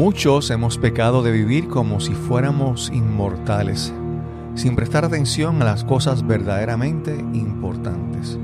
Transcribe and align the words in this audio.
Muchos 0.00 0.48
hemos 0.48 0.78
pecado 0.78 1.22
de 1.22 1.30
vivir 1.30 1.68
como 1.68 2.00
si 2.00 2.14
fuéramos 2.14 2.90
inmortales, 2.90 3.92
sin 4.54 4.74
prestar 4.74 5.04
atención 5.04 5.60
a 5.60 5.66
las 5.66 5.84
cosas 5.84 6.26
verdaderamente 6.26 7.14
importantes. 7.34 8.38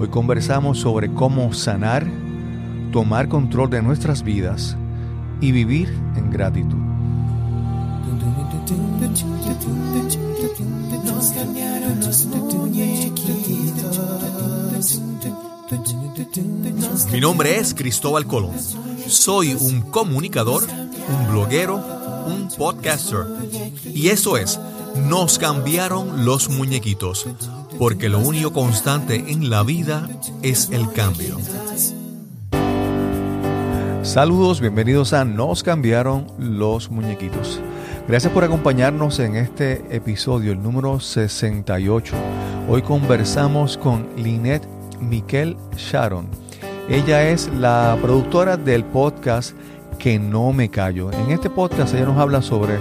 Hoy 0.00 0.08
conversamos 0.08 0.78
sobre 0.78 1.12
cómo 1.12 1.52
sanar, 1.52 2.10
tomar 2.92 3.28
control 3.28 3.68
de 3.68 3.82
nuestras 3.82 4.22
vidas 4.22 4.74
y 5.42 5.52
vivir 5.52 5.90
en 6.16 6.30
gratitud. 6.30 6.78
Mi 17.12 17.20
nombre 17.20 17.58
es 17.58 17.74
Cristóbal 17.74 18.26
Colón. 18.26 18.93
Soy 19.06 19.54
un 19.54 19.82
comunicador, 19.82 20.64
un 21.08 21.30
bloguero, 21.30 21.76
un 22.26 22.48
podcaster. 22.56 23.26
Y 23.92 24.08
eso 24.08 24.36
es, 24.36 24.58
nos 25.08 25.38
cambiaron 25.38 26.24
los 26.24 26.48
muñequitos, 26.48 27.26
porque 27.78 28.08
lo 28.08 28.18
único 28.18 28.52
constante 28.52 29.16
en 29.28 29.50
la 29.50 29.62
vida 29.62 30.08
es 30.42 30.70
el 30.70 30.90
cambio. 30.92 31.38
Saludos, 34.02 34.60
bienvenidos 34.60 35.12
a 35.12 35.24
Nos 35.24 35.62
cambiaron 35.62 36.26
los 36.38 36.90
muñequitos. 36.90 37.60
Gracias 38.06 38.32
por 38.32 38.44
acompañarnos 38.44 39.18
en 39.18 39.36
este 39.36 39.84
episodio, 39.94 40.52
el 40.52 40.62
número 40.62 41.00
68. 41.00 42.14
Hoy 42.68 42.82
conversamos 42.82 43.78
con 43.78 44.06
Lynette 44.16 44.68
Miquel 45.00 45.56
Sharon. 45.76 46.43
Ella 46.88 47.30
es 47.30 47.50
la 47.54 47.96
productora 48.02 48.58
del 48.58 48.84
podcast 48.84 49.56
Que 49.98 50.18
no 50.18 50.52
me 50.52 50.68
callo. 50.68 51.10
En 51.12 51.30
este 51.30 51.48
podcast 51.48 51.94
ella 51.94 52.04
nos 52.04 52.18
habla 52.18 52.42
sobre 52.42 52.78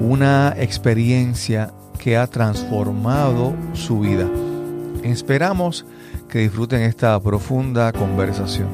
una 0.00 0.52
experiencia 0.58 1.72
que 2.00 2.16
ha 2.16 2.26
transformado 2.26 3.54
su 3.72 4.00
vida. 4.00 4.28
Esperamos 5.04 5.86
que 6.28 6.40
disfruten 6.40 6.82
esta 6.82 7.20
profunda 7.20 7.92
conversación. 7.92 8.68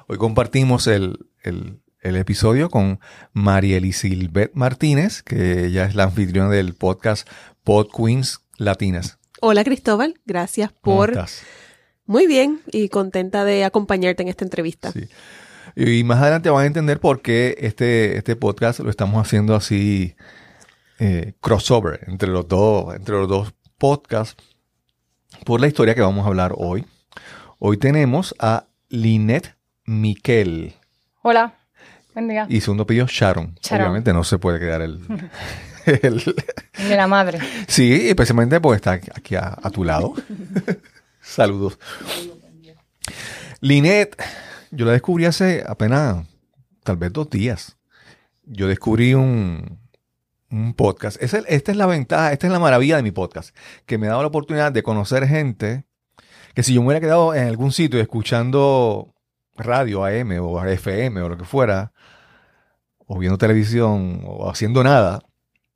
Hoy 0.06 0.16
compartimos 0.16 0.86
el, 0.86 1.26
el, 1.42 1.80
el 2.02 2.14
episodio 2.14 2.70
con 2.70 3.00
Mariel 3.32 3.92
Silvet 3.92 4.52
Martínez, 4.54 5.24
que 5.24 5.66
ella 5.66 5.86
es 5.86 5.96
la 5.96 6.04
anfitriona 6.04 6.50
del 6.50 6.74
podcast 6.74 7.28
Pod 7.64 7.88
Queens 7.90 8.42
Latinas. 8.56 9.18
Hola 9.40 9.64
Cristóbal, 9.64 10.14
gracias 10.24 10.70
por... 10.70 11.10
¿Cómo 11.10 11.24
estás? 11.24 11.42
Muy 12.06 12.28
bien 12.28 12.60
y 12.70 12.90
contenta 12.90 13.44
de 13.44 13.64
acompañarte 13.64 14.22
en 14.22 14.28
esta 14.28 14.44
entrevista. 14.44 14.92
Sí. 14.92 15.08
Y 15.76 16.04
más 16.04 16.20
adelante 16.22 16.50
van 16.50 16.62
a 16.64 16.66
entender 16.66 17.00
por 17.00 17.20
qué 17.20 17.56
este, 17.60 18.16
este 18.16 18.36
podcast 18.36 18.80
lo 18.80 18.90
estamos 18.90 19.24
haciendo 19.26 19.54
así 19.56 20.14
eh, 21.00 21.34
crossover 21.40 22.00
entre 22.06 22.28
los 22.28 22.46
dos, 22.46 22.94
entre 22.94 23.16
los 23.16 23.28
dos 23.28 23.54
podcasts, 23.78 24.36
por 25.44 25.60
la 25.60 25.66
historia 25.66 25.94
que 25.94 26.00
vamos 26.00 26.24
a 26.24 26.28
hablar 26.28 26.52
hoy. 26.56 26.86
Hoy 27.58 27.76
tenemos 27.76 28.34
a 28.38 28.66
Lynette 28.88 29.56
Miquel. 29.84 30.74
Hola, 31.22 31.54
buen 32.14 32.28
día. 32.28 32.46
Y 32.48 32.60
segundo 32.60 32.84
apellido 32.84 33.06
Sharon. 33.08 33.56
Sharon. 33.60 33.86
Obviamente 33.86 34.12
no 34.12 34.22
se 34.22 34.38
puede 34.38 34.60
quedar 34.60 34.80
el, 34.82 35.00
el- 35.86 36.34
De 36.88 36.96
la 36.96 37.08
madre. 37.08 37.40
Sí, 37.66 38.08
especialmente 38.08 38.60
porque 38.60 38.76
está 38.76 38.92
aquí 38.92 39.34
a, 39.34 39.58
a 39.60 39.70
tu 39.70 39.82
lado. 39.82 40.14
Saludos. 41.20 41.78
Lynette, 43.60 44.14
yo 44.74 44.86
la 44.86 44.92
descubrí 44.92 45.24
hace 45.24 45.64
apenas, 45.66 46.26
tal 46.82 46.96
vez 46.96 47.12
dos 47.12 47.30
días. 47.30 47.76
Yo 48.44 48.68
descubrí 48.68 49.14
un, 49.14 49.78
un 50.50 50.74
podcast. 50.74 51.20
Es 51.22 51.34
esta 51.34 51.72
es 51.72 51.76
la 51.76 51.86
ventaja, 51.86 52.32
esta 52.32 52.46
es 52.46 52.52
la 52.52 52.58
maravilla 52.58 52.96
de 52.96 53.02
mi 53.02 53.10
podcast, 53.10 53.56
que 53.86 53.98
me 53.98 54.06
ha 54.06 54.10
dado 54.10 54.22
la 54.22 54.28
oportunidad 54.28 54.72
de 54.72 54.82
conocer 54.82 55.26
gente 55.26 55.84
que 56.54 56.62
si 56.62 56.72
yo 56.72 56.80
me 56.80 56.86
hubiera 56.88 57.00
quedado 57.00 57.34
en 57.34 57.48
algún 57.48 57.72
sitio 57.72 58.00
escuchando 58.00 59.12
radio 59.56 60.04
AM 60.04 60.38
o 60.40 60.64
FM 60.64 61.20
o 61.20 61.28
lo 61.28 61.36
que 61.36 61.44
fuera, 61.44 61.92
o 63.06 63.18
viendo 63.18 63.38
televisión 63.38 64.22
o 64.24 64.48
haciendo 64.48 64.84
nada, 64.84 65.20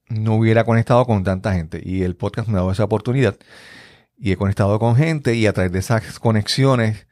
no 0.09 0.37
hubiera 0.37 0.65
conectado 0.65 1.05
con 1.05 1.25
tanta 1.25 1.53
gente. 1.53 1.83
Y 1.85 2.03
el 2.03 2.17
podcast 2.17 2.49
me 2.49 2.55
ha 2.55 2.59
dado 2.59 2.73
esa 2.73 2.85
oportunidad. 2.85 3.37
Y 4.17 4.33
he 4.33 4.37
conectado 4.37 4.79
con 4.79 4.97
gente 4.97 5.35
y 5.35 5.47
a 5.47 5.53
través 5.53 5.73
de 5.73 5.81
esas 5.81 6.21
conexiones 6.21 7.08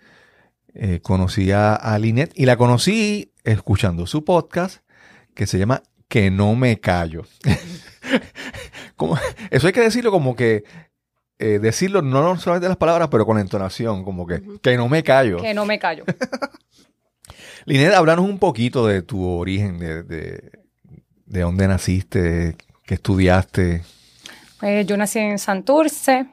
eh, 0.79 1.01
conocí 1.03 1.51
a, 1.53 1.75
a 1.75 1.99
Lynette 1.99 2.33
y 2.35 2.45
la 2.47 2.57
conocí 2.57 3.33
escuchando 3.45 4.07
su 4.07 4.25
podcast 4.25 4.79
que 5.35 5.47
se 5.47 5.59
llama 5.59 5.83
Que 6.09 6.31
no 6.31 6.55
me 6.55 6.79
callo. 6.81 7.25
Como- 8.97 9.19
eso 9.51 9.67
hay 9.67 9.73
que 9.73 9.81
decirlo 9.81 10.11
como 10.11 10.35
que, 10.37 10.65
eh, 11.39 11.59
decirlo 11.59 12.01
no 12.03 12.39
solamente 12.39 12.69
las 12.69 12.77
palabras, 12.79 13.09
pero 13.11 13.27
con 13.27 13.37
la 13.37 13.43
entonación, 13.43 14.05
como 14.05 14.27
que, 14.27 14.43
que 14.63 14.77
no 14.77 14.89
me 14.89 15.03
callo. 15.03 15.37
Que 15.39 15.53
no 15.55 15.67
me 15.67 15.79
callo. 15.79 16.05
Lynette, 17.67 17.95
háblanos 17.95 18.25
un 18.25 18.39
poquito 18.39 18.87
de 18.87 19.03
tu 19.03 19.27
origen, 19.27 19.79
de, 19.79 20.03
de, 20.03 20.51
de 21.27 21.41
dónde 21.41 21.67
naciste, 21.69 22.57
qué 22.85 22.95
estudiaste. 22.95 23.83
Pues 24.61 24.87
yo 24.87 24.97
nací 24.97 25.19
en 25.19 25.39
Santurce. 25.39 26.27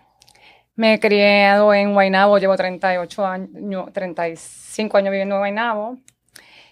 Me 0.76 0.94
he 0.96 1.00
criado 1.00 1.74
en 1.74 1.94
Guaynabo. 1.94 2.38
Llevo 2.38 2.56
38 2.56 3.26
años, 3.26 3.94
35 3.94 4.98
años 4.98 5.12
viviendo 5.12 5.36
en 5.36 5.40
Guaynabo. 5.42 5.98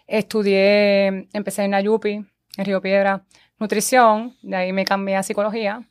Estudié, 0.07 1.27
empecé 1.33 1.63
en 1.63 1.73
Ayupi, 1.73 2.25
en 2.57 2.65
Río 2.65 2.81
Piedra, 2.81 3.23
nutrición. 3.59 4.35
De 4.41 4.55
ahí 4.57 4.73
me 4.73 4.85
cambié 4.85 5.15
a 5.15 5.23
psicología. 5.23 5.83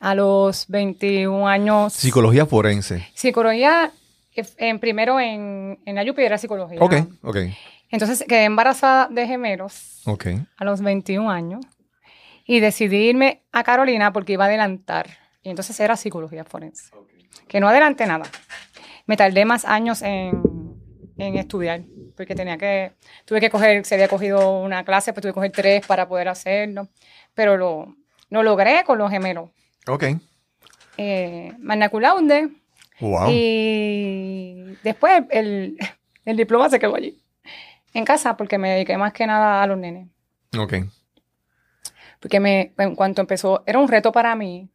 A 0.00 0.14
los 0.14 0.66
21 0.68 1.46
años. 1.48 1.92
Psicología 1.92 2.46
forense. 2.46 3.06
Psicología, 3.14 3.92
eh, 4.34 4.44
en, 4.58 4.78
primero 4.78 5.18
en, 5.20 5.80
en 5.84 5.98
Ayupi 5.98 6.22
era 6.22 6.38
psicología. 6.38 6.78
Ok, 6.80 6.94
ok, 7.22 7.36
Entonces 7.90 8.24
quedé 8.28 8.44
embarazada 8.44 9.08
de 9.08 9.26
gemelos. 9.26 10.02
ok. 10.06 10.26
a 10.56 10.64
los 10.64 10.80
21 10.82 11.30
años 11.30 11.64
y 12.44 12.60
decidí 12.60 13.08
irme 13.08 13.42
a 13.52 13.62
Carolina 13.64 14.12
porque 14.12 14.32
iba 14.34 14.44
a 14.44 14.48
adelantar. 14.48 15.08
Y 15.42 15.50
entonces 15.50 15.78
era 15.80 15.96
psicología 15.96 16.44
forense. 16.44 16.90
Que 17.46 17.60
no 17.60 17.68
adelanté 17.68 18.06
nada. 18.06 18.24
Me 19.06 19.16
tardé 19.16 19.44
más 19.44 19.64
años 19.64 20.02
en, 20.02 20.42
en 21.16 21.36
estudiar 21.36 21.82
porque 22.16 22.34
tenía 22.34 22.58
que, 22.58 22.92
tuve 23.24 23.40
que 23.40 23.48
coger, 23.48 23.84
se 23.86 23.94
había 23.94 24.08
cogido 24.08 24.60
una 24.60 24.84
clase, 24.84 25.12
pues 25.12 25.22
tuve 25.22 25.30
que 25.30 25.34
coger 25.34 25.52
tres 25.52 25.86
para 25.86 26.08
poder 26.08 26.28
hacerlo. 26.28 26.88
Pero 27.32 27.56
lo, 27.56 27.94
lo 28.30 28.42
logré 28.42 28.82
con 28.84 28.98
los 28.98 29.08
gemelos. 29.10 29.50
Ok. 29.86 30.04
Eh, 30.96 31.52
magna 31.60 31.88
cum 31.90 32.00
laude 32.00 32.48
Wow. 33.00 33.28
y 33.30 34.76
después 34.82 35.22
el, 35.30 35.78
el 36.24 36.36
diploma 36.36 36.68
se 36.68 36.80
quedó 36.80 36.96
allí, 36.96 37.16
en 37.94 38.04
casa, 38.04 38.36
porque 38.36 38.58
me 38.58 38.70
dediqué 38.70 38.98
más 38.98 39.12
que 39.12 39.24
nada 39.24 39.62
a 39.62 39.66
los 39.68 39.78
nenes. 39.78 40.08
Ok. 40.58 40.74
Porque 42.18 42.40
me, 42.40 42.72
en 42.76 42.96
cuanto 42.96 43.20
empezó, 43.20 43.62
era 43.66 43.78
un 43.78 43.86
reto 43.86 44.10
para 44.10 44.34
mí 44.34 44.68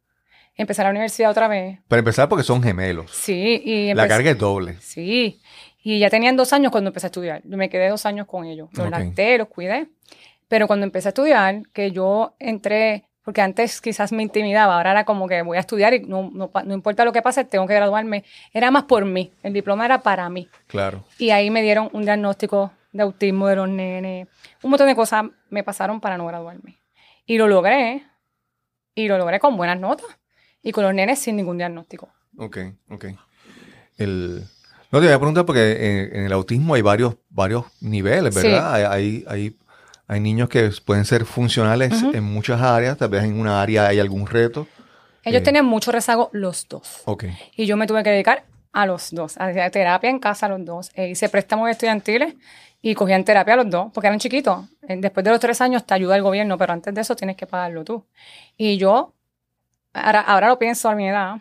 empezar 0.56 0.84
la 0.86 0.90
universidad 0.90 1.30
otra 1.30 1.48
vez. 1.48 1.80
Para 1.88 1.98
empezar, 2.00 2.28
porque 2.28 2.44
son 2.44 2.62
gemelos. 2.62 3.10
Sí, 3.10 3.60
y 3.64 3.86
La 3.94 4.02
empecé- 4.04 4.08
carga 4.08 4.30
es 4.30 4.38
doble. 4.38 4.76
Sí, 4.80 5.40
y 5.82 5.98
ya 5.98 6.10
tenían 6.10 6.36
dos 6.36 6.52
años 6.52 6.70
cuando 6.72 6.88
empecé 6.88 7.06
a 7.06 7.08
estudiar. 7.08 7.42
Yo 7.44 7.56
me 7.56 7.68
quedé 7.68 7.88
dos 7.88 8.06
años 8.06 8.26
con 8.26 8.44
ellos. 8.44 8.68
Los 8.72 8.86
Ok. 8.86 8.90
lacté, 8.92 9.38
los 9.38 9.48
cuidé. 9.48 9.88
Pero 10.48 10.66
cuando 10.66 10.84
empecé 10.84 11.08
a 11.08 11.10
estudiar, 11.10 11.62
que 11.72 11.90
yo 11.90 12.34
entré, 12.38 13.06
porque 13.24 13.40
antes 13.40 13.80
quizás 13.80 14.12
me 14.12 14.22
intimidaba, 14.22 14.76
ahora 14.76 14.90
era 14.92 15.04
como 15.04 15.26
que 15.26 15.40
voy 15.42 15.56
a 15.56 15.60
estudiar 15.60 15.94
y 15.94 16.00
no, 16.00 16.30
no, 16.32 16.50
no 16.64 16.74
importa 16.74 17.04
lo 17.04 17.12
que 17.12 17.22
pase, 17.22 17.44
tengo 17.44 17.66
que 17.66 17.74
graduarme. 17.74 18.22
Era 18.52 18.70
más 18.70 18.84
por 18.84 19.04
mí. 19.06 19.32
El 19.42 19.52
diploma 19.54 19.84
era 19.86 20.02
para 20.02 20.28
mí. 20.28 20.48
Claro. 20.66 21.04
Y 21.18 21.30
ahí 21.30 21.50
me 21.50 21.62
dieron 21.62 21.88
un 21.92 22.04
diagnóstico 22.04 22.72
de 22.92 23.02
autismo 23.02 23.48
de 23.48 23.56
los 23.56 23.68
nenes. 23.68 24.28
Un 24.62 24.70
montón 24.70 24.86
de 24.86 24.94
cosas 24.94 25.24
me 25.48 25.64
pasaron 25.64 26.00
para 26.00 26.16
no 26.18 26.26
graduarme. 26.26 26.76
Y 27.26 27.38
lo 27.38 27.48
logré. 27.48 28.04
Y 28.94 29.08
lo 29.08 29.18
logré 29.18 29.40
con 29.40 29.56
buenas 29.56 29.80
notas. 29.80 30.06
Y 30.64 30.72
con 30.72 30.82
los 30.82 30.92
nenes 30.94 31.20
sin 31.20 31.36
ningún 31.36 31.58
diagnóstico. 31.58 32.08
Ok, 32.36 32.58
ok. 32.90 33.04
El... 33.98 34.42
No 34.90 35.00
te 35.00 35.06
voy 35.06 35.14
a 35.14 35.18
preguntar 35.18 35.44
porque 35.44 35.72
en, 36.10 36.16
en 36.20 36.26
el 36.26 36.32
autismo 36.32 36.74
hay 36.74 36.82
varios, 36.82 37.16
varios 37.30 37.64
niveles, 37.80 38.34
Sí. 38.34 38.46
¿verdad? 38.48 38.74
Hay, 38.74 38.84
hay, 38.84 39.24
hay, 39.28 39.56
hay 40.06 40.20
niños 40.20 40.48
que 40.48 40.70
pueden 40.84 41.04
ser 41.04 41.24
funcionales 41.24 41.92
Ujú. 42.02 42.16
en 42.16 42.22
muchas 42.24 42.60
áreas, 42.60 42.96
tal 42.96 43.08
vez 43.10 43.24
en 43.24 43.38
una 43.38 43.60
área 43.60 43.86
hay 43.88 43.98
algún 44.00 44.26
reto. 44.26 44.66
Ellos 45.24 45.40
Eh. 45.42 45.44
tenían 45.44 45.64
mucho 45.64 45.90
rezago 45.92 46.30
los 46.32 46.68
dos. 46.68 47.02
Ok, 47.06 47.24
Y 47.56 47.66
yo 47.66 47.76
me 47.76 47.86
tuve 47.86 48.02
que 48.04 48.10
dedicar 48.10 48.44
a 48.72 48.86
los 48.86 49.10
dos. 49.10 49.36
Hacía 49.38 49.70
terapia 49.70 50.10
en 50.10 50.18
casa 50.18 50.46
a 50.46 50.48
los 50.50 50.64
dos. 50.64 50.90
E 50.94 51.08
hice 51.10 51.28
préstamos 51.28 51.68
estudiantiles 51.70 52.34
y 52.82 52.94
cogían 52.94 53.24
terapia 53.24 53.54
a 53.54 53.56
los 53.58 53.70
dos, 53.70 53.90
porque 53.92 54.06
eran 54.08 54.18
chiquitos. 54.20 54.64
Eh, 54.88 54.96
Después 55.00 55.24
de 55.24 55.30
los 55.30 55.40
tres 55.40 55.60
años 55.60 55.84
te 55.86 55.94
ayuda 55.94 56.14
el 56.16 56.22
gobierno, 56.22 56.56
pero 56.58 56.72
antes 56.72 56.94
de 56.94 57.00
eso 57.00 57.16
tienes 57.16 57.36
que 57.36 57.46
pagarlo 57.46 57.84
tú. 57.84 58.04
Y 58.56 58.76
yo, 58.76 59.14
ahora, 59.94 60.20
ahora 60.20 60.48
lo 60.48 60.58
pienso 60.58 60.88
a 60.88 60.94
mi 60.94 61.08
edad, 61.08 61.36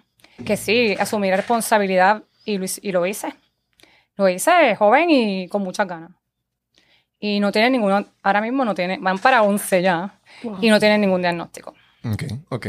que 0.45 0.55
sí, 0.57 0.95
asumí 1.00 1.29
la 1.29 1.38
responsabilidad 1.38 2.23
y 2.45 2.57
lo, 2.57 2.65
hice- 2.65 2.79
y 2.83 2.91
lo 2.91 3.05
hice. 3.05 3.33
Lo 4.15 4.29
hice 4.29 4.75
joven 4.75 5.09
y 5.09 5.47
con 5.47 5.63
muchas 5.63 5.88
ganas. 5.88 6.11
Y 7.19 7.39
no 7.39 7.51
tienen 7.51 7.71
ninguno, 7.71 8.05
ahora 8.21 8.41
mismo 8.41 8.65
no 8.65 8.75
tienen, 8.75 9.01
van 9.03 9.17
para 9.17 9.44
11 9.44 9.81
ya, 9.81 10.19
Wow. 10.44 10.57
y 10.61 10.69
no 10.69 10.79
tienen 10.79 11.01
ningún 11.01 11.21
diagnóstico. 11.21 11.73
ok, 12.03 12.23
ok. 12.50 12.67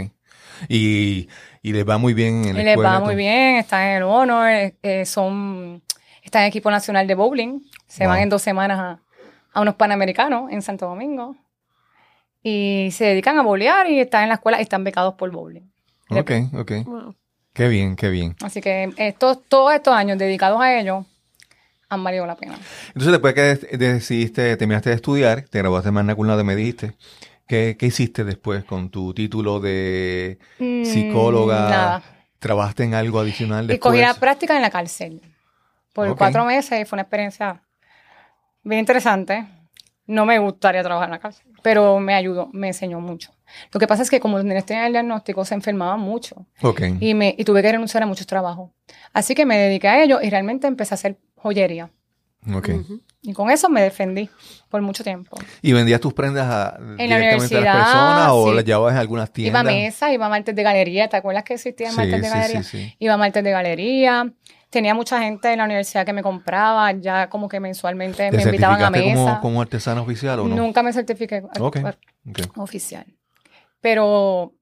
Y, 0.68 1.28
y 1.62 1.72
les 1.72 1.88
va 1.88 1.98
muy 1.98 2.14
bien 2.14 2.44
en 2.44 2.54
la 2.54 2.60
Y 2.60 2.64
les 2.64 2.72
escuela. 2.74 2.90
va 2.92 3.00
muy 3.00 3.16
bien, 3.16 3.56
están 3.56 3.82
en 3.88 3.96
el 3.96 4.02
honor, 4.04 4.48
eh, 4.48 4.76
eh, 4.82 5.04
son, 5.04 5.82
están 6.22 6.42
en 6.42 6.48
equipo 6.48 6.70
nacional 6.70 7.06
de 7.08 7.14
bowling, 7.16 7.60
se 7.88 8.04
Wow. 8.04 8.12
van 8.14 8.22
en 8.22 8.28
dos 8.28 8.42
semanas 8.42 8.78
a, 8.78 9.00
a 9.52 9.60
unos 9.60 9.74
panamericanos 9.74 10.52
en 10.52 10.62
Santo 10.62 10.86
Domingo 10.86 11.36
y 12.42 12.90
se 12.92 13.06
dedican 13.06 13.38
a 13.38 13.42
bowlear 13.42 13.88
y 13.90 13.98
están 14.00 14.22
en 14.24 14.28
la 14.28 14.34
escuela 14.36 14.58
y 14.60 14.62
están 14.62 14.84
becados 14.84 15.14
por 15.14 15.30
bowling. 15.30 15.62
Ok, 16.10 16.30
ok. 16.54 16.72
Wow. 16.86 17.14
Qué 17.52 17.68
bien, 17.68 17.96
qué 17.96 18.08
bien. 18.08 18.36
Así 18.42 18.60
que 18.60 18.92
estos, 18.96 19.42
todos 19.48 19.72
estos 19.74 19.94
años 19.94 20.18
dedicados 20.18 20.60
a 20.60 20.78
ellos 20.78 21.06
han 21.88 22.02
valido 22.02 22.26
la 22.26 22.36
pena. 22.36 22.58
Entonces, 22.88 23.12
después 23.12 23.34
que 23.34 23.76
decidiste, 23.76 24.56
terminaste 24.56 24.90
de 24.90 24.96
estudiar, 24.96 25.42
te 25.42 25.58
graduaste 25.58 25.88
en 25.88 25.94
Magna 25.94 26.14
Cum 26.14 26.26
Laude, 26.26 26.42
me 26.44 26.56
dijiste, 26.56 26.94
¿qué, 27.46 27.76
qué 27.78 27.86
hiciste 27.86 28.24
después 28.24 28.64
con 28.64 28.90
tu 28.90 29.14
título 29.14 29.60
de 29.60 30.38
Mm, 30.58 30.84
psicóloga? 30.84 31.68
Nada. 31.68 32.02
¿Trabajaste 32.38 32.84
en 32.84 32.94
algo 32.94 33.20
adicional 33.20 33.64
Y 33.64 33.68
después? 33.68 33.92
cogí 33.92 34.00
la 34.02 34.14
práctica 34.14 34.56
en 34.56 34.62
la 34.62 34.70
cárcel 34.70 35.22
por 35.92 36.14
cuatro 36.16 36.44
meses 36.44 36.80
y 36.80 36.84
fue 36.84 36.96
una 36.96 37.02
experiencia 37.02 37.62
bien 38.62 38.80
interesante. 38.80 39.46
No 40.06 40.26
me 40.26 40.38
gustaría 40.38 40.82
trabajar 40.82 41.08
en 41.08 41.12
la 41.12 41.18
cárcel, 41.18 41.46
pero 41.62 41.98
me 41.98 42.14
ayudó, 42.14 42.50
me 42.52 42.68
enseñó 42.68 43.00
mucho. 43.00 43.32
Lo 43.72 43.80
que 43.80 43.86
pasa 43.86 44.02
es 44.02 44.10
que 44.10 44.20
como 44.20 44.38
los 44.38 44.64
tenían 44.66 44.86
el 44.86 44.92
diagnóstico, 44.92 45.44
se 45.44 45.54
enfermaban 45.54 46.00
mucho 46.00 46.46
Ok, 46.62 46.82
y, 47.00 47.14
me, 47.14 47.34
y 47.38 47.44
tuve 47.44 47.62
que 47.62 47.72
renunciar 47.72 48.02
a 48.02 48.06
muchos 48.06 48.26
trabajos. 48.26 48.70
Así 49.12 49.34
que 49.34 49.46
me 49.46 49.56
dediqué 49.56 49.88
a 49.88 50.02
ello 50.02 50.20
y 50.20 50.28
realmente 50.30 50.66
empecé 50.66 50.94
a 50.94 50.96
hacer 50.96 51.18
joyería. 51.36 51.90
ok. 52.54 52.68
Ujú. 52.68 53.00
Y 53.26 53.32
con 53.32 53.50
eso 53.50 53.70
me 53.70 53.80
defendí 53.80 54.28
por 54.68 54.82
mucho 54.82 55.02
tiempo. 55.02 55.38
¿Y 55.62 55.72
vendías 55.72 55.98
tus 56.00 56.12
prendas 56.12 56.46
a, 56.46 56.78
directamente 56.98 57.56
a 57.56 57.60
las 57.62 57.76
personas 57.76 58.28
o 58.32 58.50
sí. 58.50 58.54
las 58.56 58.64
llevabas 58.66 58.92
en 58.92 58.98
algunas 58.98 59.28
Iba 59.30 59.32
tiendas? 59.32 59.60
a 59.62 59.64
mesa, 59.64 60.12
iba 60.12 60.26
a 60.26 60.28
martes 60.28 60.54
de 60.54 60.62
galería. 60.62 61.08
¿Te 61.08 61.16
acuerdas 61.16 61.44
que 61.44 61.54
existían 61.54 61.92
Sí, 61.92 61.96
martes 61.96 62.20
de 62.20 62.26
sí, 62.28 62.34
galería? 62.34 62.62
sí, 62.62 62.78
sí. 62.82 62.96
Iba 62.98 63.14
a 63.14 63.16
martes 63.16 63.42
de 63.42 63.50
galería. 63.50 64.30
Tenía 64.74 64.92
mucha 64.92 65.20
gente 65.22 65.52
en 65.52 65.58
la 65.58 65.64
universidad 65.66 66.04
que 66.04 66.12
me 66.12 66.22
compraba. 66.22 66.90
Ya 66.92 67.28
como 67.30 67.48
que 67.48 67.60
mensualmente 67.60 68.28
¿Te 68.30 68.36
me 68.36 68.42
invitaban 68.42 68.82
a 68.82 68.90
mesa. 68.90 69.14
como, 69.14 69.40
como 69.40 69.62
artesana 69.62 70.02
oficial 70.02 70.40
o 70.40 70.48
no? 70.48 70.56
Nunca 70.56 70.82
me 70.82 70.92
certifiqué 70.92 71.36
a- 71.56 71.62
Ok. 71.62 71.76
a- 71.76 71.96
Ok. 72.28 72.40
oficial. 72.58 73.06
Pero, 73.80 74.52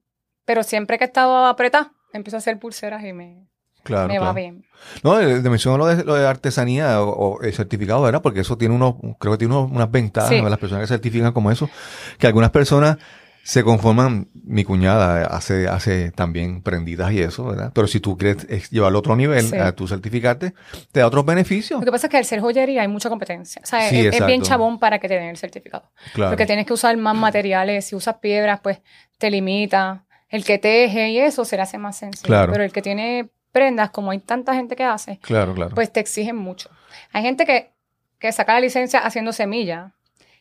pero 0.44 0.62
siempre 0.62 0.98
que 0.98 1.04
he 1.04 1.06
estado 1.06 1.46
apretada, 1.46 1.92
empiezo 2.12 2.36
a 2.36 2.38
hacer 2.38 2.58
pulseras 2.58 3.02
y 3.04 3.12
me, 3.14 3.46
Claro, 3.84 4.08
me 4.08 4.18
va 4.18 4.32
bien. 4.34 4.64
No, 5.02 5.18
eh, 5.18 5.40
te 5.40 5.48
menciono 5.48 5.78
lo 5.78 5.86
de, 5.86 6.04
lo 6.04 6.14
de 6.14 6.26
artesanía 6.26 7.00
o, 7.02 7.08
o 7.10 7.42
el 7.42 7.54
certificado, 7.54 8.02
¿verdad? 8.02 8.20
Porque 8.22 8.40
eso 8.40 8.58
tiene 8.58 8.74
unos, 8.74 8.96
creo 9.18 9.32
que 9.32 9.38
tiene 9.38 9.56
unos- 9.56 9.70
unas 9.72 9.90
ventajas, 9.90 10.28
Sí. 10.28 10.40
las 10.42 10.58
personas 10.58 10.82
que 10.82 10.88
certifican 10.94 11.32
como 11.32 11.50
eso, 11.50 11.70
que 12.18 12.26
algunas 12.26 12.50
personas 12.50 12.98
se 13.44 13.64
conforman, 13.64 14.28
mi 14.34 14.64
cuñada 14.64 15.26
hace, 15.26 15.66
hace 15.68 16.10
también 16.12 16.62
prendidas 16.62 17.12
y 17.12 17.20
eso, 17.20 17.44
¿verdad? 17.46 17.72
Pero 17.74 17.86
si 17.88 17.98
tú 18.00 18.16
quieres 18.16 18.70
llevarlo 18.70 18.98
a 18.98 19.00
otro 19.00 19.16
nivel, 19.16 19.42
Sí. 19.48 19.56
a 19.56 19.72
tu 19.72 19.88
certificarte, 19.88 20.54
te 20.92 21.00
da 21.00 21.06
otros 21.06 21.24
beneficios. 21.24 21.80
Lo 21.80 21.84
que 21.84 21.90
pasa 21.92 22.06
es 22.06 22.10
que 22.10 22.16
al 22.18 22.24
ser 22.24 22.40
joyería 22.40 22.82
hay 22.82 22.88
mucha 22.88 23.08
competencia. 23.08 23.60
O 23.62 23.66
sea, 23.66 23.88
Sí, 23.88 24.06
es, 24.06 24.14
es 24.14 24.26
bien 24.26 24.42
chabón 24.42 24.78
para 24.78 24.98
que 25.00 25.08
te 25.08 25.14
den 25.14 25.24
el 25.30 25.36
certificado. 25.36 25.90
Claro. 26.14 26.30
Porque 26.30 26.46
tienes 26.46 26.66
que 26.66 26.72
usar 26.72 26.96
más 26.96 27.16
materiales. 27.16 27.84
Si 27.86 27.96
usas 27.96 28.16
piedras, 28.16 28.60
pues 28.62 28.80
te 29.18 29.30
limita. 29.30 30.04
El 30.28 30.44
que 30.44 30.58
teje 30.58 31.10
y 31.10 31.18
eso 31.18 31.44
se 31.44 31.56
le 31.56 31.62
hace 31.62 31.78
más 31.78 31.96
sencillo. 31.96 32.26
Claro. 32.26 32.52
Pero 32.52 32.64
el 32.64 32.72
que 32.72 32.80
tiene 32.80 33.28
prendas, 33.50 33.90
como 33.90 34.12
hay 34.12 34.18
tanta 34.20 34.54
gente 34.54 34.76
que 34.76 34.84
hace, 34.84 35.18
Claro, 35.18 35.52
claro. 35.54 35.74
pues 35.74 35.92
te 35.92 36.00
exigen 36.00 36.36
mucho. 36.36 36.70
Hay 37.12 37.22
gente 37.22 37.44
que, 37.44 37.72
que 38.18 38.32
saca 38.32 38.54
la 38.54 38.60
licencia 38.60 39.00
haciendo 39.00 39.32
semilla 39.32 39.92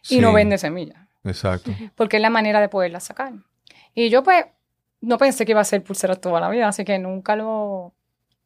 y 0.03 0.07
Sí, 0.15 0.19
no 0.19 0.31
vende 0.33 0.57
semilla. 0.57 1.00
Exacto. 1.23 1.71
Porque 1.95 2.17
es 2.17 2.21
la 2.21 2.29
manera 2.29 2.59
de 2.59 2.69
poderla 2.69 2.99
sacar. 2.99 3.33
Y 3.93 4.09
yo, 4.09 4.23
pues, 4.23 4.45
no 5.01 5.17
pensé 5.17 5.45
que 5.45 5.51
iba 5.51 5.61
a 5.61 5.65
ser 5.65 5.83
pulseras 5.83 6.21
toda 6.21 6.39
la 6.39 6.49
vida, 6.49 6.67
así 6.67 6.85
que 6.85 6.97
nunca 6.99 7.35
lo, 7.35 7.93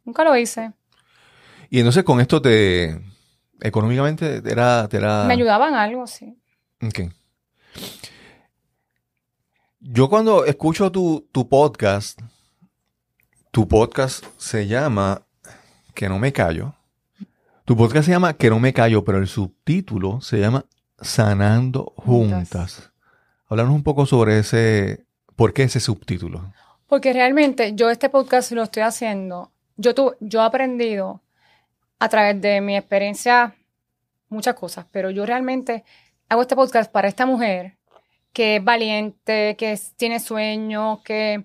nunca 0.03 0.23
lo 0.23 0.35
hice. 0.35 0.71
Y 1.69 1.79
entonces 1.79 2.03
con 2.03 2.21
esto 2.21 2.41
te, 2.41 3.01
económicamente, 3.59 4.41
te 4.41 4.51
era, 4.51 4.87
te 4.87 4.97
era... 4.97 5.25
Me 5.25 5.33
ayudaban 5.33 5.73
algo, 5.73 6.07
sí. 6.07 6.37
Ok. 6.81 7.11
Yo 9.79 10.09
cuando 10.09 10.45
escucho 10.45 10.91
tu, 10.91 11.27
tu 11.31 11.47
podcast, 11.47 12.19
tu 13.51 13.67
podcast 13.67 14.25
se 14.37 14.67
llama 14.67 15.27
Que 15.93 16.09
no 16.09 16.17
me 16.17 16.33
callo. 16.33 16.75
Tu 17.65 17.75
podcast 17.75 18.05
se 18.05 18.11
llama 18.11 18.33
Que 18.33 18.49
no 18.49 18.59
me 18.59 18.73
callo, 18.73 19.03
pero 19.03 19.19
el 19.19 19.27
subtítulo 19.27 20.21
se 20.21 20.39
llama 20.39 20.65
Sanando 21.01 21.93
Juntas. 21.97 22.91
Juntas. 23.47 23.69
Un 23.69 23.83
poco 23.83 24.05
sobre 24.05 24.39
ese, 24.39 25.05
¿por 25.35 25.53
qué 25.53 25.63
ese 25.63 25.79
subtítulo? 25.79 26.51
Porque 26.87 27.13
realmente 27.13 27.73
yo 27.75 27.89
este 27.89 28.09
podcast 28.09 28.51
lo 28.51 28.63
estoy 28.63 28.83
haciendo. 28.83 29.51
Yo, 29.77 29.93
tu, 29.95 30.15
yo 30.19 30.41
he 30.41 30.45
aprendido 30.45 31.21
a 31.99 32.09
través 32.09 32.39
de 32.41 32.61
mi 32.61 32.75
experiencia 32.77 33.55
muchas 34.29 34.55
cosas, 34.55 34.85
pero 34.91 35.09
yo 35.11 35.25
realmente 35.25 35.83
hago 36.29 36.41
este 36.41 36.55
podcast 36.55 36.91
para 36.91 37.07
esta 37.07 37.25
mujer 37.25 37.77
que 38.33 38.57
es 38.57 38.63
valiente, 38.63 39.55
que 39.57 39.71
es- 39.73 39.93
tiene 39.95 40.19
sueños, 40.19 40.99
que, 41.03 41.43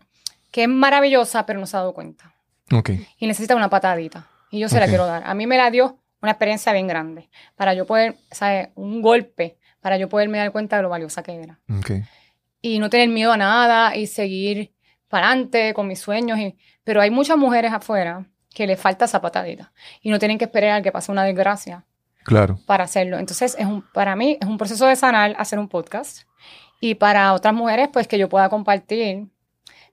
que 0.51 0.63
es 0.65 0.69
maravillosa, 0.69 1.47
pero 1.47 1.61
no 1.61 1.67
se 1.67 1.77
ha 1.77 1.81
dado 1.81 1.95
cuenta. 1.95 2.35
Ok, 2.73 2.91
Y 3.19 3.27
necesita 3.27 3.55
una 3.57 3.71
patadita. 3.71 4.29
Y 4.51 4.59
yo 4.59 4.69
se 4.69 4.81
la 4.81 4.87
quiero 4.89 5.07
dar. 5.07 5.23
A 5.25 5.35
mí 5.35 5.47
me 5.47 5.57
la 5.57 5.71
dio 5.71 5.99
una 6.23 6.33
experiencia 6.33 6.73
bien 6.73 6.87
grande. 6.87 7.29
Para 7.57 7.75
yo 7.75 7.87
poder, 7.87 8.17
¿sabes? 8.31 8.69
Un 8.75 9.03
golpe, 9.03 9.57
para 9.81 9.97
yo 9.97 10.09
poderme 10.09 10.39
dar 10.39 10.53
cuenta 10.53 10.77
de 10.77 10.83
lo 10.83 10.89
valiosa 10.89 11.23
que 11.23 11.35
era 11.43 11.59
ok. 11.79 11.91
y 12.63 12.79
no 12.79 12.91
tener 12.91 13.09
miedo 13.09 13.33
a 13.33 13.37
nada 13.37 13.97
y 13.97 14.07
seguir 14.07 14.73
para 15.09 15.29
adelante 15.29 15.73
con 15.75 15.87
mis 15.89 15.99
sueños. 16.01 16.39
Y, 16.39 16.57
pero 16.85 17.01
hay 17.01 17.11
muchas 17.11 17.37
mujeres 17.37 17.73
afuera 17.73 18.27
que 18.55 18.67
les 18.67 18.79
falta 18.79 19.05
esa 19.07 19.21
patadita 19.21 19.73
y 20.03 20.11
no 20.11 20.19
tienen 20.19 20.37
que 20.39 20.45
esperar 20.45 20.73
a 20.73 20.83
que 20.83 20.93
pase 20.93 21.11
una 21.13 21.25
desgracia 21.25 21.85
Claro, 22.25 22.59
para 22.67 22.85
hacerlo. 22.85 23.19
Entonces, 23.19 23.57
es 23.59 23.65
un, 23.67 23.83
para 23.93 24.15
mí 24.17 24.37
es 24.41 24.47
un 24.47 24.59
proceso 24.59 24.87
de 24.87 24.95
sanar 24.97 25.35
hacer 25.39 25.59
un 25.59 25.69
podcast 25.69 26.23
y 26.81 26.95
para 26.97 27.33
otras 27.33 27.55
mujeres, 27.55 27.89
pues 27.93 28.07
que 28.09 28.19
yo 28.19 28.29
pueda 28.29 28.49
compartir 28.51 29.27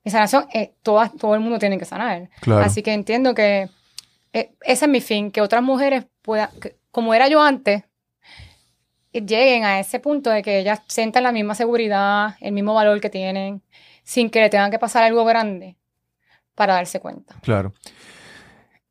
mi 0.04 0.12
sanación. 0.12 0.46
eh, 0.54 0.74
todas, 0.84 1.16
todo 1.16 1.36
el 1.36 1.40
mundo 1.42 1.58
tiene 1.60 1.78
que 1.78 1.86
sanar. 1.86 2.30
claro. 2.42 2.64
Así 2.64 2.84
que 2.84 2.94
entiendo 2.94 3.34
que 3.34 3.70
eh, 4.34 4.52
ese 4.62 4.86
es 4.86 4.92
mi 4.92 5.02
fin, 5.02 5.32
que 5.32 5.42
otras 5.42 5.64
mujeres 5.64 6.06
puedan, 6.22 6.50
que- 6.60 6.76
como 6.92 7.14
era 7.14 7.28
yo 7.28 7.42
antes, 7.42 7.84
lleguen 9.14 9.64
a 9.64 9.80
ese 9.80 10.00
punto 10.00 10.30
de 10.30 10.44
que 10.44 10.60
ellas 10.60 10.82
sientan 10.88 11.24
la 11.24 11.32
misma 11.32 11.56
seguridad, 11.56 12.36
el 12.40 12.52
mismo 12.52 12.74
valor 12.74 13.02
que 13.02 13.10
tienen, 13.10 13.64
sin 14.04 14.30
que 14.30 14.42
le 14.42 14.50
tengan 14.50 14.70
que 14.72 14.78
pasar 14.80 15.04
algo 15.04 15.26
grande 15.26 15.76
para 16.56 16.76
darse 16.76 17.00
cuenta. 17.00 17.36
Claro. 17.42 17.74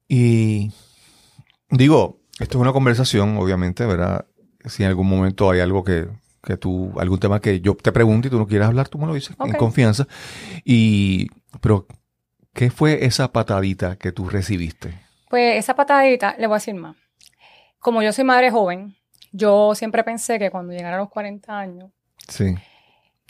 Y 0.08 0.70
Digo, 1.70 2.20
esto 2.38 2.58
es 2.58 2.62
una 2.62 2.72
conversación, 2.72 3.36
obviamente, 3.38 3.84
¿verdad? 3.86 4.26
Si 4.64 4.82
en 4.84 4.88
algún 4.88 5.08
momento 5.08 5.50
hay 5.50 5.60
algo 5.60 5.82
que, 5.82 6.06
que 6.42 6.56
tú, 6.56 6.92
algún 6.98 7.18
tema 7.18 7.40
que 7.40 7.60
yo 7.60 7.74
te 7.74 7.90
pregunte 7.90 8.28
y 8.28 8.30
tú 8.30 8.38
no 8.38 8.46
quieras 8.46 8.68
hablar, 8.68 8.88
tú 8.88 8.98
me 8.98 9.06
lo 9.06 9.14
dices 9.14 9.36
en 9.44 9.52
confianza. 9.54 10.06
Y, 10.64 11.28
pero, 11.60 11.86
¿qué 12.52 12.70
fue 12.70 13.04
esa 13.04 13.32
patadita 13.32 13.96
que 13.96 14.12
tú 14.12 14.28
recibiste? 14.28 14.94
Pues 15.28 15.56
esa 15.56 15.74
patadita, 15.74 16.34
le 16.38 16.46
voy 16.46 16.54
a 16.54 16.58
decir 16.58 16.74
más. 16.74 16.96
Como 17.78 18.02
yo 18.02 18.12
soy 18.12 18.24
madre 18.24 18.50
joven, 18.50 18.96
yo 19.32 19.74
siempre 19.74 20.02
pensé 20.04 20.38
que 20.38 20.50
cuando 20.50 20.72
llegara 20.72 20.96
a 20.96 21.00
los 21.00 21.08
40 21.10 21.58
años, 21.58 21.90
Sí, 22.28 22.54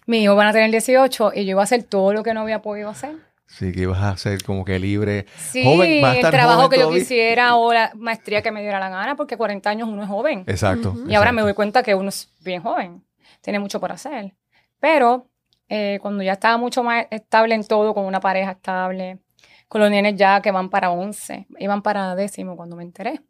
mis 0.07 0.23
hijos 0.23 0.37
van 0.37 0.47
a 0.49 0.53
tener 0.53 0.71
18 0.71 1.33
y 1.35 1.45
yo 1.45 1.50
iba 1.50 1.61
a 1.61 1.65
hacer 1.65 1.83
todo 1.83 2.12
lo 2.15 2.23
que 2.23 2.33
no 2.33 2.41
había 2.41 2.62
podido 2.62 2.88
hacer. 2.88 3.17
sí, 3.47 3.73
que 3.73 3.81
ibas 3.83 4.00
a 4.03 4.17
ser 4.17 4.43
como 4.43 4.65
que 4.65 4.79
libre. 4.79 5.26
Sí, 5.37 5.62
Joven, 5.65 6.05
el 6.05 6.21
trabajo 6.31 6.62
joven 6.62 6.71
que 6.71 6.79
yo 6.79 6.91
quisiera 6.91 7.57
o 7.57 7.73
la 7.75 7.93
maestría 7.95 8.41
que 8.43 8.50
me 8.53 8.62
diera 8.62 8.81
la 8.81 8.88
gana, 8.88 9.17
porque 9.17 9.37
40 9.37 9.69
años 9.69 9.88
uno 9.88 10.03
es 10.03 10.09
joven. 10.09 10.45
Exacto. 10.47 10.95
Y 11.07 11.15
ahora 11.15 11.33
me 11.33 11.43
doy 11.43 11.53
cuenta 11.55 11.83
que 11.83 11.95
uno 11.95 12.09
es 12.09 12.33
bien 12.41 12.62
joven, 12.62 13.05
tiene 13.43 13.59
mucho 13.59 13.81
por 13.81 13.93
hacer. 13.93 14.35
Pero 14.81 15.29
eh, 15.69 15.99
cuando 16.00 16.23
ya 16.23 16.33
estaba 16.35 16.57
mucho 16.57 16.83
más 16.83 17.07
estable 17.11 17.55
en 17.55 17.67
todo, 17.67 17.93
con 17.93 18.05
una 18.07 18.21
pareja 18.21 18.53
estable, 18.53 19.19
con 19.68 19.80
los 19.80 19.90
nenes 19.90 20.16
ya 20.16 20.40
que 20.40 20.50
van 20.50 20.70
para 20.70 20.90
11, 20.90 21.46
iban 21.58 21.82
para 21.82 22.14
décimo 22.14 22.56
cuando 22.56 22.76
me 22.76 22.82
enteré, 22.82 23.20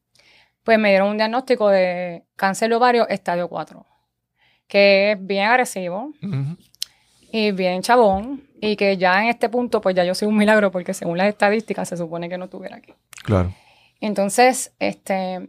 pues 0.62 0.78
me 0.78 0.90
dieron 0.90 1.08
un 1.10 1.16
diagnóstico 1.16 1.68
de 1.68 2.24
cáncer 2.36 2.68
de 2.68 2.76
ovario 2.76 3.08
estadio 3.08 3.48
4, 3.48 3.86
que 4.66 5.12
es 5.12 5.26
bien 5.26 5.46
agresivo 5.46 6.12
y 7.32 7.52
bien 7.52 7.82
chabón, 7.82 8.46
y 8.60 8.76
que 8.76 8.96
ya 8.96 9.22
en 9.22 9.28
este 9.28 9.48
punto, 9.48 9.80
pues 9.80 9.94
ya 9.94 10.04
yo 10.04 10.14
soy 10.14 10.28
un 10.28 10.36
milagro, 10.36 10.70
porque 10.70 10.94
según 10.94 11.18
las 11.18 11.28
estadísticas 11.28 11.88
se 11.88 11.96
supone 11.96 12.28
que 12.28 12.38
no 12.38 12.46
estuviera 12.46 12.76
aquí. 12.76 12.94
Claro. 13.24 13.52
Entonces, 14.00 14.74
este, 14.78 15.48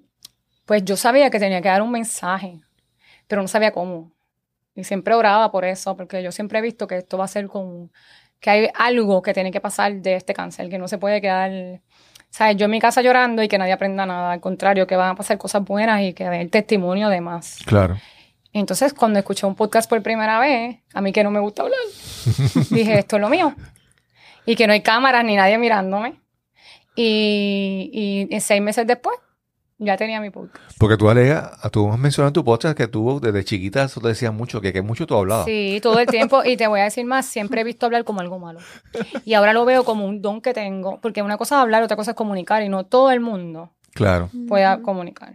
pues 0.66 0.84
yo 0.84 0.98
sabía 0.98 1.30
que 1.30 1.40
tenía 1.40 1.62
que 1.62 1.70
dar 1.70 1.82
un 1.82 1.92
mensaje, 1.92 2.60
pero 3.28 3.42
no 3.42 3.48
sabía 3.48 3.72
cómo. 3.72 4.12
Y 4.76 4.84
siempre 4.84 5.16
oraba 5.16 5.52
por 5.52 5.66
eso, 5.66 5.98
porque 5.98 6.22
yo 6.22 6.32
siempre 6.32 6.60
he 6.60 6.62
visto 6.62 6.88
que 6.88 6.98
esto 6.98 7.18
va 7.18 7.26
a 7.26 7.30
ser 7.30 7.48
con, 7.48 7.92
que 8.40 8.50
hay 8.50 8.70
algo 8.76 9.22
que 9.22 9.34
tiene 9.34 9.52
que 9.52 9.62
pasar 9.62 9.94
de 9.96 10.16
este 10.16 10.34
cáncer, 10.34 10.70
que 10.70 10.78
no 10.78 10.88
se 10.88 10.98
puede 10.98 11.22
quedar, 11.22 11.82
¿sabes? 12.30 12.58
Yo 12.58 12.66
en 12.66 12.72
mi 12.72 12.80
casa 12.80 13.02
llorando 13.02 13.42
y 13.44 13.48
que 13.48 13.58
nadie 13.58 13.74
aprenda 13.74 14.06
nada, 14.06 14.34
al 14.34 14.42
contrario, 14.42 14.88
que 14.88 14.96
van 14.96 15.12
a 15.12 15.16
pasar 15.16 15.38
cosas 15.38 15.64
buenas 15.64 16.02
y 16.02 16.14
que 16.14 16.26
el 16.26 16.50
testimonio 16.50 17.10
de 17.10 17.22
más. 17.22 17.60
Claro. 17.66 17.98
Entonces, 18.54 18.94
cuando 18.94 19.20
escuché 19.20 19.46
un 19.46 19.56
podcast 19.56 19.90
por 19.90 20.02
primera 20.02 20.40
vez, 20.40 20.78
a 20.94 21.02
mí 21.02 21.12
que 21.12 21.24
no 21.24 21.32
me 21.32 21.40
gusta 21.40 21.64
hablar, 21.64 21.80
dije, 22.70 23.00
esto 23.00 23.18
es 23.18 23.22
lo 23.22 23.30
mío. 23.30 23.54
Y 24.46 24.56
que 24.56 24.66
no 24.66 24.74
hay 24.74 24.82
cámaras 24.82 25.26
ni 25.26 25.36
nadie 25.36 25.58
mirándome. 25.58 26.22
Y, 26.96 28.28
y 28.32 28.40
seis 28.40 28.62
meses 28.62 28.88
después, 28.88 29.16
ya 29.80 29.96
tenía 29.98 30.20
mi 30.22 30.30
podcast. 30.30 30.58
Porque 30.80 30.98
tú, 30.98 31.10
Alea, 31.10 31.52
tú 31.72 31.92
has 31.92 32.00
mencionado 32.00 32.30
en 32.30 32.34
tu 32.34 32.44
podcast 32.44 32.76
que 32.78 32.88
tú 32.88 33.20
desde 33.20 33.44
chiquita 33.44 33.84
eso 33.84 34.02
te 34.02 34.08
decía 34.10 34.32
mucho, 34.32 34.60
que, 34.62 34.74
que 34.74 34.82
mucho 34.82 35.06
tú 35.06 35.16
hablabas. 35.16 35.46
Sí, 35.46 35.80
todo 35.82 36.00
el 36.00 36.08
tiempo. 36.08 36.44
Y 36.44 36.58
te 36.58 36.68
voy 36.68 36.80
a 36.80 36.84
decir 36.86 37.06
más, 37.06 37.26
siempre 37.26 37.62
he 37.62 37.64
visto 37.64 37.86
hablar 37.86 38.04
como 38.04 38.22
algo 38.22 38.40
malo. 38.40 38.60
Y 39.26 39.34
ahora 39.36 39.54
lo 39.54 39.66
veo 39.66 39.84
como 39.84 40.06
un 40.06 40.22
don 40.22 40.42
que 40.42 40.54
tengo, 40.54 41.00
porque 41.02 41.22
una 41.22 41.38
cosa 41.38 41.56
es 41.58 41.62
hablar, 41.62 41.84
otra 41.84 41.96
cosa 41.98 42.12
es 42.12 42.18
comunicar, 42.18 42.64
y 42.64 42.70
no 42.70 42.86
todo 42.86 43.12
el 43.12 43.20
mundo 43.20 43.72
Claro. 43.94 44.30
pueda 44.48 44.82
comunicar. 44.82 45.34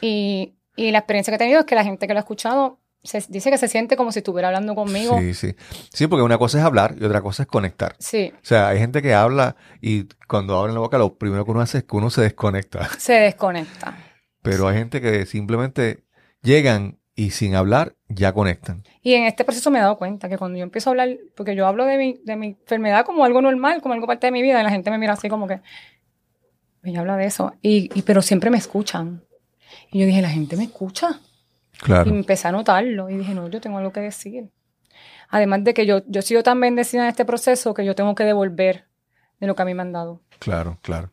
Y, 0.00 0.54
y 0.76 0.90
la 0.90 0.98
experiencia 0.98 1.30
que 1.30 1.36
he 1.36 1.38
tenido 1.38 1.60
es 1.60 1.66
que 1.66 1.74
la 1.74 1.84
gente 1.84 2.06
que 2.06 2.12
lo 2.14 2.18
ha 2.18 2.22
escuchado 2.22 2.78
se, 3.04 3.22
dice 3.28 3.50
que 3.50 3.58
se 3.58 3.68
siente 3.68 3.96
como 3.96 4.12
si 4.12 4.20
estuviera 4.20 4.48
hablando 4.48 4.74
conmigo. 4.74 5.18
Sí, 5.18 5.34
sí. 5.34 5.54
Sí, 5.92 6.06
porque 6.06 6.22
una 6.22 6.38
cosa 6.38 6.58
es 6.58 6.64
hablar 6.64 6.94
y 7.00 7.04
otra 7.04 7.20
cosa 7.20 7.42
es 7.42 7.48
conectar. 7.48 7.96
sí 7.98 8.32
O 8.36 8.44
sea, 8.44 8.68
hay 8.68 8.78
gente 8.78 9.02
que 9.02 9.14
habla 9.14 9.56
y 9.80 10.04
cuando 10.28 10.58
abre 10.58 10.72
la 10.72 10.78
boca 10.80 10.98
lo 10.98 11.14
primero 11.16 11.44
que 11.44 11.50
uno 11.50 11.60
hace 11.60 11.78
es 11.78 11.84
que 11.84 11.96
uno 11.96 12.10
se 12.10 12.22
desconecta. 12.22 12.88
se 12.98 13.14
desconecta. 13.14 13.96
Pero 14.42 14.68
hay 14.68 14.76
gente 14.78 15.00
que 15.00 15.26
simplemente 15.26 16.04
llegan 16.42 16.98
y 17.14 17.30
sin 17.30 17.54
hablar 17.54 17.94
ya 18.08 18.32
conectan. 18.32 18.82
Y 19.02 19.14
en 19.14 19.24
este 19.24 19.44
proceso 19.44 19.70
me 19.70 19.78
he 19.78 19.82
dado 19.82 19.98
cuenta 19.98 20.28
que 20.28 20.38
cuando 20.38 20.58
yo 20.58 20.64
empiezo 20.64 20.90
a 20.90 20.92
hablar, 20.92 21.10
porque 21.36 21.54
yo 21.54 21.66
hablo 21.66 21.84
de 21.84 21.98
mi, 21.98 22.20
de 22.24 22.36
mi 22.36 22.46
enfermedad 22.60 23.04
como 23.04 23.24
algo 23.24 23.42
normal, 23.42 23.82
como 23.82 23.94
algo 23.94 24.06
parte 24.06 24.26
de 24.28 24.30
mi 24.32 24.42
vida, 24.42 24.60
y 24.60 24.64
la 24.64 24.70
gente 24.70 24.90
me 24.90 24.98
mira 24.98 25.12
así 25.12 25.28
como 25.28 25.46
que, 25.46 25.60
ella 26.84 27.00
habla 27.00 27.16
de 27.16 27.26
eso, 27.26 27.52
y, 27.62 27.90
y- 27.96 28.02
pero 28.02 28.22
siempre 28.22 28.50
me 28.50 28.56
escuchan. 28.58 29.22
Y 29.90 30.00
yo 30.00 30.06
dije, 30.06 30.22
la 30.22 30.30
gente 30.30 30.56
me 30.56 30.64
escucha. 30.64 31.20
Y 31.82 31.84
Claro. 31.84 32.10
empecé 32.10 32.48
a 32.48 32.52
notarlo 32.52 33.10
y 33.10 33.16
dije, 33.16 33.34
no, 33.34 33.48
yo 33.48 33.60
tengo 33.60 33.78
algo 33.78 33.92
que 33.92 34.00
decir. 34.00 34.50
Además 35.30 35.64
de 35.64 35.74
que 35.74 35.84
yo, 35.86 36.02
yo 36.06 36.20
he 36.20 36.22
sido 36.22 36.42
tan 36.42 36.60
bendecida 36.60 37.02
en 37.02 37.08
este 37.08 37.24
proceso 37.24 37.74
que 37.74 37.84
yo 37.84 37.94
tengo 37.94 38.14
que 38.14 38.24
devolver 38.24 38.86
de 39.40 39.46
lo 39.46 39.54
que 39.56 39.62
a 39.62 39.64
mí 39.64 39.74
me 39.74 39.82
han 39.82 39.92
dado. 39.92 40.20
Claro, 40.38 40.78
claro. 40.82 41.10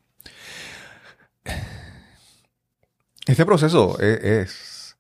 Este 3.27 3.45
proceso 3.45 3.99
es, 3.99 4.23
es- 4.23 4.97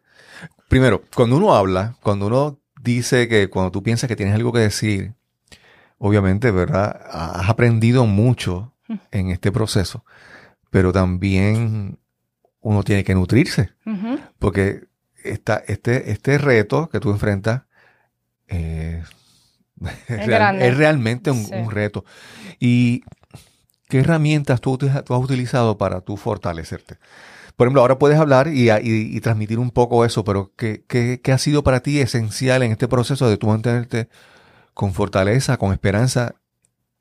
Primero, 0.69 1.03
cuando 1.15 1.35
uno 1.37 1.55
habla, 1.55 1.95
cuando 2.01 2.27
uno 2.27 2.59
dice 2.81 3.27
que 3.27 3.49
cuando 3.49 3.71
tú 3.71 3.81
piensas 3.81 4.07
que 4.07 4.15
tienes 4.15 4.35
algo 4.35 4.53
que 4.53 4.59
decir, 4.59 5.15
obviamente, 5.97 6.51
¿verdad? 6.51 6.95
Has 7.09 7.49
aprendido 7.49 8.05
mucho 8.05 8.73
en 9.11 9.31
este 9.31 9.51
proceso, 9.51 10.05
pero 10.69 10.91
también 10.93 11.97
uno 12.61 12.83
tiene 12.83 13.03
que 13.03 13.15
nutrirse, 13.15 13.71
porque 14.37 14.83
esta, 15.23 15.63
este, 15.67 16.11
este 16.11 16.37
reto 16.37 16.89
que 16.89 16.99
tú 16.99 17.11
enfrentas 17.11 17.63
eh, 18.47 19.03
es, 20.07 20.07
real- 20.07 20.27
grande. 20.27 20.67
es 20.67 20.77
realmente 20.77 21.31
un, 21.31 21.43
Sí. 21.45 21.53
un 21.53 21.71
reto. 21.71 22.05
¿Y 22.59 23.03
qué 23.87 23.99
herramientas 23.99 24.61
tú, 24.61 24.77
tú 24.77 24.87
has 24.87 25.23
utilizado 25.23 25.77
para 25.77 26.01
tú 26.01 26.17
fortalecerte? 26.17 26.97
Por 27.55 27.67
ejemplo, 27.67 27.81
ahora 27.81 27.99
puedes 27.99 28.17
hablar 28.17 28.47
y, 28.47 28.69
y- 28.71 28.77
y 29.17 29.19
transmitir 29.21 29.59
un 29.59 29.71
poco 29.71 30.05
eso, 30.05 30.23
pero 30.23 30.53
¿qué, 30.55 30.83
qué, 30.87 31.19
qué 31.21 31.31
ha 31.33 31.37
sido 31.37 31.63
para 31.63 31.81
ti 31.81 31.99
esencial 31.99 32.63
en 32.63 32.71
este 32.71 32.87
proceso 32.87 33.29
de 33.29 33.37
tú 33.37 33.47
mantenerte 33.47 34.07
con 34.73 34.93
fortaleza, 34.93 35.57
con 35.57 35.73
esperanza, 35.73 36.35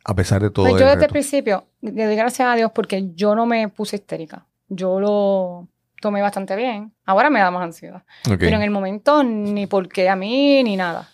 a 0.05 0.15
pesar 0.15 0.43
de 0.43 0.51
todo 0.51 0.65
Pues 0.67 0.81
yo 0.81 0.87
desde 0.87 0.95
el 0.95 1.01
reto? 1.03 1.13
principio 1.13 1.69
le 1.81 2.07
doy 2.07 2.17
gracias 2.17 2.49
a 2.49 2.57
Dios 2.57 2.73
porque 2.75 3.13
yo 3.15 3.37
no 3.37 3.47
me 3.47 3.69
puse 3.69 3.97
histérica. 3.97 4.47
Yo 4.69 4.99
lo 4.99 5.69
tomé 6.00 6.23
bastante 6.23 6.57
bien. 6.57 6.95
Ahora 7.05 7.31
me 7.31 7.40
da 7.40 7.50
más 7.50 7.62
ansiedad. 7.62 8.02
Pero 8.25 8.57
en 8.57 8.62
el 8.62 8.71
momento 8.71 9.23
ni 9.25 9.67
por 9.67 9.88
qué 9.88 10.09
a 10.09 10.17
mí 10.17 10.62
ni 10.62 10.76
nada. 10.76 11.09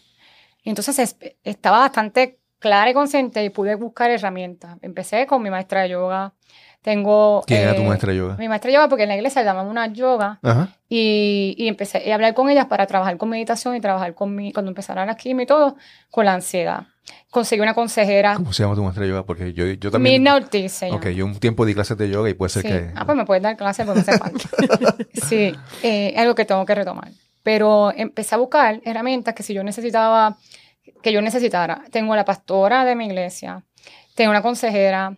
Y 0.63 0.71
entonces 0.71 0.99
es- 0.99 1.17
estaba 1.43 1.81
bastante 1.81 2.39
clara 2.59 2.91
y 2.91 2.95
consciente 2.95 3.45
y 3.45 3.51
pude 3.51 3.75
buscar 3.75 4.11
herramientas. 4.11 4.77
Empecé 4.83 5.27
con 5.27 5.43
mi 5.43 5.51
maestra 5.51 5.83
de 5.83 5.91
yoga. 5.91 6.33
Tengo... 6.83 7.43
¿Quién 7.47 7.63
era 7.63 7.75
tu 7.75 7.83
eh, 7.83 7.87
maestra 7.89 8.13
de 8.13 8.19
yoga? 8.19 8.37
Mi 8.37 8.49
maestra 8.49 8.69
de 8.69 8.75
yoga 8.75 8.89
porque 8.89 9.05
en 9.05 9.09
la 9.09 9.17
iglesia 9.17 9.41
le 9.43 9.47
llamaban 9.47 9.71
una 9.71 9.87
yoga 9.87 10.39
Ajá. 10.43 10.69
y, 10.89 11.55
y 11.59 11.69
empecé 11.69 12.11
a 12.11 12.15
hablar 12.15 12.35
con 12.35 12.51
ellas 12.51 12.67
para 12.67 12.87
trabajar 12.87 13.17
con 13.17 13.31
meditación 13.31 13.75
y 13.77 13.81
trabajar 13.81 14.15
con 14.15 14.35
mi, 14.35 14.53
cuando 14.53 14.71
empezaran 14.71 15.07
la 15.07 15.17
quimio 15.17 15.45
y 15.45 15.47
todo, 15.47 15.77
con 16.11 16.27
la 16.27 16.35
ansiedad. 16.35 16.85
Conseguí 17.35 17.61
una 17.61 17.75
consejera, 17.75 18.37
¿Cómo 18.37 18.53
se 18.53 18.63
llama 18.63 18.77
tu 18.77 18.83
maestra 18.85 19.03
de 19.03 19.09
yoga? 19.11 19.25
Porque 19.27 19.53
yo, 19.53 19.67
yo 19.67 19.91
también... 19.91 20.23
Mirna 20.23 20.37
Ortiz 20.37 20.71
se 20.71 20.87
llama. 20.87 20.99
Ok, 20.99 21.09
yo 21.09 21.27
un 21.27 21.35
tiempo 21.41 21.67
di 21.67 21.75
clases 21.75 21.99
de 21.99 22.09
yoga 22.09 22.31
y 22.31 22.35
puede 22.35 22.51
ser 22.51 22.63
Sí. 22.63 22.69
que... 22.69 22.91
Ah, 22.95 23.05
pues 23.05 23.17
me 23.19 23.25
puedes 23.25 23.43
dar 23.43 23.57
clases 23.57 23.85
porque 23.85 24.03
me 24.07 24.13
hace 24.13 24.19
falta. 24.19 24.97
sí, 25.29 25.53
eh, 25.83 26.15
algo 26.17 26.37
que 26.37 26.45
tengo 26.45 26.65
que 26.65 26.77
retomar. 26.77 27.09
Pero 27.43 27.93
empecé 27.93 28.37
a 28.37 28.39
buscar 28.39 28.81
herramientas 28.85 29.35
que 29.35 29.43
si 29.43 29.53
yo 29.53 29.65
necesitaba, 29.65 30.37
que 31.03 31.13
yo 31.13 31.21
necesitara. 31.23 31.83
Tengo 31.91 32.15
la 32.15 32.25
pastora 32.25 32.85
de 32.85 32.95
mi 32.95 33.07
iglesia, 33.07 33.65
tengo 34.15 34.31
una 34.31 34.41
consejera, 34.41 35.17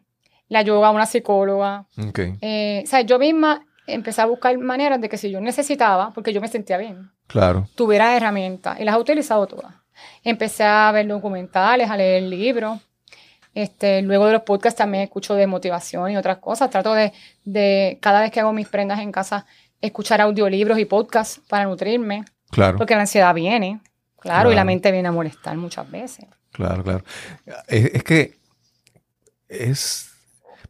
la 0.48 0.62
yoga, 0.62 0.90
una 0.92 1.04
psicóloga. 1.04 1.84
Ok, 2.08 2.20
Eh, 2.40 2.80
o 2.82 2.86
sea, 2.88 3.02
yo 3.02 3.18
misma 3.18 3.66
empecé 3.86 4.22
a 4.22 4.26
buscar 4.26 4.56
maneras 4.56 5.02
de 5.02 5.10
que 5.10 5.18
si 5.18 5.30
yo 5.30 5.38
necesitaba, 5.42 6.12
porque 6.14 6.32
yo 6.32 6.40
me 6.40 6.48
sentía 6.48 6.78
bien, 6.78 7.10
claro. 7.26 7.68
tuviera 7.74 8.16
herramientas 8.16 8.80
y 8.80 8.84
las 8.84 8.96
he 8.96 8.98
utilizado 8.98 9.46
todas. 9.46 9.74
Empecé 10.24 10.64
a 10.64 10.90
ver 10.92 11.06
documentales, 11.06 11.90
a 11.90 11.96
leer 11.96 12.22
libros. 12.24 12.80
Este, 13.54 14.02
luego 14.02 14.26
de 14.26 14.32
los 14.34 14.42
podcasts 14.42 14.76
también 14.78 15.04
escucho 15.04 15.34
de 15.34 15.46
motivación 15.46 16.10
y 16.10 16.16
otras 16.16 16.38
cosas. 16.38 16.68
Trato 16.70 16.92
de, 16.94 17.12
de 17.44 17.98
cada 18.02 18.20
vez 18.20 18.30
que 18.30 18.40
hago 18.40 18.52
mis 18.52 18.68
prendas 18.68 19.00
en 19.00 19.10
casa, 19.12 19.46
escuchar 19.80 20.20
audiolibros 20.20 20.78
y 20.78 20.84
podcasts 20.84 21.40
para 21.48 21.64
nutrirme, 21.64 22.24
Claro, 22.50 22.76
porque 22.78 22.94
la 22.94 23.00
ansiedad 23.02 23.34
viene, 23.34 23.80
claro, 24.20 24.50
y 24.50 24.54
la 24.54 24.58
Claro. 24.62 24.66
mente 24.66 24.92
viene 24.92 25.08
a 25.08 25.12
molestar 25.12 25.56
muchas 25.56 25.90
veces. 25.90 26.26
claro, 26.52 26.82
claro. 26.84 27.04
Es, 27.66 27.86
es 27.94 28.02
que 28.04 28.36
es... 29.48 30.10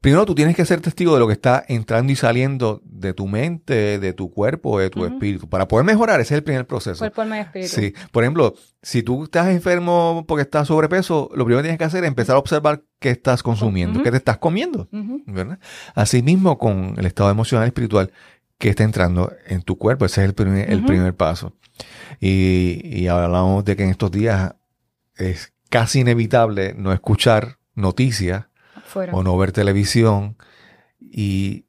Primero 0.01 0.27
tú 0.27 0.35
tienes 0.35 0.57
que 0.57 0.65
ser 0.65 0.81
testigo 0.81 1.15
de 1.15 1.21
lo 1.21 1.27
que 1.27 1.33
está 1.33 1.65
entrando 1.69 2.13
y 2.13 2.17
saliendo 2.17 2.81
de 2.85 3.15
tu 3.15 3.27
mente, 3.27 3.99
de 3.99 4.13
tu 4.13 4.31
cuerpo, 4.31 4.79
de 4.79 4.91
tu 4.91 5.05
espíritu. 5.05 5.49
Para 5.49 5.69
poder 5.69 5.85
mejorar, 5.85 6.21
ese 6.21 6.35
es 6.35 6.39
el 6.39 6.45
primer 6.45 6.67
proceso. 6.67 6.99
Cuerpo, 6.99 7.23
alma 7.23 7.39
y 7.39 7.41
espíritu. 7.41 7.75
Sí, 7.75 7.95
por 8.13 8.25
ejemplo, 8.25 8.55
si 8.83 9.03
tú 9.03 9.25
estás 9.25 9.49
enfermo 9.49 10.25
porque 10.27 10.43
estás 10.43 10.69
sobrepeso, 10.69 11.31
lo 11.35 11.45
primero 11.45 11.59
que 11.59 11.65
tienes 11.65 11.79
que 11.79 11.85
hacer 11.85 12.05
es 12.05 12.09
empezar 12.09 12.37
a 12.37 12.39
observar 12.39 12.83
qué 12.99 13.11
estás 13.11 13.43
consumiendo, 13.43 14.03
qué 14.03 14.11
te 14.11 14.17
estás 14.17 14.39
comiendo. 14.39 14.89
¿verdad? 15.27 15.59
Asimismo, 15.95 16.59
con 16.59 16.95
el 16.97 17.07
estado 17.07 17.31
emocional 17.31 17.67
y 17.67 17.69
espiritual 17.69 18.13
que 18.59 18.71
está 18.71 18.85
entrando 18.85 19.33
en 19.47 19.63
tu 19.63 19.77
cuerpo, 19.77 20.05
ese 20.05 20.23
es 20.23 20.29
el 20.29 20.35
primer, 20.35 20.71
el 20.71 20.85
primer 20.85 21.15
paso. 21.15 21.53
Y, 22.21 22.81
y 22.85 23.09
hablamos 23.09 23.65
de 23.65 23.77
que 23.77 23.85
en 23.85 23.91
estos 23.91 24.11
días 24.11 24.55
es 25.17 25.53
casi 25.69 26.01
inevitable 26.01 26.75
no 26.75 26.93
escuchar 26.93 27.59
noticias 27.75 28.47
Fuera. 28.87 29.13
o 29.13 29.23
no 29.23 29.37
ver 29.37 29.53
televisión 29.53 30.37
y, 31.01 31.67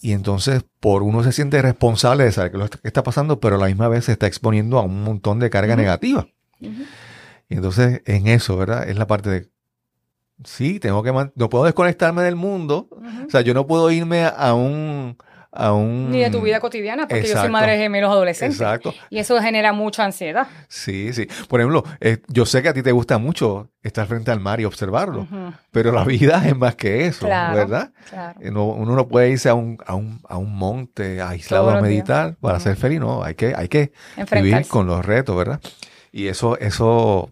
y 0.00 0.12
entonces 0.12 0.64
por 0.80 1.02
uno 1.02 1.22
se 1.22 1.32
siente 1.32 1.62
responsable 1.62 2.24
de 2.24 2.32
saber 2.32 2.52
qué 2.52 2.88
está 2.88 3.02
pasando, 3.02 3.40
pero 3.40 3.56
a 3.56 3.58
la 3.58 3.66
misma 3.66 3.88
vez 3.88 4.04
se 4.04 4.12
está 4.12 4.26
exponiendo 4.26 4.78
a 4.78 4.82
un 4.82 5.02
montón 5.02 5.38
de 5.38 5.50
carga 5.50 5.76
negativa. 5.76 6.28
Y 6.60 7.54
entonces 7.54 8.02
en 8.04 8.26
eso, 8.26 8.56
¿verdad? 8.56 8.88
Es 8.88 8.96
la 8.96 9.06
parte 9.06 9.30
de, 9.30 9.50
sí, 10.44 10.80
tengo 10.80 11.02
que, 11.02 11.12
no 11.34 11.48
puedo 11.48 11.64
desconectarme 11.64 12.22
del 12.22 12.36
mundo. 12.36 12.88
O 13.26 13.30
sea, 13.30 13.40
yo 13.40 13.54
no 13.54 13.66
puedo 13.66 13.90
irme 13.90 14.24
a 14.24 14.54
un, 14.54 15.16
a 15.60 15.72
un... 15.72 16.12
Ni 16.12 16.20
de 16.20 16.30
tu 16.30 16.40
vida 16.40 16.60
cotidiana, 16.60 17.08
porque 17.08 17.26
yo 17.26 17.36
soy 17.36 17.50
madre 17.50 17.72
de 17.72 17.78
gemelos 17.78 18.10
adolescentes. 18.12 18.60
Exacto. 18.60 18.94
Y 19.10 19.18
eso 19.18 19.40
genera 19.40 19.72
mucha 19.72 20.04
ansiedad. 20.04 20.46
Sí, 20.68 21.12
sí. 21.12 21.26
Por 21.48 21.60
ejemplo, 21.60 21.82
eh, 22.00 22.18
yo 22.28 22.46
sé 22.46 22.62
que 22.62 22.68
a 22.68 22.72
ti 22.72 22.82
te 22.82 22.92
gusta 22.92 23.18
mucho 23.18 23.68
estar 23.82 24.06
frente 24.06 24.30
al 24.30 24.38
mar 24.38 24.60
y 24.60 24.64
observarlo, 24.66 25.26
pero 25.72 25.90
la 25.90 26.04
vida 26.04 26.42
es 26.46 26.56
más 26.56 26.76
que 26.76 27.06
eso, 27.06 27.26
Claro. 27.26 27.56
¿verdad? 27.56 27.90
Claro. 28.08 28.40
Eh, 28.40 28.50
no- 28.52 28.66
uno 28.66 28.94
no 28.94 29.08
puede 29.08 29.30
irse 29.30 29.48
a 29.48 29.54
un, 29.54 29.78
a 29.84 29.96
un, 29.96 30.20
a 30.28 30.36
un 30.36 30.54
monte 30.54 31.20
aislado 31.20 31.64
Todos 31.64 31.78
a 31.78 31.82
meditar 31.82 32.36
para 32.40 32.54
Ujú. 32.58 32.62
ser 32.64 32.76
feliz, 32.76 33.00
no, 33.00 33.24
hay 33.24 33.34
que, 33.34 33.52
hay 33.56 33.66
que 33.68 33.92
vivir 34.32 34.66
con 34.68 34.86
los 34.86 35.04
retos, 35.04 35.36
¿verdad? 35.36 35.60
Y 36.12 36.28
eso, 36.28 36.56
eso, 36.58 37.30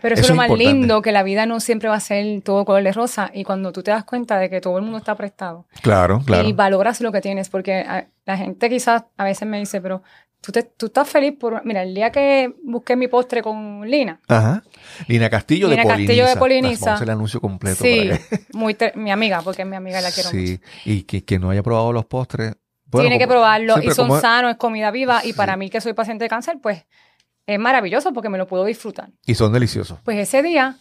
Pero 0.00 0.14
eso, 0.14 0.20
Eso 0.22 0.26
es 0.26 0.30
lo 0.30 0.36
más 0.36 0.48
importante. 0.48 0.78
lindo, 0.78 1.02
que 1.02 1.12
la 1.12 1.22
vida 1.22 1.44
no 1.46 1.60
siempre 1.60 1.88
va 1.88 1.96
a 1.96 2.00
ser 2.00 2.40
todo 2.42 2.64
color 2.64 2.82
de 2.84 2.92
rosa. 2.92 3.30
Y 3.34 3.44
cuando 3.44 3.72
tú 3.72 3.82
te 3.82 3.90
das 3.90 4.04
cuenta 4.04 4.38
de 4.38 4.48
que 4.48 4.60
todo 4.60 4.76
el 4.78 4.82
mundo 4.84 4.98
está 4.98 5.14
prestado 5.16 5.66
claro, 5.82 6.20
claro. 6.24 6.48
y 6.48 6.52
valoras 6.52 7.00
lo 7.00 7.10
que 7.12 7.20
tienes, 7.20 7.48
porque 7.48 7.74
a- 7.80 8.06
la 8.24 8.36
gente 8.36 8.68
quizás 8.70 9.04
a 9.16 9.24
veces 9.24 9.48
me 9.48 9.58
dice, 9.58 9.80
pero 9.80 10.02
tú, 10.40 10.52
te, 10.52 10.62
tú 10.62 10.86
estás 10.86 11.08
feliz 11.08 11.32
por... 11.40 11.64
Mira, 11.64 11.82
el 11.82 11.94
día 11.94 12.12
que 12.12 12.54
busqué 12.62 12.94
mi 12.94 13.08
postre 13.08 13.42
con 13.42 13.88
Lina, 13.88 14.20
Ajá. 14.28 14.62
Lina 15.08 15.28
Castillo 15.30 15.68
Lina 15.68 15.82
de 15.82 15.88
Castillo 15.88 16.26
de 16.26 16.36
Poliniza. 16.36 16.38
Poliniza. 16.38 16.84
Vamos 16.84 16.88
a 16.88 16.94
hacer 16.94 17.08
el 17.08 17.12
anuncio 17.14 17.40
completo. 17.40 17.82
sí, 17.82 18.08
para 18.08 18.42
muy 18.52 18.76
mi 18.94 19.10
amiga, 19.10 19.40
porque 19.42 19.62
es 19.62 19.68
mi 19.68 19.76
amiga 19.76 19.98
y 19.98 20.02
la 20.02 20.10
quiero 20.12 20.30
mucho. 20.30 20.38
sí. 20.46 20.60
Y 20.84 21.02
que, 21.02 21.24
que 21.24 21.38
no 21.38 21.50
haya 21.50 21.62
probado 21.62 21.92
los 21.92 22.04
postres. 22.04 22.54
bueno, 22.86 23.08
Tiene 23.08 23.18
que 23.18 23.26
probarlo 23.26 23.82
y 23.82 23.90
son 23.90 24.08
como- 24.08 24.20
sanos, 24.20 24.52
es 24.52 24.56
comida 24.58 24.90
viva. 24.92 25.22
Y 25.24 25.28
Sí. 25.28 25.32
para 25.32 25.56
mí, 25.56 25.70
que 25.70 25.80
soy 25.80 25.92
paciente 25.94 26.24
de 26.24 26.28
cáncer, 26.28 26.58
pues 26.62 26.84
es 27.48 27.58
maravilloso 27.58 28.12
porque 28.12 28.28
me 28.28 28.36
lo 28.36 28.46
puedo 28.46 28.66
disfrutar. 28.66 29.08
Y 29.24 29.34
son 29.34 29.52
deliciosos. 29.54 29.98
Pues 30.04 30.18
ese 30.18 30.42
día, 30.42 30.76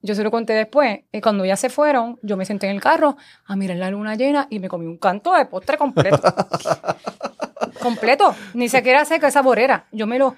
yo 0.00 0.14
se 0.14 0.24
lo 0.24 0.30
conté 0.30 0.54
después, 0.54 1.00
y 1.12 1.20
cuando 1.20 1.44
ya 1.44 1.56
se 1.56 1.68
fueron, 1.68 2.18
yo 2.22 2.38
me 2.38 2.46
senté 2.46 2.66
en 2.66 2.74
el 2.74 2.80
carro 2.80 3.18
a 3.44 3.54
mirar 3.54 3.76
la 3.76 3.90
luna 3.90 4.14
llena 4.14 4.46
y 4.48 4.60
me 4.60 4.68
comí 4.68 4.86
un 4.86 4.96
canto 4.96 5.34
de 5.34 5.44
postre 5.44 5.76
completo. 5.76 6.22
completo. 7.82 8.34
Ni 8.54 8.70
siquiera 8.70 9.04
sé 9.04 9.20
que 9.20 9.26
esa 9.26 9.42
borera. 9.42 9.86
Yo 9.92 10.06
me 10.06 10.18
lo, 10.18 10.36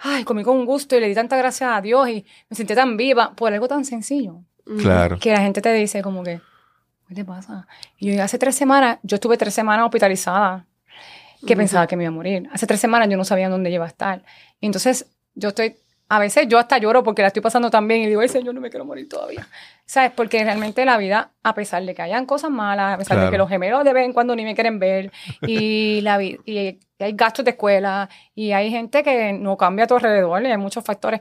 ay, 0.00 0.24
comí 0.24 0.42
con 0.42 0.66
gusto 0.66 0.96
y 0.96 1.00
le 1.00 1.06
di 1.06 1.14
tanta 1.14 1.36
gracias 1.36 1.70
a 1.72 1.80
Dios 1.80 2.08
y 2.08 2.26
me 2.50 2.56
sentí 2.56 2.74
tan 2.74 2.96
viva 2.96 3.34
por 3.36 3.52
algo 3.52 3.68
tan 3.68 3.84
sencillo. 3.84 4.42
Ujú. 4.66 4.78
Claro. 4.78 5.18
Que 5.20 5.30
la 5.30 5.40
gente 5.40 5.60
te 5.60 5.72
dice 5.74 6.02
como 6.02 6.24
que, 6.24 6.40
¿qué 7.06 7.14
te 7.14 7.24
pasa? 7.24 7.68
Y 7.98 8.16
yo 8.16 8.22
hace 8.24 8.36
tres 8.36 8.56
semanas, 8.56 8.98
yo 9.04 9.14
estuve 9.14 9.36
tres 9.36 9.54
semanas 9.54 9.84
hospitalizada, 9.84 10.66
que 11.46 11.56
pensaba 11.56 11.86
que 11.86 11.96
me 11.96 12.04
iba 12.04 12.08
a 12.08 12.12
morir. 12.14 12.48
Hace 12.52 12.66
tres 12.66 12.80
semanas 12.80 13.08
yo 13.08 13.16
no 13.16 13.24
sabía 13.24 13.48
dónde 13.48 13.70
iba 13.70 13.84
a 13.84 13.88
estar. 13.88 14.22
Y 14.60 14.66
entonces 14.66 15.06
yo 15.34 15.50
estoy, 15.50 15.76
a 16.08 16.18
veces 16.18 16.46
yo 16.48 16.58
hasta 16.58 16.78
lloro 16.78 17.02
porque 17.02 17.22
la 17.22 17.28
estoy 17.28 17.42
pasando 17.42 17.70
tan 17.70 17.86
bien 17.86 18.02
y 18.02 18.06
digo, 18.06 18.20
ay 18.20 18.28
Señor, 18.28 18.54
no 18.54 18.60
me 18.60 18.70
quiero 18.70 18.84
morir 18.84 19.08
todavía. 19.08 19.46
¿Sabes? 19.86 20.10
Porque 20.14 20.42
realmente 20.44 20.84
la 20.84 20.96
vida, 20.98 21.32
a 21.42 21.54
pesar 21.54 21.82
de 21.84 21.94
que 21.94 22.02
hayan 22.02 22.26
cosas 22.26 22.50
malas, 22.50 22.94
a 22.94 22.98
pesar 22.98 23.16
Claro. 23.16 23.26
de 23.26 23.32
que 23.32 23.38
los 23.38 23.48
gemelos 23.48 23.84
de 23.84 23.92
vez 23.92 24.04
en 24.04 24.12
cuando 24.12 24.34
ni 24.36 24.44
me 24.44 24.54
quieren 24.54 24.78
ver, 24.78 25.12
y, 25.46 26.00
la 26.02 26.18
vi- 26.18 26.38
y 26.44 26.58
hay 26.98 27.12
gastos 27.12 27.44
de 27.44 27.52
escuela, 27.52 28.08
y 28.34 28.52
hay 28.52 28.70
gente 28.70 29.02
que 29.02 29.32
no 29.32 29.56
cambia 29.56 29.84
a 29.84 29.88
tu 29.88 29.94
alrededor, 29.94 30.42
y 30.42 30.46
hay 30.46 30.56
muchos 30.58 30.84
factores, 30.84 31.20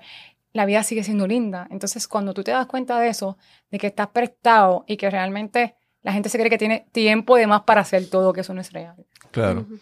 la 0.53 0.65
vida 0.65 0.81
sigue 0.83 1.03
siendo 1.03 1.27
linda. 1.27 1.67
Entonces, 1.69 2.07
cuando 2.07 2.33
tú 2.33 2.43
te 2.43 2.51
das 2.51 2.65
cuenta 2.65 2.99
de 2.99 3.09
eso, 3.09 3.37
de 3.69 3.77
que 3.77 3.87
estás 3.87 4.07
prestado 4.07 4.83
y 4.87 4.97
que 4.97 5.09
realmente 5.11 5.75
la 6.01 6.11
gente 6.13 6.29
se 6.29 6.37
cree 6.37 6.49
que 6.49 6.57
tiene 6.57 6.87
tiempo 6.91 7.35
de 7.35 7.45
más 7.47 7.61
para 7.61 7.81
hacer 7.81 8.09
todo, 8.09 8.33
que 8.33 8.41
eso 8.41 8.53
no 8.53 8.61
es 8.61 8.71
real 8.73 8.95
Claro, 9.31 9.61
Ujú. 9.61 9.77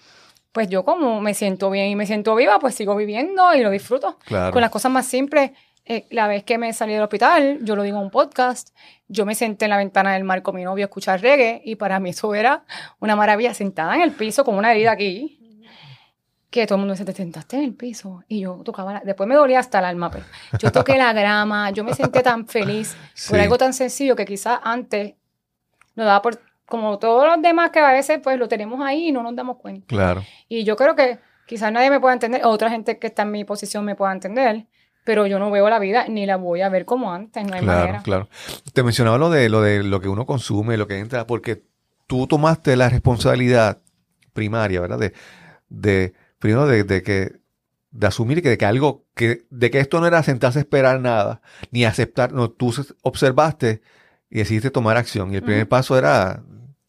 Pues 0.56 0.70
yo 0.70 0.86
como 0.86 1.20
me 1.20 1.34
siento 1.34 1.70
bien 1.70 1.88
y 1.90 1.96
me 1.98 2.06
siento 2.06 2.34
viva, 2.34 2.60
pues 2.60 2.76
sigo 2.76 2.96
viviendo 2.96 3.54
y 3.54 3.62
lo 3.62 3.70
disfruto. 3.70 4.18
claro. 4.24 4.54
Con 4.54 4.62
las 4.62 4.70
cosas 4.72 4.90
más 4.90 5.06
simples, 5.06 5.52
eh, 5.84 6.08
la 6.12 6.28
vez 6.28 6.46
que 6.46 6.58
me 6.58 6.72
salí 6.72 6.94
del 6.94 7.02
hospital, 7.04 7.60
yo 7.62 7.76
lo 7.76 7.84
digo 7.84 7.98
en 7.98 8.04
un 8.06 8.10
podcast, 8.10 8.70
yo 9.10 9.26
me 9.26 9.36
senté 9.36 9.66
en 9.66 9.72
la 9.72 9.78
ventana 9.78 10.14
del 10.14 10.24
mar 10.24 10.42
con 10.44 10.56
mi 10.56 10.64
novio 10.64 10.86
a 10.86 10.88
escuchar 10.88 11.20
reggae 11.22 11.62
y 11.66 11.76
para 11.76 12.00
mí 12.00 12.12
eso 12.12 12.34
era 12.34 12.64
una 13.02 13.18
maravilla, 13.18 13.54
sentada 13.54 13.96
en 13.96 14.02
el 14.02 14.12
piso 14.14 14.46
con 14.46 14.56
una 14.56 14.72
herida 14.72 14.92
aquí, 14.94 15.42
que 16.50 16.66
todo 16.66 16.76
el 16.78 16.80
mundo 16.80 16.94
dice, 16.94 17.04
te 17.04 17.12
sentaste 17.12 17.58
en 17.58 17.64
el 17.66 17.74
piso 17.74 18.24
y 18.30 18.40
yo 18.40 18.62
tocaba, 18.64 18.94
la- 18.94 19.02
después 19.02 19.28
me 19.28 19.36
dolía 19.36 19.60
hasta 19.60 19.80
el 19.80 19.86
alma, 19.86 20.10
pero 20.10 20.24
yo 20.58 20.72
toqué 20.72 20.98
la 20.98 21.12
grama, 21.12 21.70
yo 21.72 21.84
me 21.84 21.94
senté 21.94 22.24
tan 22.24 22.48
feliz 22.48 22.96
por 23.28 23.38
Sí. 23.38 23.44
algo 23.44 23.58
tan 23.58 23.74
sencillo 23.74 24.16
que 24.16 24.24
quizás 24.26 24.60
antes 24.64 25.16
nos 25.96 26.06
daba 26.06 26.22
por, 26.22 26.40
como 26.66 26.98
todos 27.00 27.28
los 27.28 27.42
demás 27.42 27.70
que 27.72 27.80
a 27.80 27.92
veces 27.92 28.20
pues 28.24 28.38
lo 28.40 28.48
tenemos 28.48 28.80
ahí 28.86 29.10
y 29.10 29.12
no 29.12 29.22
nos 29.24 29.36
damos 29.36 29.58
cuenta. 29.58 29.86
Claro. 29.88 30.24
Y 30.50 30.64
yo 30.64 30.76
creo 30.76 30.96
que 30.96 31.20
quizás 31.46 31.72
nadie 31.72 31.90
me 31.90 32.00
pueda 32.00 32.14
entender, 32.14 32.42
otra 32.46 32.70
gente 32.70 32.98
que 33.00 33.08
está 33.08 33.22
en 33.24 33.32
mi 33.32 33.44
posición 33.46 33.86
me 33.86 33.96
pueda 33.96 34.12
entender, 34.12 34.66
pero 35.04 35.28
yo 35.28 35.38
no 35.38 35.52
veo 35.52 35.70
la 35.70 35.78
vida 35.80 36.08
ni 36.08 36.26
la 36.26 36.38
voy 36.38 36.62
a 36.62 36.70
ver 36.70 36.86
como 36.86 37.14
antes, 37.14 37.46
no 37.46 37.54
hay 37.54 37.62
Claro, 37.62 37.80
manera. 37.82 38.02
claro. 38.04 38.30
Te 38.74 38.82
mencionaba 38.82 39.18
lo 39.20 39.30
de 39.30 39.50
lo 39.50 39.62
de 39.62 39.84
lo 39.84 40.02
que 40.02 40.08
uno 40.10 40.26
consume, 40.26 40.78
lo 40.78 40.88
que 40.88 40.98
entra, 40.98 41.28
porque 41.28 41.64
tú 42.08 42.26
tomaste 42.26 42.76
la 42.76 42.90
responsabilidad 42.90 43.82
primaria, 44.34 44.82
¿verdad? 44.82 44.98
De, 45.00 45.14
de 45.70 46.14
primero 46.40 46.66
de, 46.68 46.84
de 46.84 47.04
que 47.04 47.34
de 47.92 48.08
asumir 48.08 48.42
que 48.42 48.50
de 48.50 48.58
que 48.58 48.66
algo 48.66 49.06
que 49.16 49.46
de 49.52 49.72
que 49.72 49.80
esto 49.80 50.00
no 50.02 50.08
era 50.08 50.22
sentarse 50.24 50.60
a 50.60 50.62
esperar 50.64 51.00
nada 51.00 51.42
ni 51.72 51.86
aceptar, 51.86 52.34
no, 52.34 52.50
tú 52.50 52.72
se- 52.74 52.94
observaste 53.04 53.82
y 54.30 54.38
decidiste 54.40 54.72
tomar 54.72 54.98
acción 54.98 55.32
y 55.34 55.36
el 55.38 55.44
primer 55.44 55.68
paso 55.68 55.98
era 55.98 56.42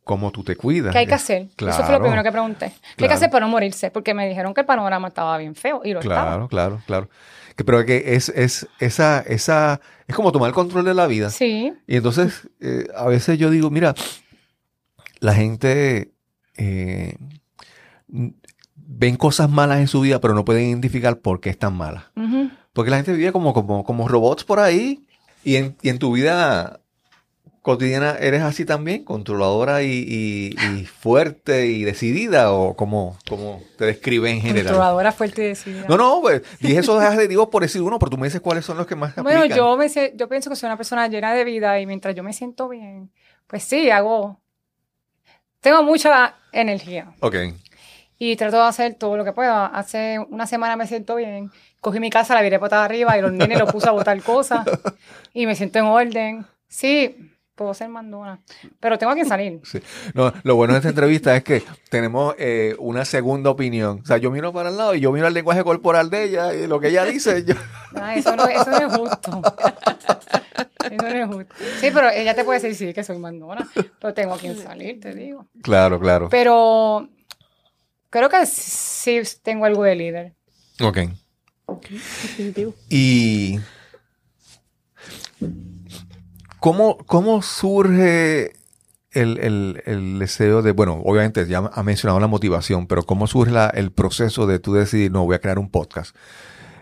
cómo 0.05 0.31
tú 0.31 0.45
te 0.45 0.55
cuidas. 0.57 0.93
¿Qué 0.93 0.99
hay 0.99 1.07
que 1.07 1.15
hacer? 1.15 1.43
Eso 1.43 1.51
fue 1.57 1.67
Claro. 1.67 1.93
lo 1.95 2.01
primero 2.01 2.23
que 2.23 2.31
pregunté. 2.33 2.67
¿Qué 2.67 2.75
hay 2.75 2.95
Claro. 2.97 3.09
que 3.11 3.15
hacer 3.15 3.31
para 3.31 3.45
no 3.47 3.51
morirse? 3.51 3.91
Porque 3.91 4.15
me 4.15 4.29
dijeron 4.29 4.55
que 4.55 4.61
el 4.61 4.67
panorama 4.67 5.09
estaba 5.09 5.37
bien 5.39 5.55
feo 5.55 5.81
y 5.85 5.93
lo 5.93 6.01
estaba. 6.01 6.25
Claro, 6.25 6.49
claro, 6.49 6.81
claro. 6.87 7.09
Que, 7.57 7.65
pero 7.65 7.85
que 7.85 8.15
es, 8.15 8.29
es 8.29 8.69
esa, 8.81 9.21
esa, 9.21 9.81
es 10.07 10.15
como 10.15 10.31
tomar 10.31 10.49
el 10.49 10.55
control 10.55 10.85
de 10.85 10.95
la 10.95 11.07
vida. 11.07 11.31
Sí, 11.31 11.73
Y 11.87 11.97
entonces, 11.97 12.49
eh, 12.61 12.87
a 12.95 13.07
veces 13.07 13.39
yo 13.39 13.51
digo, 13.51 13.71
mira, 13.71 13.95
la 15.21 15.35
gente 15.35 16.13
eh, 16.57 17.17
ven 18.07 19.17
cosas 19.17 19.51
malas 19.51 19.81
en 19.81 19.89
su 19.89 20.01
vida, 20.01 20.21
pero 20.21 20.35
no 20.35 20.45
pueden 20.45 20.69
identificar 20.69 21.19
por 21.19 21.41
qué 21.41 21.51
están 21.51 21.75
malas. 21.77 22.05
Porque 22.73 22.91
la 22.91 22.97
gente 22.99 23.13
vive 23.13 23.33
como, 23.33 23.53
como, 23.55 23.85
como 23.85 24.07
robots 24.07 24.45
por 24.45 24.61
ahí. 24.61 25.03
Y 25.45 25.57
en, 25.57 25.77
y 25.83 25.89
en 25.89 25.99
tu 25.99 26.13
vida 26.13 26.81
cotidiana 27.67 28.17
eres 28.21 28.43
así 28.43 28.65
también, 28.65 29.03
controladora 29.05 29.83
y, 29.83 29.89
y- 29.89 30.55
y 30.65 30.85
fuerte 30.87 31.67
y 31.67 31.83
decidida, 31.83 32.53
o 32.53 32.77
como, 32.77 33.19
como 33.29 33.61
te 33.77 33.87
describe 33.87 34.31
en 34.31 34.41
general. 34.41 34.67
controladora 34.67 35.11
fuerte 35.13 35.43
y 35.45 35.49
decidida. 35.49 35.87
No, 35.89 35.97
no, 35.97 36.21
pues, 36.23 36.43
dije 36.61 36.79
esos 36.79 37.03
adjetivos 37.03 37.49
por 37.49 37.63
decir 37.63 37.83
uno, 37.83 37.99
pero 37.99 38.11
tú 38.11 38.19
me 38.19 38.29
dices 38.29 38.41
cuáles 38.41 38.65
son 38.65 38.77
los 38.77 38.87
que 38.87 38.95
más 38.95 39.15
se 39.15 39.21
Bueno, 39.21 39.41
aplican. 39.41 39.59
yo, 39.59 39.77
me, 39.77 39.87
sie- 39.89 40.13
yo 40.15 40.29
pienso 40.29 40.49
que 40.49 40.55
soy 40.55 40.69
una 40.69 40.77
persona 40.77 41.09
llena 41.09 41.35
de 41.35 41.43
vida 41.45 41.81
y 41.81 41.87
mientras 41.87 42.15
yo 42.15 42.23
me 42.23 42.33
siento 42.33 42.69
bien, 42.69 43.11
pues 43.49 43.65
sí, 43.65 43.91
hago... 43.91 44.41
Tengo 45.61 45.83
mucha 45.83 46.37
energía. 46.53 47.13
Ok, 47.21 47.35
Y 48.19 48.37
trato 48.37 48.57
de 48.59 48.63
hacer 48.63 48.95
todo 48.95 49.17
lo 49.17 49.25
que 49.25 49.33
pueda. 49.33 49.67
Hace 49.67 50.19
una 50.31 50.47
semana 50.47 50.77
me 50.77 50.87
siento 50.87 51.17
bien. 51.17 51.51
Cogí 51.81 51.99
mi 51.99 52.11
casa, 52.11 52.35
la 52.35 52.43
viré 52.43 52.59
patada 52.61 52.85
arriba 52.85 53.19
y 53.19 53.23
los 53.23 53.33
nenes 53.33 53.59
los 53.59 53.73
puse 53.73 53.89
a 53.89 53.93
botar 53.93 54.23
cosas. 54.23 54.67
Y 55.35 55.47
me 55.47 55.55
siento 55.57 55.79
en 55.81 55.85
orden. 55.87 56.47
Sí, 56.69 57.33
puedo 57.57 57.75
ser 57.75 57.89
mandona. 57.89 58.41
Pero 58.79 58.99
tengo 58.99 59.15
que 59.15 59.25
salir. 59.25 59.61
sí. 59.65 59.81
No, 60.15 60.33
lo 60.45 60.55
bueno 60.55 60.75
de 60.75 60.79
esta 60.79 60.91
entrevista 60.91 61.35
es 61.35 61.43
que 61.43 61.65
tenemos 61.91 62.37
eh, 62.39 62.77
una 62.79 63.05
segunda 63.05 63.51
opinión. 63.51 64.01
O 64.03 64.07
sea, 64.07 64.19
yo 64.19 64.31
miro 64.31 64.53
para 64.53 64.69
el 64.69 64.77
lado 64.77 64.95
y 64.95 65.01
yo 65.01 65.11
miro 65.11 65.27
el 65.27 65.35
lenguaje 65.35 65.65
corporal 65.65 66.11
de 66.11 66.25
ella 66.25 66.55
y 66.55 66.67
lo 66.69 66.79
que 66.79 66.89
ella 66.89 67.05
dice, 67.05 67.45
yo... 67.45 67.55
Ah, 67.97 68.15
eso, 68.15 68.37
no, 68.37 68.47
eso 68.47 68.71
no 68.71 68.77
es 68.77 68.97
justo. 68.97 69.43
Eso 70.87 71.03
no 71.03 71.09
es 71.09 71.27
justo. 71.27 71.55
Sí, 71.81 71.89
pero 71.93 72.11
ella 72.11 72.35
te 72.35 72.45
puede 72.45 72.61
decir, 72.61 72.77
sí, 72.77 72.95
que 72.95 73.03
soy 73.03 73.19
mandona. 73.19 73.69
Pero 74.01 74.15
tengo 74.15 74.39
que 74.39 74.55
salir, 74.55 75.01
te 75.01 75.13
digo. 75.15 75.49
Claro, 75.61 75.99
claro. 75.99 76.29
Pero 76.31 77.09
creo 78.09 78.29
que 78.29 78.47
sí 78.47 79.21
tengo 79.43 79.65
algo 79.65 79.83
de 79.83 79.97
líder. 79.97 80.35
Ok. 80.81 80.99
Definitivo. 81.91 82.75
Y... 82.89 83.59
¿Cómo, 86.67 86.99
cómo 87.07 87.43
surge 87.43 88.53
el, 89.13 89.39
el- 89.39 89.83
el 89.87 90.19
deseo 90.19 90.63
de, 90.63 90.73
bueno, 90.73 91.01
obviamente 91.05 91.47
ya 91.47 91.59
ha 91.59 91.83
mencionado 91.85 92.19
la 92.19 92.27
motivación, 92.27 92.89
pero 92.89 93.05
cómo 93.05 93.29
surge 93.29 93.53
la- 93.53 93.69
el 93.69 93.93
proceso 93.93 94.49
de 94.49 94.59
tú 94.59 94.75
decidir, 94.75 95.13
no, 95.13 95.25
voy 95.25 95.37
a 95.37 95.39
crear 95.39 95.61
un 95.61 95.71
podcast? 95.71 96.17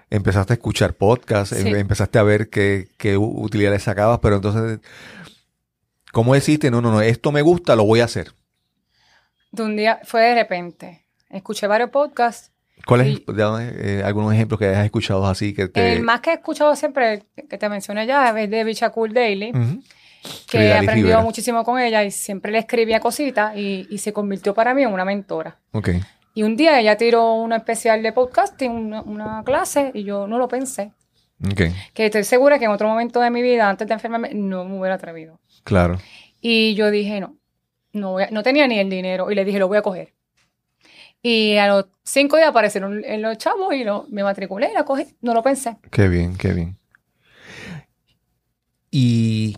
Empezaste 0.09 0.55
a 0.55 0.57
escuchar 0.57 0.95
podcasts, 0.95 1.55
Sí. 1.55 1.69
em- 1.69 1.77
empezaste 1.77 2.19
a 2.19 2.23
ver 2.23 2.49
qué, 2.49 2.89
qué 2.97 3.19
utilidades 3.19 3.83
sacabas, 3.83 4.21
pero 4.21 4.37
entonces, 4.37 4.81
¿cómo 6.13 6.33
decidiste, 6.33 6.71
no, 6.71 6.81
no, 6.81 6.91
no, 6.91 7.03
esto 7.03 7.31
me 7.31 7.43
gusta, 7.43 7.77
lo 7.77 7.85
voy 7.85 8.01
a 8.01 8.05
hacer? 8.05 8.33
De 9.53 9.65
un 9.65 9.77
día 9.77 10.01
fue 10.05 10.23
de 10.23 10.35
repente. 10.35 11.05
Escuché 11.29 11.67
varios 11.67 11.91
podcasts 11.91 12.53
¿Cuáles, 12.87 13.21
eh, 13.39 14.03
algunos 14.05 14.33
ejemplos 14.35 14.59
que 14.61 14.67
hayas 14.69 14.85
escuchado 14.85 15.27
así 15.27 15.55
que 15.55 15.69
te... 15.69 15.93
El 15.95 16.03
más 16.03 16.21
que 16.21 16.31
he 16.31 16.35
escuchado 16.35 16.75
siempre, 16.77 17.23
que 17.49 17.57
te 17.59 17.69
mencioné 17.69 18.07
ya, 18.07 18.39
es 18.39 18.51
de 18.51 18.65
Bicha 18.65 18.91
Cool 18.91 19.13
Daily. 19.15 19.53
Que 20.51 20.73
aprendió 20.73 20.95
Rivera. 21.05 21.21
muchísimo 21.23 21.65
con 21.65 21.79
ella 21.79 22.03
y 22.03 22.11
siempre 22.11 22.51
le 22.53 22.59
escribía 22.59 22.99
cositas 23.01 23.57
y, 23.57 23.87
y 23.91 23.99
se 23.99 24.13
convirtió 24.13 24.55
para 24.55 24.73
mí 24.75 24.83
en 24.83 24.93
una 24.93 25.05
mentora. 25.05 25.59
Ok. 25.73 25.91
Y 26.35 26.43
un 26.43 26.57
día 26.57 26.81
ella 26.81 26.97
tiró 26.97 27.35
una 27.35 27.57
especial 27.57 28.03
de 28.03 28.13
podcasting, 28.13 28.71
una, 28.71 29.03
una 29.03 29.43
clase, 29.45 29.91
y 29.95 30.03
yo 30.05 30.27
no 30.27 30.39
lo 30.39 30.49
pensé. 30.49 30.93
Ok. 31.45 31.61
Que 31.93 32.07
estoy 32.07 32.25
segura 32.25 32.59
que 32.59 32.65
en 32.65 32.71
otro 32.71 32.89
momento 32.89 33.21
de 33.21 33.31
mi 33.31 33.43
vida, 33.43 33.69
antes 33.69 33.87
de 33.87 33.95
enfermarme, 33.95 34.31
no 34.35 34.65
me 34.65 34.79
hubiera 34.79 34.95
atrevido. 34.95 35.41
Claro. 35.63 35.99
Y 36.41 36.75
yo 36.75 36.91
dije, 36.91 37.21
no, 37.21 37.37
no, 37.93 38.13
voy 38.13 38.25
a- 38.25 38.31
no 38.31 38.43
tenía 38.43 38.67
ni 38.67 38.79
el 38.79 38.89
dinero. 38.91 39.31
Y 39.31 39.35
le 39.35 39.45
dije, 39.45 39.59
lo 39.59 39.69
voy 39.69 39.77
a 39.79 39.83
coger. 39.83 40.15
Y 41.27 41.57
a 41.57 41.67
los 41.69 41.87
cinco 42.03 42.37
días 42.37 42.51
aparecieron 42.51 43.03
en 43.03 43.23
los 43.23 43.39
chavos 43.39 43.73
y 43.75 43.83
lo, 43.83 44.07
me 44.11 44.23
matriculé 44.23 44.71
y 44.71 44.75
la 44.75 44.85
cogí. 44.85 45.07
No 45.23 45.33
lo 45.33 45.43
pensé. 45.43 45.79
Qué 45.91 46.07
bien, 46.09 46.37
qué 46.37 46.53
bien. 46.53 46.77
Y 48.91 49.57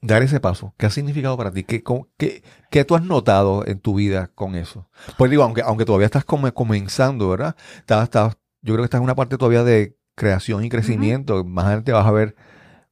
dar 0.00 0.22
ese 0.22 0.38
paso, 0.38 0.72
¿qué 0.78 0.86
ha 0.86 0.90
significado 0.90 1.36
para 1.36 1.50
ti? 1.50 1.64
¿Qué, 1.64 1.82
qué- 2.16 2.42
qué 2.70 2.84
tú 2.84 2.94
has 2.94 3.02
notado 3.02 3.66
en 3.66 3.80
tu 3.80 3.94
vida 3.96 4.30
con 4.34 4.54
eso? 4.54 4.88
Pues 5.18 5.28
digo, 5.30 5.42
aunque, 5.42 5.62
aunque 5.62 5.84
todavía 5.84 6.06
estás 6.06 6.24
como 6.24 6.54
comenzando, 6.54 7.28
¿verdad? 7.28 7.56
Estás, 7.78 8.04
estás- 8.04 8.36
yo 8.62 8.74
creo 8.74 8.78
que 8.78 8.84
estás 8.84 8.98
en 8.98 9.04
una 9.04 9.16
parte 9.16 9.36
todavía 9.36 9.64
de 9.64 9.96
creación 10.14 10.64
y 10.64 10.68
crecimiento. 10.68 11.42
Más 11.44 11.64
adelante 11.66 11.92
vas 11.92 12.06
a 12.06 12.12
ver 12.12 12.36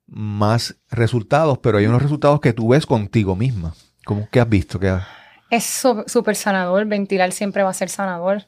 más 0.06 0.76
resultados, 0.90 1.58
pero 1.58 1.78
hay 1.78 1.86
unos 1.86 2.02
resultados 2.02 2.40
que 2.40 2.52
tú 2.52 2.68
ves 2.70 2.86
contigo 2.86 3.36
misma. 3.36 3.74
¿Cómo 4.04 4.28
que 4.32 4.40
has 4.40 4.48
visto? 4.48 4.80
¿Qué 4.80 4.88
has- 4.88 5.06
Es 5.50 5.64
súper 5.64 6.36
sanador, 6.36 6.84
ventilar 6.84 7.32
siempre 7.32 7.62
va 7.62 7.70
a 7.70 7.74
ser 7.74 7.88
sanador. 7.88 8.46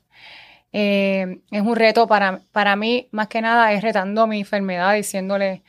Eh, 0.73 1.41
es 1.51 1.63
un 1.63 1.75
reto 1.75 2.07
para, 2.07 2.43
para 2.53 2.77
mí, 2.77 3.09
más 3.11 3.29
que 3.29 3.41
nada, 3.41 3.73
es 3.73 3.83
retando 3.83 4.27
mi 4.27 4.41
enfermedad, 4.41 4.95
diciéndole, 4.95 5.63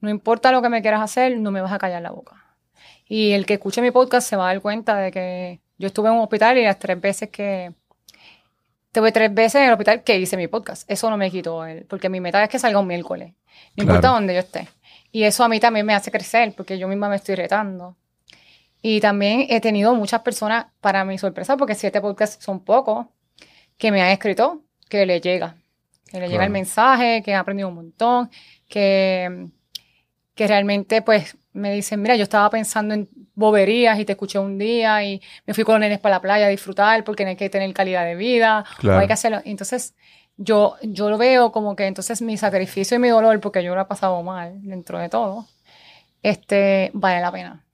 no 0.00 0.10
importa 0.10 0.52
lo 0.52 0.62
que 0.62 0.68
me 0.68 0.82
quieras 0.82 1.00
hacer, 1.00 1.38
no 1.38 1.50
me 1.50 1.60
vas 1.60 1.72
a 1.72 1.78
callar 1.78 2.02
la 2.02 2.10
boca. 2.10 2.44
Y 3.06 3.32
el 3.32 3.46
que 3.46 3.54
escuche 3.54 3.82
mi 3.82 3.90
podcast 3.90 4.28
se 4.28 4.36
va 4.36 4.44
a 4.44 4.52
dar 4.52 4.62
cuenta 4.62 4.96
de 4.96 5.10
que 5.10 5.60
yo 5.78 5.88
estuve 5.88 6.08
en 6.08 6.14
un 6.14 6.20
hospital 6.20 6.58
y 6.58 6.64
las 6.64 6.78
tres 6.78 7.00
veces 7.00 7.30
que... 7.30 7.72
Tuve 8.92 9.10
tres 9.10 9.34
veces 9.34 9.56
en 9.56 9.66
el 9.66 9.72
hospital 9.72 10.04
que 10.04 10.16
hice 10.18 10.36
mi 10.36 10.46
podcast. 10.46 10.88
Eso 10.88 11.10
no 11.10 11.16
me 11.16 11.28
quitó, 11.28 11.66
el, 11.66 11.84
porque 11.86 12.08
mi 12.08 12.20
meta 12.20 12.44
es 12.44 12.48
que 12.48 12.60
salga 12.60 12.78
un 12.78 12.86
miércoles. 12.86 13.34
No 13.76 13.82
importa 13.82 14.08
dónde 14.08 14.34
yo 14.34 14.40
esté. 14.40 14.68
Y 15.10 15.24
eso 15.24 15.42
a 15.42 15.48
mí 15.48 15.58
también 15.58 15.84
me 15.84 15.94
hace 15.94 16.12
crecer, 16.12 16.54
porque 16.56 16.78
yo 16.78 16.86
misma 16.86 17.08
me 17.08 17.16
estoy 17.16 17.34
retando. 17.34 17.96
Y 18.86 19.00
también 19.00 19.46
he 19.48 19.62
tenido 19.62 19.94
muchas 19.94 20.20
personas, 20.20 20.66
para 20.82 21.06
mi 21.06 21.16
sorpresa, 21.16 21.56
porque 21.56 21.74
siete 21.74 22.02
podcasts 22.02 22.44
son 22.44 22.62
pocos, 22.62 23.06
que 23.78 23.90
me 23.90 24.02
han 24.02 24.10
escrito 24.10 24.60
que 24.90 25.06
le 25.06 25.22
llega. 25.22 25.56
Que 26.12 26.20
le 26.20 26.28
llega 26.28 26.44
el 26.44 26.50
mensaje, 26.50 27.22
que 27.24 27.32
han 27.32 27.40
aprendido 27.40 27.70
un 27.70 27.76
montón, 27.76 28.30
que, 28.68 29.48
que 30.34 30.46
realmente 30.46 31.00
pues 31.00 31.34
me 31.54 31.72
dicen, 31.72 32.02
mira, 32.02 32.14
yo 32.16 32.24
estaba 32.24 32.50
pensando 32.50 32.92
en 32.92 33.08
boberías 33.34 33.98
y 33.98 34.04
te 34.04 34.12
escuché 34.12 34.38
un 34.38 34.58
día 34.58 35.02
y 35.02 35.22
me 35.46 35.54
fui 35.54 35.64
con 35.64 35.76
los 35.76 35.80
nenes 35.80 35.98
para 35.98 36.16
la 36.16 36.20
playa 36.20 36.44
a 36.44 36.50
disfrutar 36.50 37.04
porque 37.04 37.24
no 37.24 37.30
hay 37.30 37.36
que 37.36 37.48
tener 37.48 37.72
calidad 37.72 38.04
de 38.04 38.16
vida, 38.16 38.66
Claro. 38.80 38.98
o 38.98 39.00
hay 39.00 39.06
que 39.06 39.14
hacerlo. 39.14 39.40
Entonces, 39.46 39.94
yo, 40.36 40.76
yo 40.82 41.08
lo 41.08 41.16
veo 41.16 41.52
como 41.52 41.74
que 41.74 41.86
entonces 41.86 42.20
mi 42.20 42.36
sacrificio 42.36 42.98
y 42.98 43.00
mi 43.00 43.08
dolor, 43.08 43.40
porque 43.40 43.64
yo 43.64 43.74
lo 43.74 43.80
he 43.80 43.86
pasado 43.86 44.22
mal 44.22 44.60
dentro 44.60 44.98
de 44.98 45.08
todo, 45.08 45.46
este, 46.22 46.90
vale 46.92 47.22
la 47.22 47.32
pena. 47.32 47.64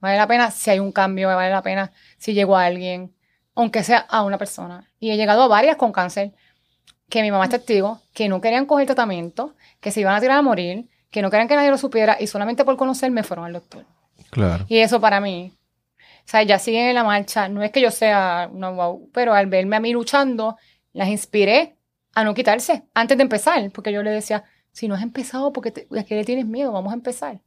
Vale 0.00 0.16
la 0.16 0.26
pena 0.26 0.50
si 0.50 0.70
hay 0.70 0.78
un 0.78 0.92
cambio, 0.92 1.28
vale 1.28 1.50
la 1.50 1.62
pena 1.62 1.92
si 2.18 2.32
llegó 2.32 2.56
a 2.56 2.64
alguien, 2.64 3.14
aunque 3.54 3.84
sea 3.84 3.98
a 3.98 4.22
una 4.22 4.38
persona. 4.38 4.90
Y 4.98 5.10
he 5.10 5.16
llegado 5.16 5.42
a 5.42 5.48
varias 5.48 5.76
con 5.76 5.92
cáncer, 5.92 6.32
que 7.08 7.22
mi 7.22 7.30
mamá 7.30 7.44
es 7.44 7.50
testigo, 7.50 8.00
que 8.14 8.28
no 8.28 8.40
querían 8.40 8.66
coger 8.66 8.86
tratamiento, 8.86 9.54
que 9.80 9.90
se 9.90 10.00
iban 10.00 10.14
a 10.14 10.20
tirar 10.20 10.38
a 10.38 10.42
morir, 10.42 10.88
que 11.10 11.22
no 11.22 11.30
querían 11.30 11.48
que 11.48 11.56
nadie 11.56 11.70
lo 11.70 11.78
supiera 11.78 12.16
y 12.18 12.26
solamente 12.26 12.64
por 12.64 12.76
conocerme 12.76 13.22
fueron 13.22 13.44
al 13.44 13.52
doctor. 13.52 13.84
Claro. 14.30 14.64
Y 14.68 14.78
eso 14.78 15.00
para 15.00 15.20
mí, 15.20 15.52
o 15.98 16.28
sea, 16.28 16.42
ya 16.44 16.58
siguen 16.58 16.86
en 16.86 16.94
la 16.94 17.04
marcha. 17.04 17.48
No 17.48 17.62
es 17.62 17.70
que 17.72 17.80
yo 17.80 17.90
sea 17.90 18.48
una 18.50 18.70
wow, 18.70 19.10
pero 19.12 19.34
al 19.34 19.46
verme 19.46 19.76
a 19.76 19.80
mí 19.80 19.92
luchando, 19.92 20.56
las 20.92 21.08
inspiré 21.08 21.76
a 22.14 22.24
no 22.24 22.34
quitarse 22.34 22.84
antes 22.94 23.16
de 23.16 23.22
empezar, 23.22 23.70
porque 23.72 23.92
yo 23.92 24.02
le 24.02 24.10
decía, 24.10 24.44
si 24.72 24.88
no 24.88 24.94
has 24.94 25.02
empezado, 25.02 25.52
porque 25.52 25.72
te, 25.72 25.88
¿a 25.98 26.04
qué 26.04 26.14
le 26.14 26.24
tienes 26.24 26.46
miedo? 26.46 26.72
Vamos 26.72 26.92
a 26.92 26.96
empezar. 26.96 27.40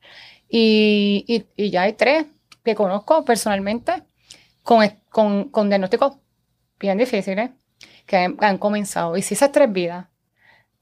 Y, 0.49 1.23
y, 1.27 1.45
y 1.55 1.69
ya 1.69 1.83
hay 1.83 1.93
tres 1.93 2.25
que 2.63 2.75
conozco 2.75 3.25
personalmente 3.25 4.03
con, 4.63 4.87
con, 5.09 5.49
con 5.49 5.69
diagnósticos 5.69 6.17
bien 6.79 6.97
difíciles 6.97 7.51
que 8.05 8.17
han, 8.17 8.37
han 8.39 8.57
comenzado. 8.57 9.17
Y 9.17 9.21
si 9.21 9.33
esas 9.33 9.51
tres 9.51 9.71
vidas 9.71 10.07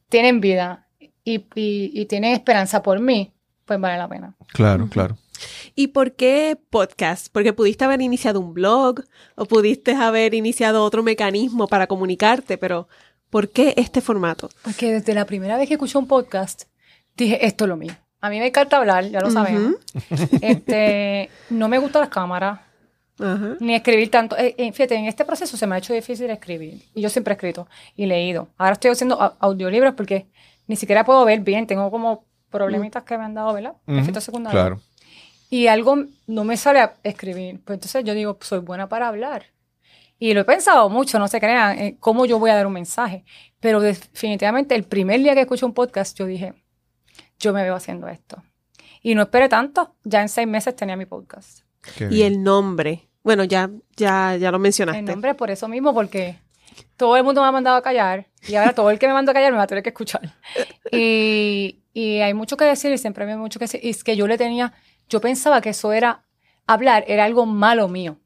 tienen 0.10 0.42
vida 0.42 0.88
y, 1.24 1.36
y, 1.36 1.46
y 1.56 2.06
tienen 2.06 2.34
esperanza 2.34 2.82
por 2.82 3.00
mí, 3.00 3.34
pues 3.66 3.80
vale 3.80 3.98
la 3.98 4.08
pena. 4.08 4.36
Claro, 4.54 4.88
claro. 4.90 5.18
¿Y 5.76 5.88
por 5.88 6.14
qué 6.14 6.60
podcast? 6.70 7.28
Porque 7.32 7.54
pudiste 7.54 7.86
haber 7.86 8.02
iniciado 8.02 8.40
un 8.40 8.54
blog 8.54 9.02
o 9.36 9.46
pudiste 9.46 9.94
haber 9.94 10.34
iniciado 10.34 10.84
otro 10.84 11.04
mecanismo 11.04 11.68
para 11.68 11.88
comunicarte, 11.88 12.58
pero 12.58 12.88
¿por 13.30 13.50
qué 13.50 13.74
este 13.78 14.02
formato? 14.02 14.50
Porque 14.64 14.92
desde 14.92 15.14
la 15.14 15.26
primera 15.26 15.58
vez 15.58 15.68
que 15.68 15.76
escuché 15.76 15.98
un 15.98 16.08
podcast, 16.08 16.64
dije, 17.16 17.46
esto 17.46 17.66
es 17.66 17.70
lo 17.70 17.78
mío. 17.78 17.96
A 18.22 18.30
mí 18.30 18.40
me 18.40 18.48
encanta 18.48 18.78
hablar, 18.78 19.06
ya 19.10 19.20
lo 19.20 19.32
sabemos. 19.32 19.74
Este, 20.42 21.30
no 21.50 21.68
me 21.68 21.78
gustan 21.80 22.02
las 22.02 22.10
cámaras, 22.10 22.60
Ajá. 23.20 23.56
ni 23.60 23.76
escribir 23.76 24.10
tanto. 24.12 24.38
Eh, 24.38 24.56
eh, 24.58 24.72
fíjate, 24.72 24.96
en 24.96 25.06
este 25.06 25.26
proceso 25.26 25.58
se 25.58 25.68
me 25.68 25.76
ha 25.76 25.78
hecho 25.80 25.94
difícil 25.94 26.30
escribir. 26.30 26.82
Y 26.94 27.02
yo 27.02 27.10
siempre 27.10 27.34
he 27.34 27.36
escrito 27.36 27.68
y 27.96 28.06
leído. 28.06 28.50
Ahora 28.58 28.74
estoy 28.74 28.92
haciendo 28.92 29.20
au- 29.20 29.34
audiolibros 29.40 29.94
porque 29.96 30.28
ni 30.68 30.76
siquiera 30.76 31.04
puedo 31.04 31.26
ver 31.26 31.40
bien. 31.42 31.68
Tengo 31.68 31.90
como 31.92 32.26
problemitas 32.50 33.04
que 33.04 33.18
me 33.18 33.24
han 33.24 33.34
dado, 33.34 33.54
¿verdad? 33.54 33.74
Efectos 33.88 34.24
secundarios. 34.24 34.62
Claro. 34.62 34.82
Y 35.50 35.68
algo 35.68 36.06
no 36.28 36.44
me 36.44 36.58
sale 36.58 36.80
a 36.80 36.94
escribir. 37.04 37.60
Pues 37.66 37.78
entonces 37.78 38.04
yo 38.04 38.14
digo, 38.14 38.38
soy 38.42 38.60
buena 38.60 38.88
para 38.88 39.08
hablar. 39.08 39.46
Y 40.20 40.34
lo 40.36 40.42
he 40.42 40.46
pensado 40.46 40.88
mucho, 40.90 41.18
no 41.18 41.28
se 41.28 41.40
crean, 41.40 41.80
eh, 41.80 41.98
cómo 42.00 42.26
yo 42.28 42.38
voy 42.38 42.52
a 42.52 42.56
dar 42.56 42.68
un 42.68 42.74
mensaje. 42.74 43.24
Pero 43.60 43.80
definitivamente 43.80 44.76
el 44.76 44.84
primer 44.84 45.20
día 45.22 45.34
que 45.34 45.42
escuché 45.42 45.66
un 45.66 45.74
podcast, 45.74 46.16
yo 46.18 46.26
dije, 46.28 46.54
yo 47.42 47.54
me 47.54 47.64
veo 47.64 47.76
haciendo 47.76 48.08
esto. 48.08 48.42
Y 49.02 49.16
no 49.16 49.24
esperé 49.24 49.50
tanto, 49.50 49.96
ya 50.04 50.22
en 50.22 50.30
seis 50.30 50.48
meses 50.48 50.76
tenía 50.76 50.96
mi 50.96 51.06
podcast. 51.06 51.62
Qué 51.98 52.06
Y 52.06 52.08
bien. 52.10 52.34
el 52.34 52.44
nombre. 52.44 53.10
Bueno, 53.24 53.44
ya, 53.44 53.70
ya, 53.98 54.36
ya 54.38 54.52
lo 54.52 54.60
mencionaste. 54.60 55.00
El 55.00 55.06
nombre 55.06 55.34
por 55.36 55.50
eso 55.52 55.68
mismo, 55.68 55.94
porque 55.94 56.40
todo 56.98 57.18
el 57.18 57.24
mundo 57.24 57.42
me 57.42 57.48
ha 57.48 57.52
mandado 57.52 57.78
a 57.78 57.82
callar 57.82 58.28
y 58.48 58.56
ahora 58.56 58.74
todo 58.74 58.90
el 58.92 59.00
que 59.00 59.08
me 59.08 59.14
manda 59.14 59.32
a 59.32 59.34
callar 59.36 59.52
me 59.52 59.58
va 59.58 59.64
a 59.64 59.68
tener 59.68 59.84
que 59.84 59.90
escuchar. 59.90 60.22
Y, 60.92 61.80
y 61.94 62.20
hay 62.20 62.34
mucho 62.34 62.58
que 62.58 62.66
decir 62.66 62.92
y 62.92 62.98
siempre 62.98 63.26
hay 63.30 63.38
mucho 63.38 63.60
que 63.60 63.64
decir. 63.66 63.80
Y 63.84 63.90
es 63.90 64.04
que 64.04 64.16
yo 64.16 64.28
le 64.28 64.38
tenía, 64.38 64.74
yo 65.10 65.22
pensaba 65.22 65.62
que 65.62 65.70
eso 65.70 65.94
era, 65.94 66.24
hablar 66.68 67.04
era 67.08 67.24
algo 67.26 67.46
malo 67.46 67.88
mío. 67.88 68.18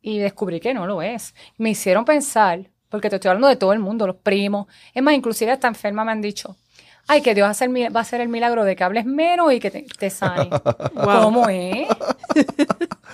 Y 0.00 0.18
descubrí 0.18 0.58
que 0.60 0.74
no 0.74 0.86
lo 0.86 1.00
es. 1.02 1.34
Me 1.58 1.70
hicieron 1.70 2.04
pensar, 2.04 2.70
porque 2.88 3.08
te 3.08 3.16
estoy 3.16 3.28
hablando 3.28 3.46
de 3.48 3.56
todo 3.56 3.72
el 3.72 3.78
mundo, 3.78 4.06
los 4.06 4.16
primos. 4.16 4.66
Es 4.92 5.02
más, 5.02 5.14
inclusive 5.14 5.52
hasta 5.52 5.68
enferma 5.68 6.04
me 6.04 6.10
han 6.12 6.20
dicho, 6.20 6.56
ay, 7.08 7.22
que 7.22 7.34
Dios 7.34 7.44
va 7.44 7.48
a 7.48 7.50
hacer, 7.52 7.68
mi- 7.68 7.88
va 7.88 8.00
a 8.00 8.02
hacer 8.02 8.20
el 8.20 8.28
milagro 8.28 8.64
de 8.64 8.76
que 8.76 8.84
hables 8.84 9.04
menos 9.06 9.52
y 9.52 9.60
que 9.60 9.70
te, 9.70 9.82
te 9.98 10.10
sane. 10.10 10.48
Wow. 10.94 11.22
¿Cómo 11.22 11.48
es? 11.48 11.88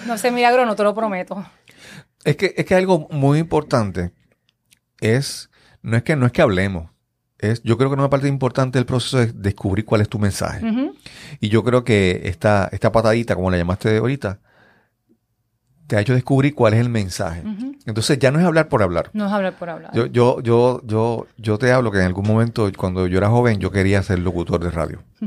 No 0.06 0.18
sé, 0.18 0.30
milagro, 0.30 0.64
no 0.66 0.76
te 0.76 0.82
lo 0.82 0.94
prometo. 0.94 1.44
Es 2.24 2.36
que, 2.36 2.54
es 2.56 2.64
que 2.66 2.74
algo 2.74 3.08
muy 3.10 3.38
importante 3.38 4.12
es, 5.00 5.50
no 5.82 5.96
es 5.96 6.02
que, 6.02 6.16
no 6.16 6.26
es 6.26 6.32
que 6.32 6.42
hablemos, 6.42 6.90
es, 7.38 7.62
yo 7.62 7.78
creo 7.78 7.88
que 7.90 7.94
una 7.94 8.10
parte 8.10 8.26
importante 8.28 8.78
del 8.78 8.86
proceso 8.86 9.20
es 9.22 9.40
descubrir 9.40 9.84
cuál 9.84 10.00
es 10.00 10.08
tu 10.08 10.18
mensaje. 10.18 10.60
Y 11.40 11.48
yo 11.48 11.62
creo 11.62 11.84
que 11.84 12.22
esta, 12.24 12.68
esta 12.72 12.90
patadita, 12.90 13.34
como 13.36 13.50
la 13.50 13.56
llamaste 13.56 13.96
ahorita, 13.98 14.40
te 15.88 15.96
ha 15.96 16.00
hecho 16.00 16.12
descubrir 16.12 16.54
cuál 16.54 16.74
es 16.74 16.80
el 16.80 16.90
mensaje. 16.90 17.42
Entonces 17.86 18.18
ya 18.18 18.30
no 18.30 18.38
es 18.38 18.44
hablar 18.44 18.68
por 18.68 18.82
hablar. 18.82 19.10
No 19.14 19.26
es 19.26 19.32
hablar 19.32 19.56
por 19.56 19.70
hablar. 19.70 19.90
Yo, 19.94 20.04
yo, 20.04 20.40
yo, 20.42 20.82
yo, 20.84 21.26
yo 21.38 21.58
te 21.58 21.72
hablo 21.72 21.90
que 21.90 21.98
en 21.98 22.04
algún 22.04 22.26
momento, 22.26 22.70
cuando 22.76 23.06
yo 23.06 23.16
era 23.16 23.30
joven, 23.30 23.58
yo 23.58 23.70
quería 23.70 24.02
ser 24.02 24.18
locutor 24.18 24.62
de 24.62 24.70
radio. 24.70 25.02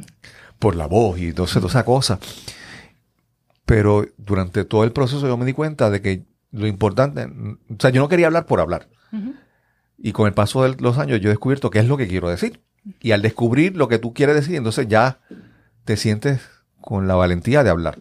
Por 0.60 0.76
la 0.76 0.86
voz 0.86 1.18
y 1.18 1.30
entonces 1.30 1.56
toda 1.56 1.70
esa 1.70 1.84
cosa. 1.84 2.20
Pero 3.66 4.06
durante 4.18 4.64
todo 4.64 4.84
el 4.84 4.92
proceso 4.92 5.26
yo 5.26 5.36
me 5.36 5.46
di 5.48 5.54
cuenta 5.54 5.90
de 5.90 6.00
que 6.00 6.26
lo 6.52 6.68
importante, 6.68 7.24
o 7.24 7.76
sea, 7.80 7.90
yo 7.90 8.00
no 8.00 8.08
quería 8.08 8.28
hablar 8.28 8.46
por 8.46 8.60
hablar. 8.60 8.88
Y 9.98 10.12
con 10.12 10.28
el 10.28 10.34
paso 10.34 10.62
de 10.62 10.76
los 10.80 11.00
años 11.00 11.20
yo 11.20 11.30
he 11.30 11.34
descubierto 11.34 11.72
qué 11.72 11.80
es 11.80 11.88
lo 11.88 11.98
que 11.98 12.08
quiero 12.08 12.30
decir. 12.30 12.62
Y 13.00 13.12
al 13.12 13.24
descubrir 13.24 13.76
lo 13.76 13.88
que 13.88 13.98
tú 13.98 14.14
quieres 14.14 14.36
decir, 14.36 14.56
entonces 14.56 14.88
ya 14.88 15.22
te 15.84 15.98
sientes 15.98 16.42
con 16.80 17.08
la 17.08 17.16
valentía 17.16 17.64
de 17.64 17.72
hablar. 17.72 17.98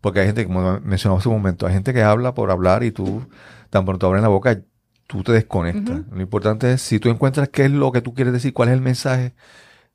Porque 0.00 0.20
hay 0.20 0.26
gente, 0.26 0.46
como 0.46 0.80
mencionamos 0.80 1.22
hace 1.22 1.28
un 1.28 1.34
momento, 1.36 1.66
hay 1.66 1.74
gente 1.74 1.92
que 1.92 2.02
habla 2.02 2.34
por 2.34 2.50
hablar 2.50 2.84
y 2.84 2.92
tú, 2.92 3.26
tan 3.70 3.84
pronto 3.84 4.06
abres 4.06 4.22
la 4.22 4.28
boca, 4.28 4.60
tú 5.06 5.22
te 5.24 5.32
desconectas. 5.32 6.00
Lo 6.10 6.20
importante 6.20 6.72
es, 6.72 6.82
si 6.82 7.00
tú 7.00 7.08
encuentras 7.08 7.48
qué 7.48 7.64
es 7.64 7.70
lo 7.70 7.90
que 7.92 8.00
tú 8.00 8.14
quieres 8.14 8.32
decir, 8.32 8.52
cuál 8.52 8.68
es 8.68 8.74
el 8.74 8.80
mensaje, 8.80 9.34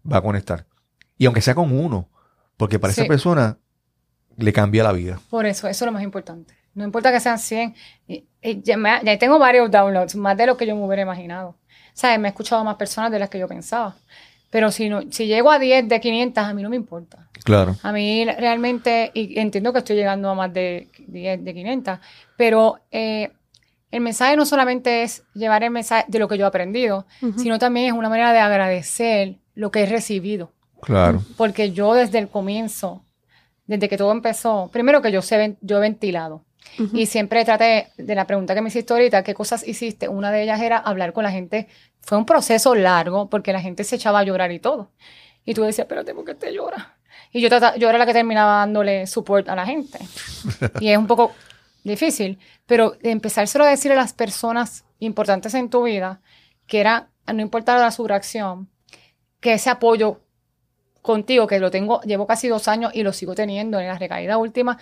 va 0.10 0.18
a 0.18 0.22
conectar. 0.22 0.66
Y 1.18 1.26
aunque 1.26 1.42
sea 1.42 1.56
con 1.56 1.72
uno, 1.78 2.10
porque 2.58 2.80
para 2.80 2.94
Sí. 2.94 3.02
esa 3.02 3.08
persona 3.08 3.58
le 4.36 4.52
cambia 4.52 4.84
la 4.84 4.92
vida. 4.92 5.20
Por 5.30 5.46
eso, 5.46 5.68
eso 5.68 5.86
es 5.86 5.88
lo 5.88 5.92
más 5.94 6.04
importante. 6.04 6.54
No 6.74 6.84
importa 6.84 7.12
que 7.12 7.20
sean 7.20 7.38
100. 7.40 7.76
y- 8.08 8.28
y 8.42 8.62
ya, 8.62 8.76
me- 8.78 9.00
ya 9.04 9.18
tengo 9.20 9.40
varios 9.40 9.70
downloads, 9.72 10.16
más 10.16 10.36
de 10.36 10.48
lo 10.48 10.58
que 10.58 10.66
yo 10.68 10.76
me 10.76 10.84
hubiera 10.86 11.04
imaginado. 11.04 11.56
¿Sabes? 11.94 12.20
Me 12.20 12.28
he 12.28 12.32
escuchado 12.32 12.62
a 12.62 12.64
más 12.66 12.76
personas 12.76 13.12
de 13.12 13.20
las 13.20 13.30
que 13.30 13.38
yo 13.40 13.48
pensaba. 13.48 13.96
Pero 14.54 14.72
si, 14.72 14.88
no, 14.88 15.02
si 15.10 15.26
llego 15.26 15.50
a 15.50 15.58
10 15.58 15.90
de 15.90 16.00
500, 16.00 16.44
a 16.44 16.54
mí 16.54 16.62
no 16.62 16.70
me 16.70 16.76
importa. 16.76 17.28
Claro. 17.44 17.76
A 17.82 17.92
mí 17.92 18.24
realmente, 18.24 19.10
y 19.16 19.40
entiendo 19.40 19.74
que 19.74 19.80
estoy 19.80 19.96
llegando 19.96 20.30
a 20.30 20.36
más 20.36 20.54
de 20.54 20.90
10 21.08 21.44
de 21.44 21.54
500, 21.56 21.98
pero 22.38 22.80
eh, 22.92 23.32
el 23.90 24.02
mensaje 24.02 24.38
no 24.38 24.46
solamente 24.46 25.02
es 25.02 25.24
llevar 25.34 25.64
el 25.64 25.72
mensaje 25.72 26.06
de 26.08 26.20
lo 26.20 26.28
que 26.28 26.38
yo 26.38 26.46
he 26.46 26.48
aprendido, 26.48 27.08
sino 27.36 27.58
también 27.58 27.88
es 27.88 27.94
una 27.94 28.10
manera 28.10 28.32
de 28.32 28.38
agradecer 28.38 29.40
lo 29.56 29.72
que 29.72 29.82
he 29.82 29.86
recibido. 29.88 30.52
Claro. 30.84 31.24
Porque 31.36 31.72
yo 31.72 31.96
desde 31.96 32.20
el 32.20 32.28
comienzo, 32.28 33.04
desde 33.66 33.90
que 33.90 33.98
todo 33.98 34.12
empezó, 34.12 34.70
primero 34.72 35.02
que 35.02 35.12
yo, 35.12 35.24
sé, 35.24 35.58
yo 35.62 35.78
he 35.78 35.82
ventilado. 35.82 36.46
Y 36.94 37.06
siempre 37.06 37.46
traté 37.46 37.90
de 37.98 38.16
la 38.16 38.26
pregunta 38.26 38.56
que 38.56 38.62
me 38.62 38.70
hiciste 38.70 38.94
ahorita, 38.94 39.24
¿qué 39.24 39.34
cosas 39.36 39.68
hiciste? 39.68 40.08
Una 40.08 40.32
de 40.32 40.42
ellas 40.44 40.60
era 40.60 40.78
hablar 40.78 41.14
con 41.14 41.24
la 41.24 41.32
gente. 41.32 41.68
Fue 42.02 42.18
un 42.18 42.26
proceso 42.26 42.74
largo 42.74 43.30
porque 43.30 43.54
la 43.54 43.62
gente 43.62 43.84
se 43.84 43.96
echaba 43.98 44.20
a 44.20 44.24
llorar 44.24 44.52
y 44.52 44.60
todo. 44.60 44.92
Y 45.46 45.54
tú 45.54 45.62
decías, 45.64 45.86
espérate, 45.86 46.16
¿por 46.16 46.26
qué 46.26 46.34
te 46.36 46.52
llora? 46.54 46.98
Y 47.32 47.42
yo, 47.42 47.50
trata- 47.50 47.76
yo 47.78 47.90
era 47.90 47.98
la 48.00 48.06
que 48.06 48.14
terminaba 48.14 48.58
dándole 48.60 49.06
support 49.08 49.50
a 49.50 49.56
la 49.56 49.66
gente. 49.66 50.00
y 50.80 50.90
es 50.90 50.98
un 50.98 51.06
poco 51.08 51.32
difícil, 51.84 52.40
pero 52.66 52.96
empezárselo 53.04 53.66
a 53.66 53.70
decir 53.70 53.92
a 53.92 53.96
las 53.96 54.14
personas 54.14 54.86
importantes 55.00 55.54
en 55.54 55.70
tu 55.70 55.84
vida, 55.84 56.22
que 56.66 56.80
era, 56.80 57.10
no 57.32 57.42
importara 57.42 57.92
su 57.92 58.08
reacción, 58.08 58.70
que 59.42 59.54
ese 59.54 59.70
apoyo 59.70 60.22
contigo, 61.02 61.48
que 61.48 61.60
lo 61.60 61.70
tengo, 61.70 62.02
llevo 62.02 62.26
casi 62.26 62.48
dos 62.48 62.68
años 62.70 62.92
y 62.96 63.04
lo 63.04 63.12
sigo 63.12 63.36
teniendo 63.36 63.80
en 63.80 63.88
la 63.88 63.98
recaída 63.98 64.38
última, 64.38 64.78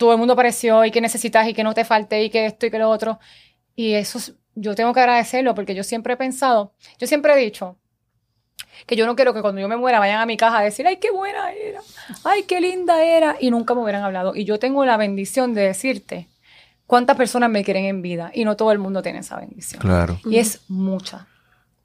todo 0.00 0.12
el 0.12 0.18
mundo 0.18 0.32
apareció 0.32 0.82
y 0.86 0.90
que 0.90 1.02
necesitas 1.02 1.46
y 1.46 1.52
que 1.52 1.62
no 1.62 1.74
te 1.74 1.84
falte 1.84 2.24
y 2.24 2.30
que 2.30 2.46
esto 2.46 2.64
y 2.64 2.70
que 2.70 2.78
lo 2.78 2.88
otro. 2.88 3.20
Y 3.76 3.92
eso 3.92 4.16
es- 4.16 4.34
yo 4.54 4.74
tengo 4.74 4.94
que 4.94 5.00
agradecerlo 5.00 5.54
porque 5.54 5.74
yo 5.74 5.84
siempre 5.84 6.14
he 6.14 6.16
pensado, 6.16 6.72
yo 6.98 7.06
siempre 7.06 7.34
he 7.34 7.36
dicho 7.36 7.76
que 8.86 8.96
yo 8.96 9.04
no 9.04 9.14
quiero 9.14 9.34
que 9.34 9.42
cuando 9.42 9.60
yo 9.60 9.68
me 9.68 9.76
muera 9.76 9.98
vayan 9.98 10.20
a 10.20 10.24
mi 10.26 10.38
casa 10.38 10.58
a 10.58 10.62
decir, 10.62 10.86
ay, 10.86 10.96
qué 10.96 11.10
buena 11.10 11.52
era, 11.52 11.80
ay, 12.24 12.44
qué 12.44 12.62
linda 12.62 13.04
era, 13.04 13.36
y 13.38 13.50
nunca 13.50 13.74
me 13.74 13.82
hubieran 13.82 14.02
hablado. 14.02 14.34
Y 14.34 14.44
yo 14.46 14.58
tengo 14.58 14.86
la 14.86 14.96
bendición 14.96 15.52
de 15.52 15.62
decirte 15.62 16.28
cuántas 16.86 17.16
personas 17.18 17.50
me 17.50 17.62
quieren 17.62 17.84
en 17.84 18.00
vida 18.00 18.30
y 18.32 18.46
no 18.46 18.56
todo 18.56 18.72
el 18.72 18.78
mundo 18.78 19.02
tiene 19.02 19.18
esa 19.18 19.36
bendición. 19.36 19.82
Claro. 19.82 20.18
Y 20.24 20.38
es 20.38 20.62
mucha. 20.68 21.26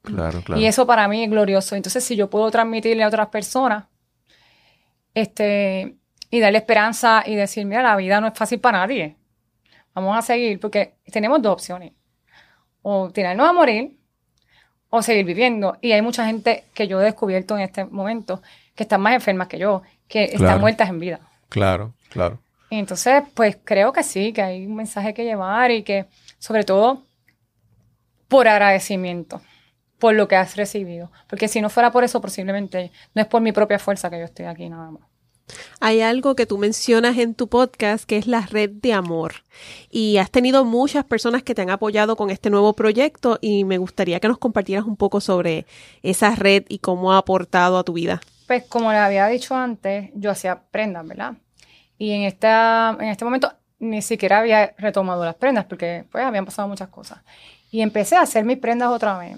Claro, 0.03 0.41
claro. 0.41 0.61
Y 0.61 0.65
eso 0.67 0.87
para 0.87 1.07
mí 1.09 1.21
es 1.23 1.29
glorioso. 1.29 1.75
Entonces, 1.75 2.01
si 2.03 2.15
yo 2.15 2.29
puedo 2.29 2.49
transmitirle 2.49 3.03
a 3.03 3.07
otras 3.09 3.27
personas, 3.27 3.85
este, 5.13 5.97
y 6.35 6.39
darle 6.41 6.57
esperanza 6.57 7.23
y 7.25 7.35
decir, 7.35 7.65
mira, 7.65 7.81
la 7.81 7.95
vida 7.95 8.19
no 8.19 8.27
es 8.27 8.33
fácil 8.33 8.59
para 8.59 8.79
nadie. 8.79 9.15
Vamos 9.93 10.17
a 10.17 10.21
seguir, 10.21 10.59
porque 10.59 10.95
tenemos 11.11 11.41
dos 11.41 11.53
opciones. 11.53 11.93
O 12.81 13.09
tirarnos 13.09 13.47
a 13.47 13.53
morir, 13.53 13.97
o 14.89 15.01
seguir 15.01 15.23
viviendo. 15.25 15.77
Y 15.81 15.93
hay 15.93 16.01
mucha 16.01 16.25
gente 16.25 16.65
que 16.73 16.87
yo 16.87 16.99
he 16.99 17.05
descubierto 17.05 17.55
en 17.55 17.61
este 17.63 17.85
momento 17.85 18.41
que 18.75 18.83
están 18.83 18.99
más 18.99 19.13
enfermas 19.13 19.47
que 19.47 19.57
yo, 19.57 19.81
que 20.09 20.27
Claro. 20.27 20.43
están 20.43 20.59
muertas 20.61 20.89
en 20.89 20.99
vida. 20.99 21.19
Claro, 21.47 21.93
claro. 22.09 22.39
Y 22.69 22.79
entonces, 22.79 23.23
pues 23.33 23.57
creo 23.63 23.93
que 23.93 24.03
sí, 24.03 24.33
que 24.33 24.41
hay 24.41 24.65
un 24.65 24.75
mensaje 24.75 25.13
que 25.13 25.23
llevar 25.23 25.71
y 25.71 25.83
que, 25.83 26.07
sobre 26.37 26.63
todo, 26.63 27.01
por 28.27 28.47
agradecimiento, 28.49 29.41
por 29.99 30.13
lo 30.15 30.27
que 30.27 30.35
has 30.35 30.57
recibido. 30.57 31.11
Porque 31.29 31.47
si 31.47 31.61
no 31.61 31.69
fuera 31.69 31.91
por 31.91 32.03
eso, 32.03 32.19
posiblemente 32.19 32.91
no 33.13 33.21
es 33.21 33.27
por 33.29 33.41
mi 33.41 33.53
propia 33.53 33.79
fuerza 33.79 34.09
que 34.09 34.19
yo 34.19 34.25
estoy 34.25 34.47
aquí 34.47 34.67
nada 34.67 34.91
más. 34.91 35.03
Hay 35.79 36.01
algo 36.01 36.35
que 36.35 36.45
tú 36.45 36.57
mencionas 36.57 37.17
en 37.17 37.35
tu 37.35 37.47
podcast 37.47 38.05
que 38.05 38.17
es 38.17 38.27
la 38.27 38.41
red 38.41 38.69
de 38.69 38.93
amor. 38.93 39.35
Y 39.89 40.17
has 40.17 40.31
tenido 40.31 40.65
muchas 40.65 41.05
personas 41.05 41.43
que 41.43 41.53
te 41.53 41.61
han 41.61 41.69
apoyado 41.69 42.15
con 42.15 42.29
este 42.29 42.49
nuevo 42.49 42.73
proyecto 42.73 43.37
y 43.41 43.63
me 43.63 43.77
gustaría 43.77 44.19
que 44.19 44.27
nos 44.27 44.37
compartieras 44.37 44.85
un 44.85 44.97
poco 44.97 45.21
sobre 45.21 45.65
esa 46.03 46.35
red 46.35 46.63
y 46.67 46.79
cómo 46.79 47.13
ha 47.13 47.17
aportado 47.17 47.77
a 47.77 47.83
tu 47.83 47.93
vida. 47.93 48.21
Pues 48.47 48.63
como 48.63 48.91
le 48.91 48.97
había 48.97 49.27
dicho 49.27 49.55
antes, 49.55 50.11
yo 50.15 50.31
hacía 50.31 50.61
prendas, 50.71 51.07
¿verdad? 51.07 51.33
Y 51.97 52.11
en, 52.11 52.23
esta, 52.23 52.97
en 52.99 53.07
este 53.07 53.25
momento 53.25 53.51
ni 53.79 54.01
siquiera 54.01 54.39
había 54.39 54.73
retomado 54.77 55.25
las 55.25 55.35
prendas 55.35 55.65
porque 55.65 56.05
pues 56.11 56.23
habían 56.23 56.45
pasado 56.45 56.67
muchas 56.67 56.89
cosas. 56.89 57.19
Y 57.71 57.81
empecé 57.81 58.15
a 58.15 58.21
hacer 58.21 58.45
mis 58.45 58.57
prendas 58.57 58.89
otra 58.89 59.17
vez. 59.17 59.37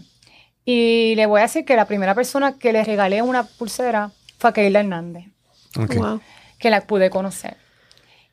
Y 0.64 1.16
le 1.16 1.26
voy 1.26 1.40
a 1.40 1.44
decir 1.44 1.66
que 1.66 1.76
la 1.76 1.86
primera 1.86 2.14
persona 2.14 2.58
que 2.58 2.74
le 2.74 2.84
regalé 2.84 3.22
una 3.22 3.44
pulsera 3.44 4.12
fue 4.38 4.54
Keila 4.54 4.82
Hernández. 4.82 5.26
Wow. 5.76 6.22
que 6.60 6.70
la 6.70 6.82
pude 6.82 7.10
conocer. 7.10 7.58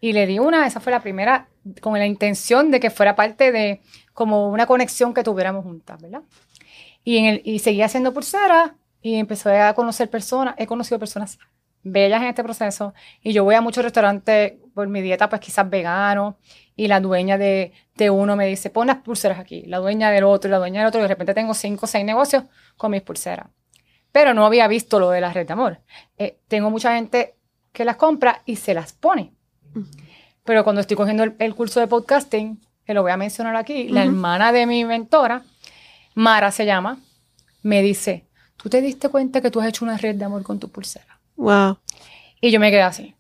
Y 0.01 0.13
le 0.13 0.27
di 0.27 0.39
una, 0.39 0.67
esa 0.67 0.81
fue 0.81 0.93
la 0.93 1.01
primera, 1.01 1.49
con 1.81 1.99
la 1.99 2.07
intención 2.07 2.71
de 2.71 2.81
que 2.81 2.91
fuera 2.91 3.17
parte 3.17 3.53
de 3.53 3.81
como 4.13 4.51
una 4.51 4.67
conexión 4.67 5.15
que 5.15 5.23
tuviéramos 5.23 5.65
juntas, 5.65 6.01
¿verdad? 6.01 6.23
Y, 7.05 7.19
en 7.19 7.25
el, 7.27 7.43
y 7.45 7.59
seguí 7.59 7.83
haciendo 7.83 8.13
pulseras 8.13 8.73
y 9.03 9.17
empecé 9.17 9.61
a 9.61 9.75
conocer 9.75 10.11
personas, 10.11 10.55
he 10.59 10.67
conocido 10.67 10.99
personas 10.99 11.39
bellas 11.83 12.23
en 12.23 12.29
este 12.29 12.43
proceso 12.43 12.95
y 13.23 13.33
yo 13.33 13.45
voy 13.45 13.55
a 13.55 13.61
muchos 13.61 13.85
restaurantes 13.85 14.55
por 14.75 14.89
mi 14.89 15.03
dieta, 15.03 15.29
pues 15.29 15.41
quizás 15.41 15.69
vegano, 15.69 16.39
y 16.77 16.89
la 16.89 17.01
dueña 17.01 17.39
de, 17.39 17.73
de 17.97 18.11
uno 18.11 18.37
me 18.37 18.47
dice, 18.47 18.71
pon 18.71 18.89
las 18.89 18.97
pulseras 18.97 19.39
aquí, 19.39 19.63
la 19.67 19.79
dueña 19.79 20.11
del 20.11 20.25
otro, 20.25 20.49
y 20.49 20.51
la 20.51 20.59
dueña 20.59 20.81
del 20.81 20.89
otro, 20.89 21.01
y 21.01 21.03
de 21.03 21.09
repente 21.09 21.35
tengo 21.35 21.55
cinco 21.55 21.85
o 21.85 21.87
seis 21.87 22.05
negocios 22.05 22.45
con 22.77 22.91
mis 22.91 23.03
pulseras. 23.03 23.47
Pero 24.15 24.33
no 24.33 24.47
había 24.47 24.69
visto 24.69 25.01
lo 25.01 25.11
de 25.11 25.21
la 25.21 25.33
red 25.33 25.45
de 25.45 25.53
amor. 25.53 25.81
Eh, 26.19 26.39
tengo 26.47 26.71
mucha 26.71 26.95
gente 26.95 27.35
que 27.73 27.85
las 27.85 27.97
compra 27.97 28.43
y 28.47 28.55
se 28.55 28.73
las 28.73 28.93
pone. 28.93 29.33
Pero 30.45 30.63
cuando 30.63 30.81
estoy 30.81 30.97
cogiendo 30.97 31.25
el, 31.25 31.35
el 31.41 31.57
curso 31.57 31.81
de 31.81 31.89
podcasting, 31.89 32.61
que 32.87 32.95
lo 32.95 33.03
voy 33.03 33.11
a 33.11 33.17
mencionar 33.17 33.57
aquí, 33.57 33.89
la 33.89 34.05
hermana 34.05 34.53
de 34.53 34.67
mi 34.67 34.85
mentora, 34.85 35.43
Mara 36.15 36.53
se 36.53 36.65
llama, 36.65 37.01
me 37.65 37.83
dice, 37.83 38.29
¿tú 38.57 38.71
te 38.71 38.81
diste 38.81 39.09
cuenta 39.09 39.41
que 39.41 39.51
tú 39.51 39.61
has 39.61 39.67
hecho 39.67 39.85
una 39.85 39.97
red 39.97 40.15
de 40.15 40.25
amor 40.25 40.45
con 40.45 40.61
tu 40.61 40.71
pulsera? 40.71 41.19
Wow. 41.35 41.79
Y 42.41 42.53
yo 42.53 42.61
me 42.61 42.71
quedé 42.71 42.83
así. 42.83 43.17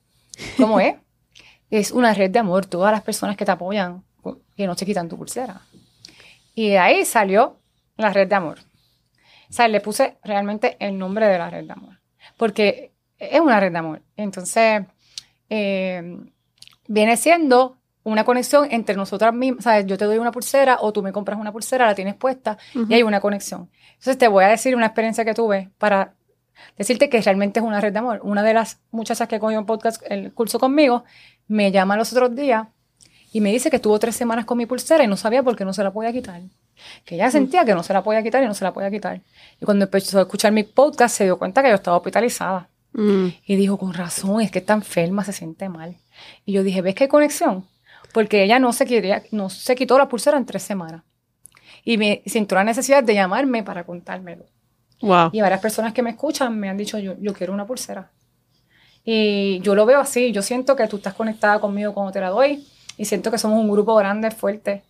¿Cómo 0.57 0.78
es? 0.78 0.94
es 1.70 1.90
una 1.90 2.14
red 2.14 2.30
de 2.30 2.38
amor, 2.38 2.66
todas 2.66 2.92
las 2.92 3.02
personas 3.02 3.37
que 3.37 3.44
te 3.44 3.50
apoyan, 3.50 4.04
que 4.57 4.68
no 4.68 4.76
se 4.76 4.87
quitan 4.87 5.09
tu 5.09 5.18
pulsera. 5.18 5.61
Y 6.54 6.68
de 6.68 6.78
ahí 6.78 7.04
salió 7.04 7.59
la 7.96 8.12
red 8.12 8.28
de 8.28 8.37
amor. 8.37 8.61
Sea, 9.54 9.68
le 9.68 9.80
puse 9.80 10.16
realmente 10.24 10.76
el 10.80 10.98
nombre 10.98 11.28
de 11.28 11.38
la 11.38 11.48
red 11.48 11.64
de 11.64 11.72
amor. 11.72 12.00
Porque 12.36 12.92
es 13.20 13.38
una 13.38 13.60
red 13.60 13.70
de 13.70 13.78
amor. 13.78 14.02
Entonces, 14.16 14.82
eh, 15.48 16.18
viene 16.88 17.16
siendo 17.16 17.78
una 18.02 18.24
conexión 18.24 18.66
entre 18.72 18.96
nosotras 18.96 19.32
mismas. 19.32 19.62
Sea, 19.62 19.80
yo 19.82 19.96
te 19.96 20.06
doy 20.06 20.18
una 20.18 20.32
pulsera 20.32 20.78
o 20.80 20.92
tú 20.92 21.04
me 21.04 21.12
compras 21.12 21.38
una 21.38 21.52
pulsera, 21.52 21.86
la 21.86 21.94
tienes 21.94 22.16
puesta 22.16 22.58
Ujú. 22.74 22.86
y 22.90 22.94
hay 22.94 23.04
una 23.04 23.20
conexión. 23.20 23.70
Entonces, 23.90 24.18
te 24.18 24.26
voy 24.26 24.42
a 24.42 24.48
decir 24.48 24.74
una 24.74 24.86
experiencia 24.86 25.24
que 25.24 25.34
tuve 25.34 25.70
para 25.78 26.14
decirte 26.76 27.08
que 27.08 27.22
realmente 27.22 27.60
es 27.60 27.64
una 27.64 27.80
red 27.80 27.92
de 27.92 28.00
amor. 28.00 28.22
Una 28.24 28.42
de 28.42 28.54
las 28.54 28.80
muchachas 28.90 29.28
que 29.28 29.38
cogió 29.38 29.56
un 29.60 29.66
podcast, 29.66 30.02
el 30.08 30.34
curso 30.34 30.58
conmigo, 30.58 31.04
me 31.46 31.70
llama 31.70 31.96
los 31.96 32.12
otros 32.12 32.34
días 32.34 32.66
y 33.34 33.40
me 33.40 33.50
dice 33.50 33.68
que 33.68 33.76
estuvo 33.76 33.98
tres 33.98 34.14
semanas 34.14 34.44
con 34.44 34.56
mi 34.56 34.64
pulsera 34.64 35.02
y 35.02 35.08
no 35.08 35.16
sabía 35.16 35.42
por 35.42 35.56
qué 35.56 35.64
no 35.64 35.72
se 35.72 35.82
la 35.82 35.92
podía 35.92 36.12
quitar. 36.12 36.40
Que 37.04 37.16
ella 37.16 37.32
sentía 37.32 37.64
que 37.64 37.74
no 37.74 37.82
se 37.82 37.92
la 37.92 38.04
podía 38.04 38.22
quitar 38.22 38.44
y 38.44 38.46
no 38.46 38.54
se 38.54 38.62
la 38.62 38.72
podía 38.72 38.92
quitar. 38.92 39.22
Y 39.60 39.64
cuando 39.64 39.86
empezó 39.86 40.20
a 40.20 40.22
escuchar 40.22 40.52
mi 40.52 40.62
podcast 40.62 41.16
se 41.16 41.24
dio 41.24 41.36
cuenta 41.36 41.60
que 41.60 41.68
yo 41.68 41.74
estaba 41.74 41.96
hospitalizada. 41.96 42.70
Mm. 42.92 43.26
Y 43.44 43.56
dijo, 43.56 43.76
con 43.76 43.92
razón, 43.92 44.40
es 44.40 44.52
que 44.52 44.60
está 44.60 44.74
enferma, 44.74 45.24
se 45.24 45.32
siente 45.32 45.68
mal. 45.68 45.96
Y 46.46 46.52
yo 46.52 46.62
dije, 46.62 46.80
¿ves 46.80 46.94
que 46.94 47.04
hay 47.04 47.08
conexión? 47.08 47.66
Porque 48.12 48.44
ella 48.44 48.60
no 48.60 48.72
se, 48.72 48.86
quería, 48.86 49.24
no 49.32 49.50
se 49.50 49.74
quitó 49.74 49.98
la 49.98 50.08
pulsera 50.08 50.38
en 50.38 50.46
tres 50.46 50.62
semanas. 50.62 51.02
Y 51.84 51.98
me 51.98 52.22
sintió 52.26 52.56
la 52.56 52.62
necesidad 52.62 53.02
de 53.02 53.14
llamarme 53.14 53.64
para 53.64 53.82
contármelo. 53.82 54.46
Wow. 55.00 55.30
Y 55.32 55.40
varias 55.40 55.60
personas 55.60 55.92
que 55.92 56.04
me 56.04 56.10
escuchan 56.10 56.56
me 56.56 56.68
han 56.68 56.76
dicho, 56.76 57.00
yo, 57.00 57.16
yo 57.18 57.32
quiero 57.32 57.52
una 57.52 57.66
pulsera. 57.66 58.12
Y 59.04 59.58
yo 59.58 59.74
lo 59.74 59.86
veo 59.86 59.98
así, 59.98 60.30
yo 60.30 60.40
siento 60.40 60.76
que 60.76 60.86
tú 60.86 60.98
estás 60.98 61.14
conectada 61.14 61.58
conmigo 61.58 61.92
cuando 61.92 62.12
te 62.12 62.20
la 62.20 62.30
doy 62.30 62.64
y 62.96 63.04
siento 63.04 63.30
que 63.30 63.38
somos 63.38 63.61
un 63.61 63.70
grupo 63.70 63.94
grande, 63.96 64.30
fuerte. 64.30 64.83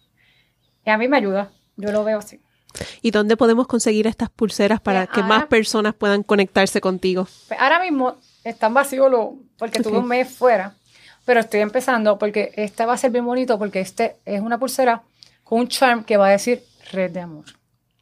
Y 0.85 0.91
a 0.91 0.99
mí 0.99 1.09
me 1.09 1.17
ayuda, 1.17 1.51
yo 1.77 1.91
lo 1.93 2.05
veo 2.05 2.19
así. 2.19 2.41
¿Y 3.03 3.11
dónde 3.13 3.37
podemos 3.37 3.67
conseguir 3.67 4.07
estas 4.07 4.31
pulseras 4.31 4.81
para 4.81 5.07
Pues 5.07 5.15
que 5.17 5.23
más 5.23 5.47
personas 5.47 5.95
puedan 5.95 6.23
conectarse 6.23 6.81
contigo? 6.81 7.27
Pues 7.49 7.61
ahora 7.61 7.81
mismo 7.81 8.17
están 8.43 8.75
vacíos 8.75 9.11
los, 9.11 9.29
porque 9.57 9.81
tuve 9.81 9.97
Ok. 9.97 10.03
un 10.03 10.09
mes 10.09 10.29
fuera, 10.29 10.75
pero 11.25 11.41
estoy 11.41 11.61
empezando 11.61 12.19
porque 12.19 12.53
este 12.57 12.85
va 12.85 12.95
a 12.95 12.99
ser 12.99 13.13
bien 13.13 13.25
bonito 13.25 13.59
porque 13.59 13.81
este 13.81 14.17
es 14.25 14.41
una 14.41 14.59
pulsera 14.59 15.03
con 15.45 15.61
un 15.61 15.69
charm 15.69 16.05
que 16.05 16.17
va 16.17 16.27
a 16.27 16.31
decir 16.31 16.65
red 16.91 17.13
de 17.13 17.21
amor. 17.21 17.45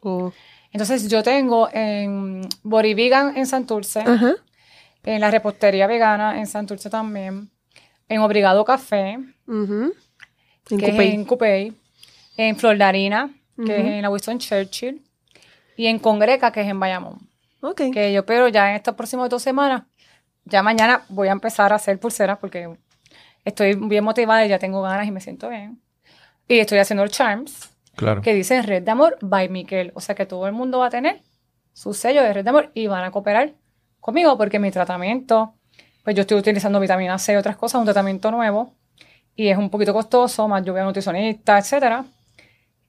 Oh. 0.01 0.33
Entonces 0.73 1.07
yo 1.09 1.23
tengo 1.23 1.69
en 1.73 2.49
Body 2.63 2.95
Vegan 2.95 3.37
en 3.37 3.47
Santurce, 3.47 4.01
Ajá. 4.01 4.33
en 5.05 5.21
la 5.21 5.31
repostería 5.31 5.87
vegana 5.87 6.39
en 6.39 6.47
Santurce 6.47 6.89
también, 6.89 7.51
en 8.09 8.21
Obrigado 8.21 8.65
Café, 8.65 9.19
Ujú. 9.47 9.93
En 10.71 10.79
que 10.79 10.91
Coupey. 10.91 11.09
es 11.09 11.15
en 11.15 11.25
Coupey, 11.25 11.73
en 12.37 12.57
Flor 12.57 12.77
de 12.79 12.85
Harina, 12.85 13.31
que 13.57 13.63
Ujú. 13.63 13.73
es 13.73 13.79
en 13.87 14.03
la 14.03 14.11
Winston 14.11 14.39
Churchill, 14.39 15.03
y 15.77 15.87
en 15.87 15.99
Congreca, 15.99 16.53
que 16.53 16.61
es 16.61 16.69
en 16.69 16.79
Bayamón. 16.79 17.19
Ok. 17.61 17.83
Que 17.93 18.13
yo, 18.13 18.25
pero 18.27 18.49
ya 18.49 18.71
en 18.71 18.77
estas 18.77 18.95
próximas 18.95 19.29
dos 19.31 19.43
semanas, 19.43 19.83
ya 20.45 20.63
mañana 20.63 21.03
voy 21.09 21.29
a 21.29 21.33
empezar 21.33 21.73
a 21.73 21.77
hacer 21.77 21.99
pulseras 21.99 22.39
porque 22.39 22.69
estoy 23.45 23.75
bien 23.75 24.05
motivada 24.05 24.45
y 24.45 24.49
ya 24.49 24.59
tengo 24.59 24.83
ganas 24.83 25.07
y 25.07 25.11
me 25.11 25.21
siento 25.21 25.49
bien. 25.49 25.81
Y 26.49 26.59
estoy 26.59 26.79
haciendo 26.79 27.03
el 27.05 27.11
charms 27.11 27.71
Claro. 27.95 28.23
que 28.23 28.35
dice 28.35 28.61
Red 28.63 28.83
de 28.83 28.91
Amor 28.91 29.17
by 29.21 29.49
Miquel. 29.49 29.93
O 29.95 30.01
sea 30.01 30.15
que 30.15 30.27
todo 30.27 30.47
el 30.47 30.53
mundo 30.53 30.79
va 30.81 30.87
a 30.87 30.91
tener 30.91 31.21
su 31.73 31.95
sello 31.95 32.23
de 32.23 32.33
red 32.33 32.45
de 32.45 32.51
amor 32.51 32.71
y 32.75 32.87
van 32.87 33.05
a 33.05 33.11
cooperar 33.11 33.53
conmigo 34.01 34.37
porque 34.37 34.59
mi 34.59 34.71
tratamiento, 34.71 35.55
pues 36.03 36.17
yo 36.17 36.23
estoy 36.23 36.39
utilizando 36.39 36.81
vitamina 36.81 37.19
C 37.19 37.33
y 37.33 37.37
otras 37.37 37.57
cosas, 37.57 37.79
un 37.79 37.85
tratamiento 37.85 38.31
nuevo 38.31 38.75
y 39.37 39.49
es 39.49 39.57
un 39.57 39.71
poquito 39.71 39.93
costoso, 39.93 40.49
más 40.49 40.65
yo 40.65 40.73
voy 40.73 40.83
a 40.83 40.85
nutricionista, 40.85 41.59
etcétera. 41.59 42.05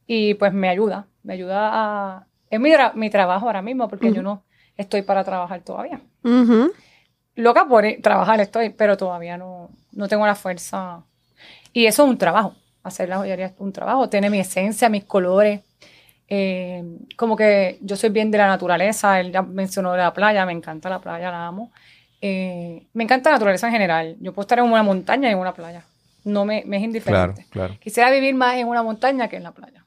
Y 0.05 0.33
pues 0.33 0.51
me 0.53 0.67
ayuda, 0.69 1.07
me 1.23 1.33
ayuda 1.33 1.69
a... 1.71 2.27
Es 2.49 2.59
mi, 2.59 2.71
tra- 2.71 2.93
mi 2.93 3.09
trabajo 3.09 3.45
ahora 3.47 3.61
mismo 3.61 3.87
porque 3.87 4.11
yo 4.11 4.21
no 4.21 4.43
estoy 4.75 5.01
para 5.01 5.23
trabajar 5.23 5.61
todavía. 5.61 6.01
Ujú. 6.23 6.71
Loca 7.35 7.65
por 7.67 7.85
trabajar 8.01 8.39
estoy, 8.41 8.69
pero 8.69 8.97
todavía 8.97 9.37
no, 9.37 9.69
no 9.91 10.07
tengo 10.07 10.25
la 10.25 10.35
fuerza. 10.35 11.03
Y 11.71 11.85
eso 11.85 12.03
es 12.03 12.09
un 12.09 12.17
trabajo, 12.17 12.53
hacer 12.83 13.09
la 13.09 13.17
joyería 13.17 13.47
es 13.47 13.53
un 13.57 13.71
trabajo, 13.71 14.09
tiene 14.09 14.29
mi 14.29 14.39
esencia, 14.39 14.89
mis 14.89 15.05
colores. 15.05 15.61
Eh, 16.27 16.83
como 17.17 17.35
que 17.35 17.79
yo 17.81 17.95
soy 17.95 18.09
bien 18.09 18.29
de 18.29 18.37
la 18.37 18.47
naturaleza, 18.47 19.19
él 19.19 19.31
ya 19.31 19.41
mencionó 19.41 19.95
la 19.97 20.13
playa, 20.13 20.45
me 20.45 20.51
encanta 20.51 20.89
la 20.89 20.99
playa, 20.99 21.31
la 21.31 21.47
amo. 21.47 21.71
Eh, 22.25 22.87
me 22.93 23.03
encanta 23.03 23.29
la 23.31 23.35
naturaleza 23.35 23.67
en 23.67 23.73
general. 23.73 24.15
Yo 24.21 24.31
puedo 24.31 24.43
estar 24.43 24.57
en 24.59 24.63
una 24.63 24.81
montaña 24.81 25.27
y 25.27 25.33
en 25.33 25.39
una 25.39 25.53
playa. 25.53 25.83
No 26.23 26.45
me, 26.45 26.63
me 26.65 26.77
es 26.77 26.81
Claro, 26.81 26.85
indiferente. 26.85 27.45
claro. 27.49 27.75
Quisiera 27.81 28.09
vivir 28.11 28.33
más 28.33 28.55
en 28.55 28.67
una 28.69 28.81
montaña 28.81 29.27
que 29.27 29.35
en 29.35 29.43
la 29.43 29.51
playa. 29.51 29.83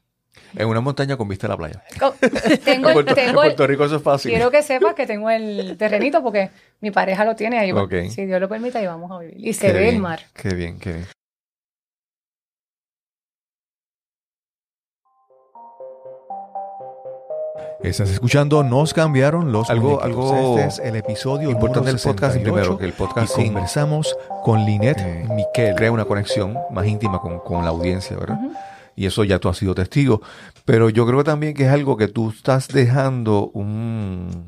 En 0.55 0.69
una 0.69 0.83
montaña 0.83 1.17
con 1.17 1.29
vista 1.29 1.47
a 1.47 1.51
la 1.51 1.57
playa. 1.57 1.83
Tengo, 2.65 2.91
en 2.91 2.97
el- 2.99 3.05
Puerto, 3.05 3.11
en 3.13 3.15
tengo 3.17 3.43
el- 3.43 3.49
Puerto 3.49 3.67
Rico 3.67 3.85
eso 3.87 3.97
es 3.97 4.03
fácil. 4.03 4.33
quiero 4.33 4.51
que 4.51 4.63
sepas 4.63 4.93
que 4.95 5.07
tengo 5.07 5.31
el 5.31 5.77
terrenito 5.79 6.23
porque 6.23 6.51
mi 6.83 6.91
pareja 6.91 7.25
lo 7.25 7.35
tiene 7.35 7.59
ahí. 7.59 7.73
Si 8.11 8.27
Dios 8.27 8.39
lo 8.39 8.51
permite, 8.51 8.77
ahí 8.77 8.87
vamos 8.87 9.11
a 9.11 9.19
vivir. 9.19 9.37
Y 9.39 9.55
se 9.55 9.73
ve 9.73 9.89
el 9.89 9.99
mar. 9.99 10.21
Qué 10.35 10.51
bien, 10.55 10.79
qué 10.79 10.93
bien. 10.93 11.07
Estás 17.83 18.11
escuchando 18.11 18.63
Nos 18.65 18.95
cambiaron 18.95 19.53
los 19.53 19.69
Algo- 19.71 20.01
muñequitos. 20.01 20.33
algo 20.33 20.59
Este 20.59 20.67
es 20.69 20.79
el 20.89 20.97
episodio 20.97 21.51
importante 21.51 21.91
del 21.91 22.01
podcast, 22.01 22.35
68, 22.35 22.43
primero, 22.55 22.79
que 22.79 22.85
el 22.87 22.93
podcast 22.93 23.33
y 23.39 23.43
sin- 23.43 23.53
conversamos 23.53 24.17
con 24.43 24.65
Linet 24.65 24.99
Eh, 24.99 25.27
Miquel. 25.31 25.75
Crea 25.77 25.93
una 25.93 26.05
conexión 26.05 26.57
más 26.71 26.87
íntima 26.87 27.21
con, 27.21 27.39
con 27.41 27.63
la 27.65 27.71
audiencia, 27.71 28.17
¿verdad? 28.17 28.39
Y 28.97 29.07
eso 29.07 29.25
ya 29.25 29.39
tú 29.39 29.49
has 29.49 29.59
sido 29.59 29.75
testigo. 29.75 30.23
Pero 30.65 30.89
yo 30.91 31.07
creo 31.07 31.23
también 31.23 31.55
que 31.55 31.65
es 31.65 31.71
algo 31.71 31.97
que 31.97 32.09
tú 32.09 32.31
estás 32.31 32.69
dejando 32.69 33.51
un 33.53 34.47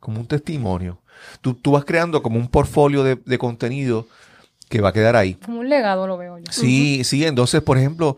como 0.00 0.20
un 0.20 0.26
testimonio. 0.26 0.98
Tú, 1.40 1.54
tú 1.54 1.72
vas 1.72 1.84
creando 1.84 2.22
como 2.22 2.38
un 2.38 2.48
portfolio 2.48 3.02
de, 3.02 3.16
de 3.16 3.38
contenido 3.38 4.06
que 4.68 4.80
va 4.80 4.90
a 4.90 4.92
quedar 4.92 5.14
ahí. 5.16 5.34
Como 5.34 5.60
un 5.60 5.68
legado 5.68 6.06
lo 6.06 6.16
veo 6.16 6.38
yo. 6.38 6.44
Sí, 6.50 7.02
sí, 7.04 7.24
entonces, 7.24 7.60
por 7.62 7.76
ejemplo, 7.76 8.16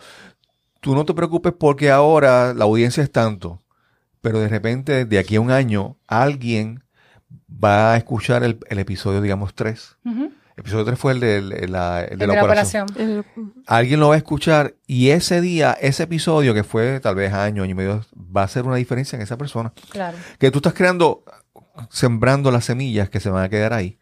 tú 0.80 0.94
no 0.94 1.04
te 1.04 1.14
preocupes 1.14 1.52
porque 1.58 1.90
ahora 1.90 2.52
la 2.54 2.64
audiencia 2.64 3.02
es 3.02 3.10
tanto, 3.10 3.60
pero 4.20 4.40
de 4.40 4.48
repente, 4.48 5.04
de 5.04 5.18
aquí 5.18 5.36
a 5.36 5.40
un 5.40 5.50
año, 5.50 5.96
alguien 6.06 6.84
va 7.52 7.92
a 7.92 7.96
escuchar 7.96 8.42
el, 8.42 8.58
el 8.68 8.78
episodio, 8.78 9.20
digamos, 9.20 9.54
3. 9.54 9.96
Ujú. 10.04 10.32
El 10.58 10.62
episodio 10.62 10.84
3 10.86 10.98
fue 10.98 11.12
el, 11.12 11.20
la, 11.70 12.02
de 12.02 12.08
El 12.10 12.28
la 12.28 12.42
operación. 12.42 12.86
Alguien 13.66 14.00
lo 14.00 14.08
va 14.08 14.14
a 14.14 14.18
escuchar 14.18 14.74
y 14.88 15.10
ese 15.10 15.40
día, 15.40 15.70
ese 15.80 16.02
episodio 16.02 16.52
que 16.52 16.64
fue 16.64 16.98
tal 16.98 17.14
vez 17.14 17.32
año, 17.32 17.62
año 17.62 17.70
y 17.70 17.74
medio, 17.74 18.04
va 18.16 18.40
a 18.40 18.44
hacer 18.44 18.64
una 18.64 18.74
diferencia 18.74 19.14
en 19.14 19.22
esa 19.22 19.38
persona. 19.38 19.72
Claro. 19.90 20.18
Que 20.40 20.50
tú 20.50 20.58
estás 20.58 20.74
creando, 20.74 21.22
sembrando 21.90 22.50
las 22.50 22.64
semillas 22.64 23.08
que 23.08 23.20
se 23.20 23.30
van 23.30 23.44
a 23.44 23.48
quedar 23.48 23.72
ahí 23.72 24.00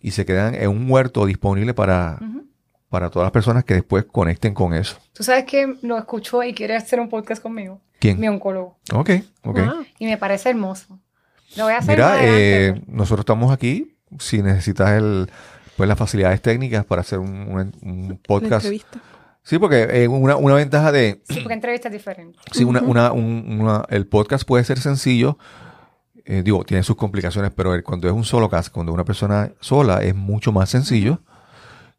y 0.00 0.10
se 0.10 0.26
quedan 0.26 0.56
en 0.56 0.68
un 0.68 0.90
huerto 0.90 1.26
disponible 1.26 1.74
para. 1.74 2.18
Para 2.94 3.10
todas 3.10 3.26
las 3.26 3.32
personas 3.32 3.64
que 3.64 3.74
después 3.74 4.04
conecten 4.04 4.54
con 4.54 4.72
eso. 4.72 4.96
Tú 5.14 5.24
sabes 5.24 5.44
que 5.46 5.74
lo 5.82 5.98
escuchó 5.98 6.44
y 6.44 6.54
quiere 6.54 6.76
hacer 6.76 7.00
un 7.00 7.08
podcast 7.08 7.42
conmigo. 7.42 7.80
¿Quién? 7.98 8.20
Mi 8.20 8.28
oncólogo. 8.28 8.78
Ok, 8.92 9.10
ok. 9.42 9.58
wow. 9.58 9.84
Y 9.98 10.06
me 10.06 10.16
parece 10.16 10.50
hermoso. 10.50 11.00
Lo 11.56 11.64
voy 11.64 11.72
a 11.72 11.78
hacer 11.78 11.96
Mira, 11.96 12.18
eh, 12.20 12.80
nosotros 12.86 13.22
estamos 13.24 13.52
aquí. 13.52 13.96
Si 14.20 14.42
necesitas 14.42 14.90
el, 14.92 15.28
pues 15.76 15.88
las 15.88 15.98
facilidades 15.98 16.40
técnicas 16.40 16.84
para 16.84 17.00
hacer 17.00 17.18
un, 17.18 17.30
un- 17.48 17.72
un 17.82 18.20
podcast. 18.24 18.64
entrevista. 18.66 19.00
Sí, 19.42 19.58
porque 19.58 19.88
eh, 19.90 20.06
una, 20.06 20.36
una 20.36 20.54
ventaja 20.54 20.92
de, 20.92 21.20
Sí, 21.28 21.40
porque 21.40 21.54
entrevista 21.54 21.88
es 21.88 21.92
diferente. 21.94 22.38
sí, 22.52 22.62
una, 22.62 22.80
una, 22.80 23.10
un- 23.10 23.58
una- 23.60 23.84
el 23.88 24.06
podcast 24.06 24.46
puede 24.46 24.62
ser 24.62 24.78
sencillo. 24.78 25.36
eh, 26.26 26.42
digo, 26.44 26.62
tiene 26.64 26.84
sus 26.84 26.94
complicaciones, 26.94 27.50
pero 27.56 27.74
el- 27.74 27.82
cuando 27.82 28.06
es 28.06 28.14
un 28.14 28.24
solo 28.24 28.48
cast, 28.48 28.72
cuando 28.72 28.92
una 28.92 29.04
persona 29.04 29.50
sola, 29.58 30.00
es 30.02 30.14
mucho 30.14 30.52
más 30.52 30.70
sencillo 30.70 31.20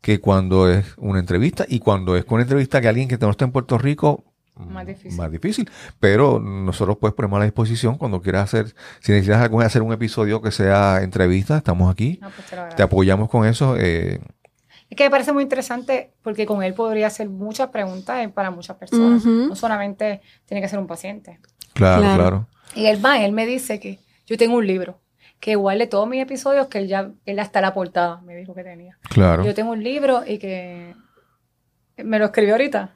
que 0.06 0.22
cuando 0.22 0.70
es 0.70 0.86
una 0.98 1.18
entrevista. 1.20 1.66
Y 1.68 1.80
cuando 1.80 2.16
es 2.16 2.26
con 2.26 2.36
una 2.36 2.44
entrevista 2.44 2.80
que 2.80 2.88
alguien 2.88 3.08
que 3.08 3.18
no 3.18 3.32
está 3.32 3.44
en 3.46 3.52
Puerto 3.52 3.80
Rico, 3.80 4.24
Más 4.54 4.84
mm, 4.84 4.88
difícil. 4.88 5.18
Más 5.18 5.32
difícil. 5.32 5.70
Pero 6.00 6.40
nosotros 6.40 6.98
pues 7.02 7.12
ponemos 7.14 7.38
a 7.38 7.40
la 7.40 7.46
disposición 7.46 7.98
cuando 7.98 8.22
quieras 8.22 8.44
hacer, 8.44 8.76
si 9.00 9.14
necesitas 9.14 9.42
algún, 9.42 9.64
hacer 9.64 9.82
un 9.82 9.92
episodio 9.94 10.44
que 10.44 10.52
sea 10.52 11.02
entrevista, 11.02 11.58
estamos 11.58 11.92
aquí. 11.92 12.20
Pues 12.22 12.76
te 12.76 12.84
apoyamos 12.84 13.32
con 13.32 13.48
eso. 13.48 13.78
eh, 13.80 14.20
Es 14.92 14.96
que 14.96 15.06
me 15.06 15.10
parece 15.10 15.34
muy 15.34 15.42
interesante 15.42 16.14
porque 16.22 16.46
con 16.46 16.62
él 16.62 16.76
podría 16.76 17.08
hacer 17.08 17.28
muchas 17.28 17.70
preguntas 17.70 18.30
para 18.32 18.52
muchas 18.52 18.78
personas. 18.78 19.26
No 19.26 19.56
solamente 19.56 20.22
tiene 20.46 20.62
que 20.62 20.70
ser 20.70 20.78
un 20.78 20.86
paciente. 20.86 21.40
claro, 21.74 22.04
Claro. 22.04 22.16
claro. 22.16 22.48
Y 22.76 22.86
él 22.86 23.04
va, 23.04 23.20
él 23.26 23.32
me 23.32 23.48
dice 23.48 23.80
que 23.80 23.98
yo 24.28 24.38
tengo 24.38 24.56
un 24.58 24.68
libro 24.68 25.00
que 25.46 25.52
igual 25.52 25.78
de 25.78 25.86
todos 25.86 26.10
mis 26.10 26.24
episodios 26.24 26.66
que 26.70 26.80
él 26.80 26.88
ya, 26.88 27.12
él 27.28 27.38
hasta 27.38 27.62
la 27.62 27.72
portada 27.76 28.20
me 28.22 28.36
dijo 28.36 28.56
que 28.56 28.64
tenía. 28.64 28.98
Claro. 29.10 29.46
Yo 29.46 29.54
tengo 29.54 29.74
un 29.74 29.84
libro 29.84 30.24
y 30.26 30.40
que 30.40 30.96
me 32.04 32.18
lo 32.18 32.26
escribió 32.26 32.56
ahorita. 32.56 32.96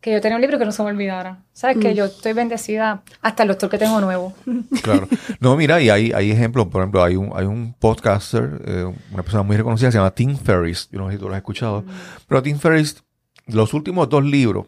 Que 0.00 0.12
yo 0.12 0.20
tenía 0.20 0.36
un 0.36 0.40
libro 0.40 0.56
que 0.56 0.64
no 0.64 0.70
se 0.70 0.84
me 0.84 0.90
olvidara. 0.90 1.42
¿Sabes? 1.52 1.78
Que 1.78 1.90
Mm. 1.90 1.94
yo 1.94 2.04
estoy 2.04 2.32
bendecida 2.32 3.02
hasta 3.22 3.42
el 3.42 3.48
doctor 3.48 3.68
que 3.70 3.76
tengo 3.78 4.00
nuevo. 4.00 4.32
Claro. 4.84 5.08
No, 5.40 5.56
mira, 5.56 5.80
y 5.80 5.90
hay, 5.90 6.12
hay 6.12 6.30
ejemplos. 6.30 6.68
Por 6.68 6.80
ejemplo, 6.80 7.02
hay 7.02 7.16
un, 7.16 7.32
hay 7.34 7.46
un 7.46 7.74
podcaster, 7.74 8.62
eh, 8.66 8.84
una 9.12 9.24
persona 9.24 9.42
muy 9.42 9.56
reconocida, 9.56 9.90
se 9.90 9.98
llama 9.98 10.12
Tim 10.12 10.36
Ferriss. 10.36 10.88
Yo 10.92 11.00
no 11.00 11.08
sé 11.08 11.14
si 11.14 11.18
tú 11.18 11.26
lo 11.26 11.32
has 11.34 11.38
escuchado. 11.38 11.84
Pero 12.28 12.40
Tim 12.40 12.56
Ferriss, 12.60 13.02
los 13.48 13.74
últimos 13.74 14.08
dos 14.08 14.22
libros, 14.24 14.66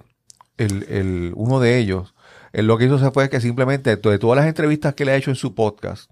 el, 0.57 0.83
el, 0.89 1.33
uno 1.37 1.61
de 1.61 1.79
ellos, 1.79 2.17
él 2.53 2.67
lo 2.67 2.77
que 2.79 2.87
hizo 2.87 2.99
fue 3.13 3.31
que 3.31 3.41
simplemente, 3.41 3.95
de 3.95 4.19
todas 4.19 4.37
las 4.37 4.47
entrevistas 4.49 4.95
que 4.95 5.05
le 5.05 5.13
ha 5.13 5.17
hecho 5.17 5.31
en 5.31 5.37
su 5.37 5.55
podcast, 5.55 6.11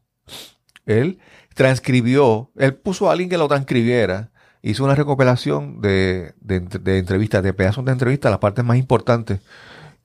él 0.86 1.18
transcribió, 1.54 2.50
él 2.56 2.74
puso 2.74 3.08
a 3.08 3.12
alguien 3.12 3.28
que 3.28 3.38
lo 3.38 3.48
transcribiera, 3.48 4.30
hizo 4.62 4.84
una 4.84 4.94
recopilación 4.94 5.80
de, 5.80 6.34
de, 6.40 6.56
entre- 6.56 6.80
de 6.80 6.98
entrevistas, 6.98 7.42
de 7.42 7.52
pedazos 7.52 7.84
de 7.84 7.92
entrevistas, 7.92 8.30
las 8.30 8.40
partes 8.40 8.64
más 8.64 8.76
importantes. 8.76 9.40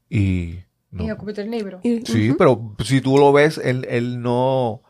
Y 0.09 0.59
no, 0.91 1.03
Y 1.05 1.11
ocupé 1.11 1.39
el 1.41 1.51
libro. 1.51 1.79
Sí, 1.83 2.33
pero 2.37 2.75
si 2.83 3.01
tú 3.01 3.17
lo 3.17 3.31
ves, 3.33 3.57
él, 3.57 3.85
él 3.89 4.21
no, 4.21 4.81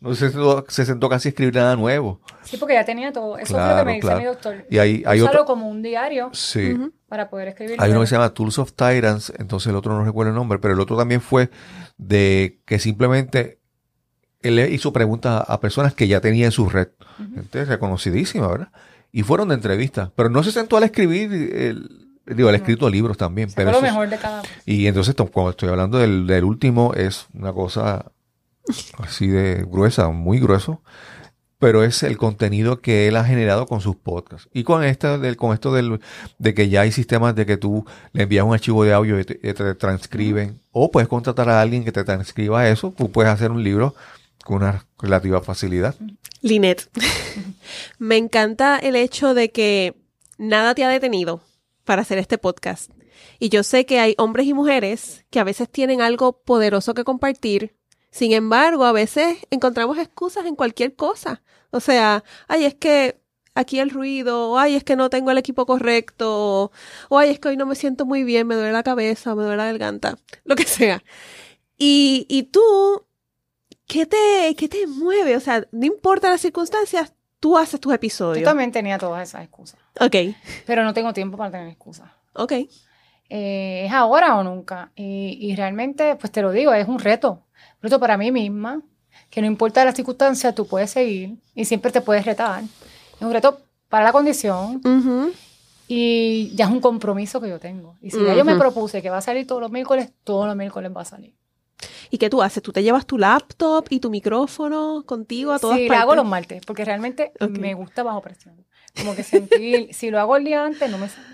no 0.00 0.14
se, 0.14 0.30
sentó, 0.30 0.64
se 0.68 0.84
sentó 0.86 1.08
casi 1.08 1.28
a 1.28 1.30
escribir 1.30 1.54
nada 1.54 1.76
nuevo. 1.76 2.20
Sí, 2.42 2.56
porque 2.56 2.74
ya 2.74 2.84
tenía 2.84 3.12
todo. 3.12 3.36
Eso 3.36 3.54
fue 3.54 3.58
lo 3.60 3.64
Claro, 3.66 3.78
que 3.80 3.84
me 3.84 3.92
dice 3.94 4.00
claro. 4.06 4.18
mi 4.20 4.24
doctor. 4.26 4.66
Y 4.70 4.78
hay, 4.78 5.20
otro. 5.20 5.44
como 5.44 5.68
un 5.68 5.82
diario 5.82 6.30
Sí. 6.32 6.76
Para 7.08 7.28
poder 7.28 7.48
escribir. 7.48 7.76
Hay 7.78 7.90
uno 7.90 8.00
que 8.00 8.06
se 8.06 8.14
llama 8.14 8.32
Tools 8.32 8.58
of 8.58 8.72
Tyrants, 8.72 9.32
entonces 9.38 9.68
el 9.68 9.76
otro 9.76 9.92
no 9.98 10.04
recuerdo 10.04 10.30
el 10.30 10.36
nombre, 10.36 10.58
pero 10.60 10.74
el 10.74 10.80
otro 10.80 10.96
también 10.96 11.20
fue 11.20 11.50
de 11.98 12.60
que 12.64 12.78
simplemente 12.78 13.59
él 14.42 14.56
le 14.56 14.70
hizo 14.70 14.92
preguntas 14.92 15.44
a 15.46 15.60
personas 15.60 15.94
que 15.94 16.08
ya 16.08 16.20
tenía 16.20 16.46
en 16.46 16.52
su 16.52 16.68
red, 16.68 16.88
Ujú. 17.18 17.34
gente 17.34 17.64
reconocidísima, 17.64 18.46
¿verdad? 18.48 18.68
Y 19.12 19.22
fueron 19.22 19.48
de 19.48 19.54
entrevistas, 19.56 20.10
pero 20.14 20.30
no 20.30 20.42
se 20.42 20.52
sentó 20.52 20.76
al 20.76 20.84
escribir, 20.84 21.32
el, 21.32 22.06
digo, 22.26 22.48
él 22.48 22.54
ha 22.54 22.58
No. 22.58 22.62
escrito 22.64 22.88
libros 22.88 23.16
también, 23.16 23.50
pero 23.54 23.70
lo 23.72 23.76
es- 23.78 23.82
mejor 23.82 24.08
de 24.08 24.16
cada 24.18 24.42
Y 24.64 24.86
entonces, 24.86 25.14
to- 25.16 25.26
cuando 25.26 25.50
estoy 25.50 25.68
hablando 25.68 25.98
del, 25.98 26.26
del 26.26 26.44
último, 26.44 26.94
es 26.94 27.26
una 27.34 27.52
cosa 27.52 28.06
así 28.98 29.26
de 29.26 29.66
gruesa, 29.68 30.08
muy 30.10 30.38
grueso, 30.38 30.80
pero 31.58 31.82
es 31.84 32.02
el 32.02 32.16
contenido 32.16 32.80
que 32.80 33.08
él 33.08 33.16
ha 33.16 33.24
generado 33.24 33.66
con 33.66 33.80
sus 33.80 33.96
podcasts. 33.96 34.48
Y 34.54 34.62
con, 34.62 34.82
este, 34.84 35.18
del, 35.18 35.36
con 35.36 35.52
esto 35.52 35.72
del, 35.74 36.00
de 36.38 36.54
que 36.54 36.68
ya 36.68 36.82
hay 36.82 36.92
sistemas 36.92 37.34
de 37.34 37.44
que 37.44 37.56
tú 37.58 37.84
le 38.12 38.22
envías 38.22 38.44
un 38.46 38.54
archivo 38.54 38.84
de 38.84 38.94
audio 38.94 39.18
y 39.20 39.24
te, 39.24 39.34
te 39.34 39.74
transcriben, 39.74 40.60
o 40.72 40.90
puedes 40.90 41.08
contratar 41.08 41.48
a 41.50 41.60
alguien 41.60 41.84
que 41.84 41.92
te 41.92 42.04
transcriba 42.04 42.66
eso, 42.68 42.94
tú 42.96 43.10
puedes 43.10 43.30
hacer 43.32 43.50
un 43.50 43.62
libro 43.62 43.94
con 44.50 44.64
una 44.64 44.84
relativa 44.98 45.40
facilidad. 45.42 45.94
Linet, 46.40 46.90
me 48.00 48.16
encanta 48.16 48.78
el 48.78 48.96
hecho 48.96 49.32
de 49.32 49.52
que 49.52 49.94
nada 50.38 50.74
te 50.74 50.82
ha 50.82 50.88
detenido 50.88 51.40
para 51.84 52.02
hacer 52.02 52.18
este 52.18 52.36
podcast. 52.36 52.90
Y 53.38 53.48
yo 53.50 53.62
sé 53.62 53.86
que 53.86 54.00
hay 54.00 54.16
hombres 54.18 54.48
y 54.48 54.52
mujeres 54.52 55.24
que 55.30 55.38
a 55.38 55.44
veces 55.44 55.70
tienen 55.70 56.02
algo 56.02 56.42
poderoso 56.42 56.94
que 56.94 57.04
compartir. 57.04 57.76
Sin 58.10 58.32
embargo, 58.32 58.86
a 58.86 58.92
veces 58.92 59.38
encontramos 59.50 59.98
excusas 59.98 60.44
en 60.46 60.56
cualquier 60.56 60.96
cosa. 60.96 61.44
O 61.70 61.78
sea, 61.78 62.24
ay, 62.48 62.64
es 62.64 62.74
que 62.74 63.20
aquí 63.54 63.78
el 63.78 63.90
ruido, 63.90 64.50
o 64.50 64.58
ay, 64.58 64.74
es 64.74 64.82
que 64.82 64.96
no 64.96 65.10
tengo 65.10 65.30
el 65.30 65.38
equipo 65.38 65.64
correcto, 65.64 66.72
o, 67.08 67.18
ay, 67.18 67.30
es 67.30 67.38
que 67.38 67.50
hoy 67.50 67.56
no 67.56 67.66
me 67.66 67.76
siento 67.76 68.04
muy 68.04 68.24
bien, 68.24 68.48
me 68.48 68.56
duele 68.56 68.72
la 68.72 68.82
cabeza, 68.82 69.36
me 69.36 69.44
duele 69.44 69.58
la 69.58 69.66
garganta, 69.66 70.18
lo 70.42 70.56
que 70.56 70.64
sea. 70.64 71.04
Y, 71.78 72.26
y 72.28 72.42
tú, 72.44 73.06
¿qué 73.92 74.06
te, 74.06 74.54
¿qué 74.56 74.68
te 74.68 74.86
mueve? 74.86 75.36
O 75.36 75.40
sea, 75.40 75.66
no 75.72 75.84
importa 75.84 76.30
las 76.30 76.40
circunstancias, 76.40 77.12
tú 77.40 77.58
haces 77.58 77.80
tus 77.80 77.90
Yo 77.90 77.94
episodios. 77.96 78.44
también 78.44 78.70
tenía 78.70 78.98
todas 78.98 79.28
esas 79.28 79.42
excusas. 79.42 79.80
Ok, 79.98 80.14
Pero 80.66 80.84
no 80.84 80.94
tengo 80.94 81.12
tiempo 81.12 81.36
para 81.36 81.50
tener 81.50 81.68
excusas. 81.68 82.08
ok. 82.34 82.52
Eh, 83.32 83.84
es 83.86 83.92
ahora 83.92 84.36
o 84.38 84.42
nunca. 84.44 84.90
Y, 84.96 85.38
y 85.40 85.54
realmente, 85.54 86.16
pues 86.16 86.32
te 86.32 86.42
lo 86.42 86.50
digo, 86.50 86.72
es 86.74 86.88
un 86.88 86.98
reto. 86.98 87.44
Un 87.76 87.82
reto 87.82 88.00
para 88.00 88.16
mí 88.16 88.32
misma, 88.32 88.82
que 89.30 89.40
no 89.40 89.46
importa 89.46 89.84
la 89.84 89.92
circunstancia, 89.92 90.52
tú 90.54 90.66
puedes 90.66 90.90
seguir 90.90 91.36
y 91.54 91.64
siempre 91.64 91.92
te 91.92 92.00
puedes 92.00 92.24
retar. 92.24 92.62
Es 92.64 93.22
un 93.22 93.32
reto 93.32 93.60
para 93.88 94.04
la 94.04 94.12
condición 94.12 94.80
y 95.88 96.50
ya 96.54 96.66
es 96.66 96.70
un 96.70 96.80
compromiso 96.80 97.40
que 97.40 97.48
yo 97.48 97.58
tengo. 97.58 97.96
Y 98.00 98.10
si 98.10 98.24
ya 98.24 98.34
yo 98.34 98.44
me 98.44 98.56
propuse 98.56 99.00
que 99.02 99.10
va 99.10 99.18
a 99.18 99.22
salir 99.22 99.46
todos 99.46 99.60
los 99.60 99.70
miércoles, 99.70 100.10
todos 100.24 100.46
los 100.46 100.56
miércoles 100.56 100.90
va 100.96 101.02
a 101.02 101.04
salir. 101.04 101.34
¿Y 102.10 102.18
qué 102.18 102.28
tú 102.28 102.42
haces? 102.42 102.62
¿Tú 102.62 102.72
te 102.72 102.82
llevas 102.82 103.06
tu 103.06 103.18
laptop 103.18 103.86
y 103.90 104.00
tu 104.00 104.10
micrófono 104.10 105.04
contigo 105.06 105.52
a 105.52 105.58
todas 105.58 105.78
Sí, 105.78 105.86
partes? 105.88 106.02
hago 106.02 106.14
los 106.16 106.26
martes, 106.26 106.64
porque 106.66 106.84
realmente 106.84 107.32
me 107.50 107.74
gusta 107.74 108.02
bajo 108.02 108.20
presión. 108.20 108.66
Como 108.96 109.14
que 109.14 109.22
sentir, 109.22 109.88
si 109.94 110.10
lo 110.10 110.18
hago 110.18 110.36
el 110.36 110.44
día 110.44 110.64
antes, 110.64 110.90
no 110.90 110.98
me 110.98 111.08
sale. 111.08 111.26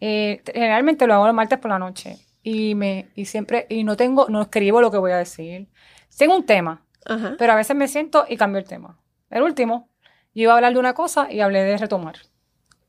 Eh, 0.00 0.42
generalmente 0.46 1.06
lo 1.06 1.14
hago 1.14 1.26
los 1.26 1.34
martes 1.34 1.58
por 1.58 1.70
la 1.70 1.78
noche. 1.78 2.18
Y 2.42 2.74
me, 2.74 3.10
y 3.14 3.26
siempre, 3.26 3.66
y 3.68 3.84
no 3.84 3.96
tengo, 3.96 4.26
no 4.28 4.42
escribo 4.42 4.80
lo 4.80 4.90
que 4.90 4.98
voy 4.98 5.12
a 5.12 5.18
decir. 5.18 5.68
Tengo 6.16 6.34
un 6.34 6.44
tema, 6.44 6.84
Ajá. 7.06 7.36
pero 7.38 7.52
a 7.52 7.56
veces 7.56 7.76
me 7.76 7.86
siento 7.86 8.24
y 8.28 8.36
cambio 8.36 8.58
el 8.58 8.66
tema. 8.66 8.98
El 9.30 9.42
último, 9.42 9.88
yo 10.34 10.42
iba 10.44 10.52
a 10.52 10.56
hablar 10.56 10.72
de 10.72 10.78
una 10.78 10.94
cosa 10.94 11.30
y 11.30 11.40
hablé 11.40 11.62
de 11.62 11.76
retomar. 11.76 12.16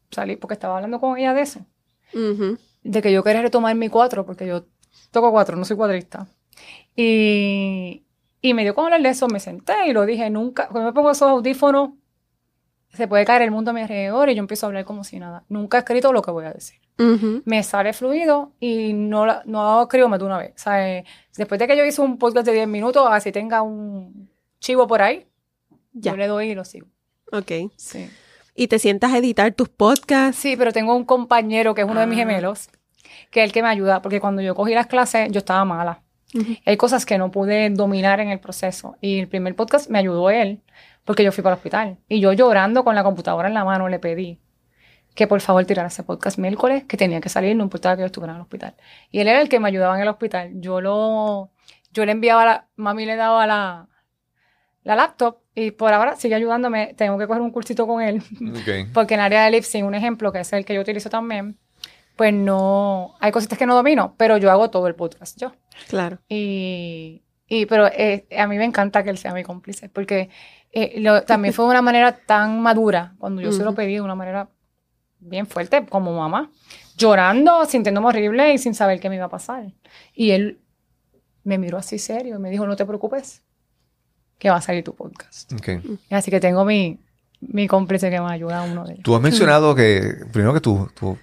Salí 0.10 0.38
porque 0.38 0.54
estaba 0.54 0.76
hablando 0.78 1.00
con 1.00 1.18
ella 1.18 1.34
de 1.34 1.42
eso. 1.42 1.66
De 2.14 3.02
que 3.02 3.12
yo 3.12 3.24
quería 3.24 3.42
retomar 3.42 3.76
mi 3.76 3.90
cuatro, 3.90 4.26
porque 4.26 4.48
yo 4.48 4.66
toco 5.12 5.32
cuatro, 5.32 5.56
no 5.56 5.66
soy 5.66 5.78
cuadrista. 5.78 6.28
Y, 6.96 8.04
y 8.42 8.54
me 8.54 8.64
dio 8.64 8.76
con 8.76 8.86
hablar 8.86 9.02
de 9.02 9.10
eso, 9.10 9.28
me 9.28 9.40
senté 9.40 9.88
y 9.88 9.94
lo 9.94 10.06
dije, 10.06 10.30
nunca, 10.30 10.68
cuando 10.68 10.90
me 10.90 10.94
pongo 10.94 11.12
esos 11.12 11.30
audífonos, 11.30 11.92
se 12.90 13.08
puede 13.08 13.26
caer 13.26 13.42
el 13.42 13.52
mundo 13.52 13.72
a 13.72 13.74
mi 13.74 13.82
alrededor 13.82 14.30
y 14.30 14.36
yo 14.36 14.40
empiezo 14.40 14.66
a 14.66 14.68
hablar 14.68 14.86
como 14.86 15.04
si 15.04 15.20
nada. 15.20 15.44
Nunca 15.50 15.78
he 15.78 15.80
escrito 15.80 16.14
lo 16.14 16.22
que 16.22 16.30
voy 16.32 16.46
a 16.46 16.52
decir. 16.54 16.80
Ujú. 17.00 17.42
Me 17.46 17.64
sale 17.64 17.92
fluido 17.94 18.54
y 18.60 18.94
no, 18.94 19.26
la- 19.26 19.42
no 19.46 19.82
escribo 19.82 20.08
más 20.10 20.20
de 20.20 20.26
una 20.26 20.38
vez. 20.38 20.52
O 20.56 20.60
sea, 20.60 20.98
eh, 20.98 21.04
después 21.36 21.58
de 21.58 21.68
que 21.68 21.76
yo 21.76 21.84
hice 21.84 22.02
un 22.02 22.20
podcast 22.20 22.46
de 22.46 22.54
10 22.54 22.68
minutos, 22.68 23.08
así 23.10 23.32
tenga 23.32 23.64
un 23.64 24.30
chivo 24.60 24.86
por 24.86 25.02
ahí, 25.02 25.26
Ya. 25.94 26.12
yo 26.12 26.18
le 26.18 26.28
doy 26.28 26.50
y 26.52 26.56
lo 26.56 26.64
sigo. 26.66 26.86
Ok. 27.32 27.72
Sí. 27.78 28.08
¿Y 28.54 28.68
te 28.68 28.78
sientas 28.78 29.12
a 29.12 29.18
editar 29.18 29.52
tus 29.54 29.70
podcasts? 29.70 30.40
Sí, 30.40 30.56
pero 30.56 30.72
tengo 30.72 30.96
un 30.96 31.04
compañero 31.06 31.74
que 31.74 31.82
es 31.82 31.88
uno 31.90 32.00
de 32.00 32.06
mis 32.06 32.18
Ah. 32.18 32.22
gemelos, 32.22 32.70
que 33.32 33.40
es 33.42 33.46
el 33.48 33.52
que 33.52 33.64
me 33.64 33.70
ayuda, 33.70 34.04
porque 34.04 34.20
cuando 34.22 34.44
yo 34.44 34.54
cogí 34.54 34.76
las 34.76 34.86
clases, 34.86 35.32
yo 35.32 35.40
estaba 35.40 35.66
mala. 35.66 36.04
Hay 36.66 36.78
cosas 36.78 37.06
que 37.06 37.18
no 37.18 37.32
pude 37.32 37.70
dominar 37.70 38.20
en 38.20 38.30
el 38.30 38.40
proceso. 38.40 38.96
Y 39.02 39.20
el 39.20 39.28
primer 39.28 39.56
podcast 39.56 39.90
me 39.90 40.00
ayudó 40.00 40.30
él, 40.30 40.62
porque 41.06 41.24
yo 41.24 41.32
fui 41.32 41.44
para 41.44 41.54
el 41.54 41.58
hospital. 41.58 41.98
Y 42.08 42.20
yo 42.20 42.34
llorando 42.34 42.84
con 42.84 42.96
la 42.96 43.04
computadora 43.04 43.48
en 43.48 43.54
la 43.54 43.64
mano 43.64 43.90
le 43.90 44.00
pedí 44.00 44.40
que 45.16 45.28
por 45.28 45.42
favor 45.42 45.66
tirara 45.66 45.88
ese 45.88 46.04
podcast 46.04 46.38
miércoles, 46.38 46.86
que 46.86 46.98
tenía 46.98 47.22
que 47.22 47.30
salir, 47.30 47.56
no 47.56 47.64
importaba 47.64 47.96
que 47.96 48.02
yo 48.02 48.08
estuviera 48.08 48.34
en 48.34 48.38
el 48.38 48.42
hospital. 48.42 48.76
Y 49.12 49.20
él 49.20 49.28
era 49.28 49.42
el 49.42 49.50
que 49.50 49.60
me 49.60 49.68
ayudaba 49.68 49.96
en 49.96 50.02
el 50.02 50.08
hospital. 50.08 50.52
Yo 50.56 50.82
lo, 50.82 51.52
yo 51.92 52.06
le 52.06 52.12
enviaba, 52.12 52.46
la, 52.46 52.68
mami 52.76 53.06
le 53.06 53.16
daba 53.16 53.46
la, 53.46 53.88
la 54.84 54.96
laptop 54.96 55.38
y 55.54 55.72
por 55.72 55.94
ahora 55.94 56.16
sigue 56.16 56.36
ayudándome. 56.36 56.96
Tengo 56.96 57.18
que 57.18 57.28
coger 57.28 57.42
un 57.42 57.52
cursito 57.52 57.86
con 57.86 58.02
él. 58.02 58.24
Porque 58.94 59.14
en 59.14 59.20
el 59.20 59.26
área 59.28 59.46
de 59.46 59.52
lip 59.52 59.64
sync, 59.64 59.86
un 59.86 59.96
ejemplo, 59.96 60.32
que 60.32 60.40
es 60.40 60.52
el 60.54 60.66
que 60.66 60.74
yo 60.74 60.82
utilizo 60.82 61.10
también, 61.10 61.60
pues 62.16 62.34
no, 62.34 63.16
hay 63.20 63.32
cositas 63.32 63.58
que 63.58 63.66
no 63.66 63.76
domino, 63.76 64.16
pero 64.18 64.38
yo 64.38 64.52
hago 64.52 64.70
todo 64.70 64.88
el 64.88 64.96
podcast 64.96 65.40
yo. 65.40 65.52
Claro. 65.90 66.20
Y, 66.30 67.24
y 67.48 67.66
pero 67.66 67.88
eh, 67.88 68.26
a 68.38 68.48
mí 68.48 68.58
me 68.58 68.66
encanta 68.66 69.04
que 69.04 69.10
él 69.10 69.18
sea 69.18 69.34
mi 69.34 69.44
cómplice, 69.44 69.90
porque 69.90 70.30
eh, 70.72 71.00
lo- 71.00 71.24
también 71.24 71.54
fue 71.54 71.66
de 71.66 71.72
una 71.72 71.82
manera 71.90 72.12
tan 72.26 72.62
madura, 72.62 73.16
cuando 73.20 73.42
yo 73.42 73.52
se 73.52 73.64
lo 73.64 73.74
pedí 73.76 73.94
de 73.96 74.02
una 74.02 74.16
manera 74.16 74.50
bien 75.20 75.46
fuerte, 75.48 75.86
como 75.88 76.14
mamá, 76.18 76.52
llorando, 76.98 77.66
sintiéndome 77.66 78.08
horrible 78.08 78.54
y 78.54 78.58
sin 78.58 78.74
saber 78.76 79.00
qué 79.00 79.10
me 79.10 79.16
iba 79.16 79.26
a 79.26 79.30
pasar. 79.30 79.72
Y 80.14 80.32
él 80.32 80.60
me 81.44 81.58
miró 81.58 81.78
así 81.78 81.98
serio 82.00 82.36
y 82.36 82.40
me 82.40 82.50
dijo, 82.50 82.66
no 82.68 82.76
te 82.76 82.86
preocupes, 82.86 83.42
que 84.40 84.50
va 84.50 84.58
a 84.58 84.62
salir 84.62 84.84
tu 84.84 84.94
podcast. 84.96 85.54
Ok. 85.54 85.70
Así 86.10 86.30
que 86.32 86.40
tengo 86.40 86.66
mi, 86.66 87.00
mi 87.40 87.68
cómplice 87.68 88.10
que 88.10 88.20
me 88.20 88.32
ayuda, 88.32 88.64
uno 88.64 88.84
de 88.86 88.94
ellos. 88.94 89.04
Tú 89.04 89.16
has 89.16 89.22
mencionado 89.22 89.74
que, 89.76 90.26
primero 90.32 90.54
que 90.54 90.60
tu- 90.62 90.90
tu- 90.94 91.18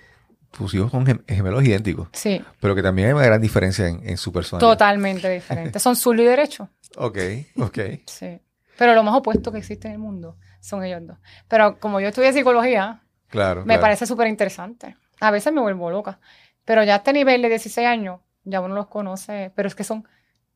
tus 0.57 0.75
hijos 0.75 0.91
son 0.91 1.07
gem- 1.07 1.25
gemelos 1.29 1.65
idénticos, 1.65 2.09
Sí, 2.13 2.43
pero 2.61 2.75
que 2.75 2.83
también 2.83 3.09
hay 3.09 3.15
una 3.15 3.25
gran 3.27 3.41
diferencia 3.41 3.87
en, 3.89 4.07
en 4.09 4.17
su 4.17 4.33
personalidad. 4.33 4.71
totalmente 4.73 5.29
diferente. 5.31 5.79
Son 5.79 5.95
zurdo 5.97 6.23
y 6.23 6.27
derecho. 6.27 6.69
Ok, 6.97 7.19
ok. 7.59 7.79
Sí. 8.07 8.41
Pero 8.77 8.95
lo 8.95 9.03
más 9.05 9.15
opuesto 9.15 9.53
que 9.53 9.59
existe 9.59 9.87
en 9.87 9.93
el 9.95 9.99
mundo 10.01 10.37
son 10.61 10.83
ellos 10.83 11.07
dos. 11.07 11.19
Pero 11.47 11.79
como 11.79 12.01
yo 12.01 12.09
estudié 12.09 12.33
psicología, 12.33 13.03
Claro. 13.29 13.61
me 13.61 13.67
claro. 13.75 13.81
parece 13.83 14.07
súper 14.07 14.27
interesante. 14.27 14.97
A 15.21 15.31
veces 15.31 15.53
me 15.53 15.61
vuelvo 15.61 15.89
loca. 15.91 16.19
Pero 16.65 16.83
ya 16.83 16.95
a 16.95 16.97
este 16.97 17.13
nivel 17.13 17.43
de 17.43 17.49
16 17.49 17.87
años, 17.87 18.21
ya 18.45 18.61
uno 18.61 18.75
los 18.75 18.89
conoce. 18.89 19.53
Pero 19.55 19.69
es 19.69 19.75
que 19.77 19.85
son. 19.85 20.09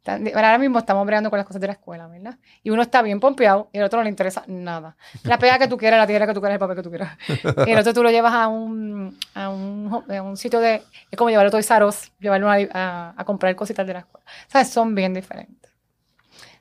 Ahora 0.07 0.59
mismo 0.59 0.79
estamos 0.79 1.07
bregando 1.07 1.31
con 1.31 1.39
las 1.39 1.47
cosas 1.47 1.61
de 1.61 1.67
la 1.69 1.73
escuela, 1.73 2.07
¿verdad? 2.09 2.37
Y 2.63 2.71
uno 2.71 2.83
está 2.83 3.01
bien 3.01 3.21
pompeado 3.21 3.71
y 3.73 3.79
el 3.79 3.85
otro 3.85 3.99
no 3.99 4.05
le 4.05 4.11
interesa 4.11 4.45
nada. 4.47 4.97
La 5.23 5.39
pega 5.39 5.59
que 5.59 5.67
tú 5.67 5.79
quieras, 5.79 5.99
la 5.99 6.07
tijera 6.07 6.27
que 6.27 6.35
tú 6.35 6.41
quieras, 6.41 6.55
el 6.57 6.59
papel 6.61 6.77
que 6.77 6.83
tú 6.83 6.91
quieras. 6.91 7.17
Y 7.67 7.71
el 7.73 7.79
otro 7.79 7.95
tú 7.95 8.03
lo 8.03 8.11
llevas 8.11 8.35
a 8.35 8.49
un, 8.49 9.19
a 9.35 9.49
un, 9.49 10.05
a 10.11 10.23
un 10.23 10.37
sitio 10.37 10.61
de. 10.61 10.83
Es 11.11 11.17
como 11.17 11.31
llevarlo 11.31 11.49
a 11.49 11.51
Toys 11.53 11.71
R 11.71 11.85
Us, 11.87 12.13
llevarlo 12.21 12.51
a, 12.51 12.57
a- 12.73 13.15
a 13.17 13.25
comprar 13.25 13.55
cositas 13.57 13.87
de 13.87 13.93
la 13.95 13.99
escuela. 14.01 14.27
O 14.49 14.51
sea, 14.51 14.65
son 14.65 14.95
bien 14.95 15.15
diferentes. 15.15 15.73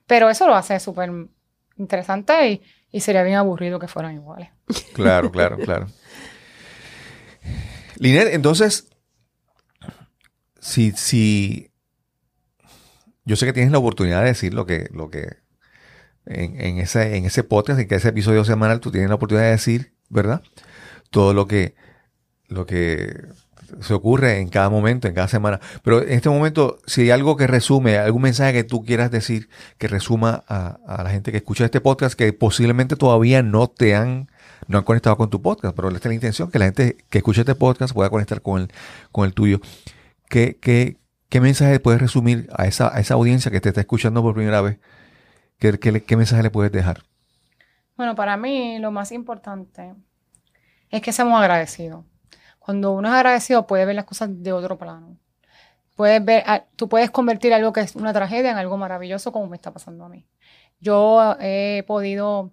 Pero 0.08 0.30
eso 0.30 0.48
lo 0.48 0.56
hace 0.56 0.80
súper 0.80 1.12
interesante 1.78 2.50
y, 2.50 2.62
y 2.92 3.02
sería 3.02 3.24
bien 3.24 3.36
aburrido 3.38 3.78
que 3.80 3.88
fueran 3.88 4.14
iguales. 4.16 4.50
Claro, 4.94 5.32
claro, 5.32 5.58
claro. 5.58 5.88
Linet, 7.98 8.34
entonces, 8.34 8.90
si, 10.60 10.92
si 10.92 11.72
yo 13.26 13.36
sé 13.36 13.46
que 13.46 13.54
tienes 13.54 13.72
la 13.72 13.80
oportunidad 13.80 14.22
de 14.22 14.28
decir 14.28 14.54
lo 14.54 14.66
que, 14.66 14.88
lo 14.92 15.10
que 15.10 15.38
en, 16.26 16.60
en 16.60 16.78
ese, 16.80 17.18
en 17.18 17.26
ese 17.26 17.44
podcast, 17.44 17.80
en 17.80 17.88
que 17.88 17.96
ese 17.96 18.10
episodio 18.10 18.44
semanal, 18.46 18.80
tú 18.80 18.92
tienes 18.92 19.10
la 19.10 19.16
oportunidad 19.16 19.46
de 19.46 19.52
decir, 19.52 19.94
¿verdad? 20.10 20.42
Todo 21.10 21.34
lo 21.34 21.48
que, 21.48 21.76
lo 22.48 22.66
que 22.66 23.28
se 23.82 23.94
ocurre 23.94 24.40
en 24.40 24.50
cada 24.50 24.70
momento, 24.70 25.08
en 25.08 25.14
cada 25.14 25.28
semana. 25.28 25.60
Pero 25.84 26.02
en 26.02 26.12
este 26.12 26.30
momento, 26.30 26.80
si 26.86 27.02
hay 27.02 27.12
algo 27.12 27.38
que 27.38 27.48
resume, 27.48 27.98
algún 27.98 28.22
mensaje 28.22 28.54
que 28.54 28.64
tú 28.64 28.84
quieras 28.84 29.12
decir, 29.12 29.50
que 29.78 29.88
resuma 29.88 30.44
a, 30.48 30.78
a 30.88 31.04
la 31.04 31.10
gente 31.10 31.32
que 31.32 31.38
escucha 31.38 31.66
este 31.66 31.82
podcast, 31.82 32.16
que 32.16 32.32
posiblemente 32.34 32.96
todavía 32.96 33.42
no 33.42 33.68
te 33.68 33.96
han, 33.96 34.30
no 34.68 34.78
han 34.78 34.84
conectado 34.84 35.18
con 35.18 35.30
tu 35.30 35.42
podcast, 35.42 35.76
pero 35.76 35.90
esta 35.90 36.00
es 36.00 36.12
la 36.12 36.16
intención, 36.16 36.52
que 36.52 36.60
la 36.60 36.66
gente 36.66 36.98
que 37.10 37.20
escucha 37.20 37.42
este 37.42 37.56
podcast 37.56 37.94
pueda 37.94 38.10
conectar 38.10 38.42
con 38.42 38.62
el, 38.62 38.72
con 39.12 39.26
el 39.26 39.34
tuyo. 39.34 39.60
¿Qué, 40.30 40.58
qué, 40.62 40.98
qué 41.34 41.42
mensaje 41.42 41.80
puedes 41.80 42.00
resumir 42.00 42.48
a 42.56 42.68
esa, 42.68 42.96
a 42.96 43.00
esa 43.00 43.16
audiencia 43.16 43.50
que 43.50 43.60
te 43.60 43.70
está 43.70 43.82
escuchando 43.82 44.22
por 44.22 44.36
primera 44.36 44.62
vez? 44.62 44.78
¿Qué, 45.58 45.80
qué, 45.80 46.04
qué 46.04 46.16
mensaje 46.16 46.44
le 46.44 46.52
puedes 46.52 46.72
dejar? 46.72 47.02
Bueno, 47.98 48.14
para 48.14 48.38
mí 48.38 48.78
lo 48.78 48.92
más 48.92 49.12
importante 49.12 49.96
es 50.92 51.02
que 51.02 51.12
seamos 51.12 51.42
agradecidos. 51.42 52.06
Cuando 52.60 52.92
uno 52.92 53.08
es 53.08 53.16
agradecido 53.16 53.66
puede 53.66 53.84
ver 53.84 53.96
las 53.96 54.06
cosas 54.06 54.30
de 54.44 54.54
otro 54.54 54.78
plano. 54.78 55.18
Puedes 55.96 56.24
ver, 56.24 56.44
ah, 56.46 56.66
tú 56.76 56.88
puedes 56.88 57.10
convertir 57.10 57.52
algo 57.52 57.74
que 57.74 57.82
es 57.82 57.96
una 57.96 58.14
tragedia 58.14 58.52
en 58.52 58.58
algo 58.58 58.78
maravilloso 58.78 59.32
como 59.32 59.48
me 59.48 59.56
está 59.56 59.74
pasando 59.74 60.06
a 60.06 60.10
mí. 60.10 60.28
Yo 60.82 61.36
he 61.40 61.84
podido, 61.88 62.52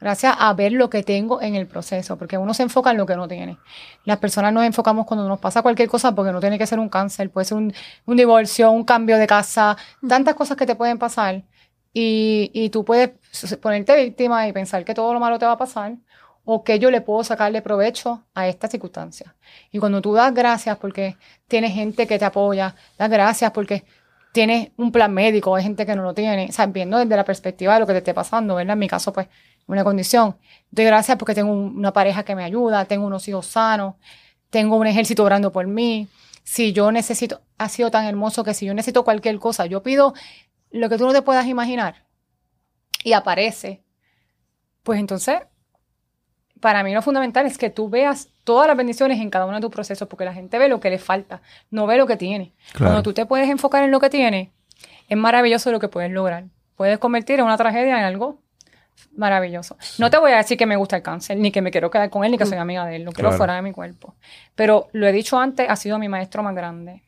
gracias 0.00 0.34
a 0.38 0.52
ver 0.54 0.72
lo 0.72 0.90
que 0.90 1.02
tengo 1.02 1.40
en 1.42 1.54
el 1.54 1.66
proceso, 1.66 2.16
porque 2.16 2.38
uno 2.38 2.54
se 2.54 2.62
enfoca 2.62 2.90
en 2.90 2.96
lo 2.96 3.06
que 3.06 3.16
no 3.16 3.28
tiene. 3.28 3.58
Las 4.04 4.18
personas 4.18 4.52
nos 4.52 4.64
enfocamos 4.64 5.06
cuando 5.06 5.28
nos 5.28 5.38
pasa 5.40 5.62
cualquier 5.62 5.88
cosa 5.88 6.14
porque 6.14 6.32
no 6.32 6.40
tiene 6.40 6.58
que 6.58 6.66
ser 6.66 6.78
un 6.78 6.88
cáncer, 6.88 7.30
puede 7.30 7.44
ser 7.46 7.58
un, 7.58 7.72
un 8.06 8.16
divorcio, 8.16 8.70
un 8.70 8.84
cambio 8.84 9.18
de 9.18 9.26
casa, 9.26 9.76
tantas 10.06 10.34
cosas 10.34 10.56
que 10.56 10.66
te 10.66 10.74
pueden 10.76 10.98
pasar. 10.98 11.42
Y, 11.92 12.50
y 12.54 12.70
tú 12.70 12.84
puedes 12.84 13.10
ponerte 13.60 13.96
víctima 13.96 14.46
y 14.46 14.52
pensar 14.52 14.84
que 14.84 14.94
todo 14.94 15.12
lo 15.12 15.20
malo 15.20 15.38
te 15.38 15.46
va 15.46 15.52
a 15.52 15.58
pasar 15.58 15.96
o 16.44 16.64
que 16.64 16.78
yo 16.78 16.90
le 16.90 17.02
puedo 17.02 17.22
sacarle 17.24 17.60
provecho 17.60 18.24
a 18.34 18.48
esta 18.48 18.68
circunstancia. 18.68 19.36
Y 19.70 19.78
cuando 19.78 20.00
tú 20.00 20.14
das 20.14 20.32
gracias 20.32 20.78
porque 20.78 21.16
tienes 21.46 21.74
gente 21.74 22.06
que 22.06 22.18
te 22.18 22.24
apoya, 22.24 22.74
das 22.96 23.10
gracias 23.10 23.50
porque 23.50 23.84
tienes 24.32 24.70
un 24.76 24.90
plan 24.90 25.12
médico, 25.12 25.54
hay 25.54 25.62
gente 25.64 25.84
que 25.84 25.94
no 25.94 26.02
lo 26.02 26.14
tiene, 26.14 26.46
o 26.48 26.52
sea, 26.52 26.64
viendo 26.66 26.96
desde 26.98 27.16
la 27.16 27.24
perspectiva 27.24 27.74
de 27.74 27.80
lo 27.80 27.86
que 27.86 27.92
te 27.92 27.98
esté 27.98 28.14
pasando, 28.14 28.54
¿verdad? 28.54 28.74
En 28.74 28.78
mi 28.78 28.88
caso, 28.88 29.12
pues, 29.12 29.28
una 29.68 29.84
condición. 29.84 30.36
Doy 30.70 30.84
gracias 30.86 31.16
porque 31.16 31.34
tengo 31.34 31.52
un- 31.52 31.76
una 31.78 31.92
pareja 31.92 32.24
que 32.24 32.34
me 32.34 32.42
ayuda, 32.44 32.84
tengo 32.86 33.06
unos 33.06 33.28
hijos 33.28 33.46
sanos, 33.46 33.94
tengo 34.50 34.76
un 34.76 34.86
ejército 34.86 35.22
orando 35.22 35.52
por 35.52 35.66
mí. 35.66 36.08
Si 36.42 36.72
yo 36.72 36.90
necesito, 36.90 37.42
ha 37.58 37.68
sido 37.68 37.90
tan 37.90 38.04
hermoso 38.06 38.42
que 38.42 38.54
si 38.54 38.66
yo 38.66 38.74
necesito 38.74 39.04
cualquier 39.04 39.38
cosa, 39.38 39.66
yo 39.66 39.82
pido 39.82 40.14
lo 40.70 40.88
que 40.88 40.96
tú 40.98 41.06
no 41.06 41.12
te 41.12 41.22
puedas 41.22 41.46
imaginar 41.46 42.06
y 43.04 43.12
aparece, 43.12 43.82
pues 44.82 44.98
entonces, 44.98 45.40
para 46.60 46.82
mí 46.82 46.92
lo 46.92 47.02
fundamental 47.02 47.46
es 47.46 47.56
que 47.58 47.70
tú 47.70 47.88
veas 47.88 48.28
todas 48.44 48.66
las 48.66 48.76
bendiciones 48.76 49.20
en 49.20 49.30
cada 49.30 49.44
uno 49.44 49.56
de 49.56 49.60
tus 49.60 49.70
procesos, 49.70 50.08
porque 50.08 50.24
la 50.24 50.32
gente 50.34 50.58
ve 50.58 50.68
lo 50.68 50.80
que 50.80 50.90
le 50.90 50.98
falta, 50.98 51.42
no 51.70 51.86
ve 51.86 51.96
lo 51.98 52.06
que 52.06 52.16
tiene. 52.16 52.54
Claro. 52.72 52.86
Cuando 52.92 53.02
tú 53.02 53.12
te 53.12 53.26
puedes 53.26 53.48
enfocar 53.48 53.84
en 53.84 53.90
lo 53.90 54.00
que 54.00 54.10
tiene, 54.10 54.50
es 55.08 55.16
maravilloso 55.16 55.70
lo 55.70 55.78
que 55.78 55.88
puedes 55.88 56.10
lograr. 56.10 56.44
Puedes 56.76 56.98
convertir 56.98 57.38
en 57.38 57.44
una 57.44 57.56
tragedia 57.56 57.98
en 57.98 58.04
algo 58.04 58.40
maravilloso. 59.16 59.76
No 59.98 60.10
te 60.10 60.18
voy 60.18 60.32
a 60.32 60.36
decir 60.38 60.56
que 60.58 60.66
me 60.66 60.76
gusta 60.76 60.96
el 60.96 61.02
cáncer, 61.02 61.36
ni 61.36 61.50
que 61.50 61.62
me 61.62 61.70
quiero 61.70 61.90
quedar 61.90 62.10
con 62.10 62.24
él, 62.24 62.30
ni 62.32 62.38
que 62.38 62.46
soy 62.46 62.58
amiga 62.58 62.84
de 62.86 62.96
él, 62.96 63.02
lo 63.04 63.12
quiero 63.12 63.28
Claro. 63.30 63.38
fuera 63.38 63.54
de 63.54 63.62
mi 63.62 63.72
cuerpo. 63.72 64.16
Pero 64.54 64.88
lo 64.92 65.06
he 65.06 65.12
dicho 65.12 65.38
antes, 65.38 65.68
ha 65.68 65.76
sido 65.76 65.98
mi 65.98 66.08
maestro 66.08 66.42
más 66.42 66.54
grande. 66.54 67.02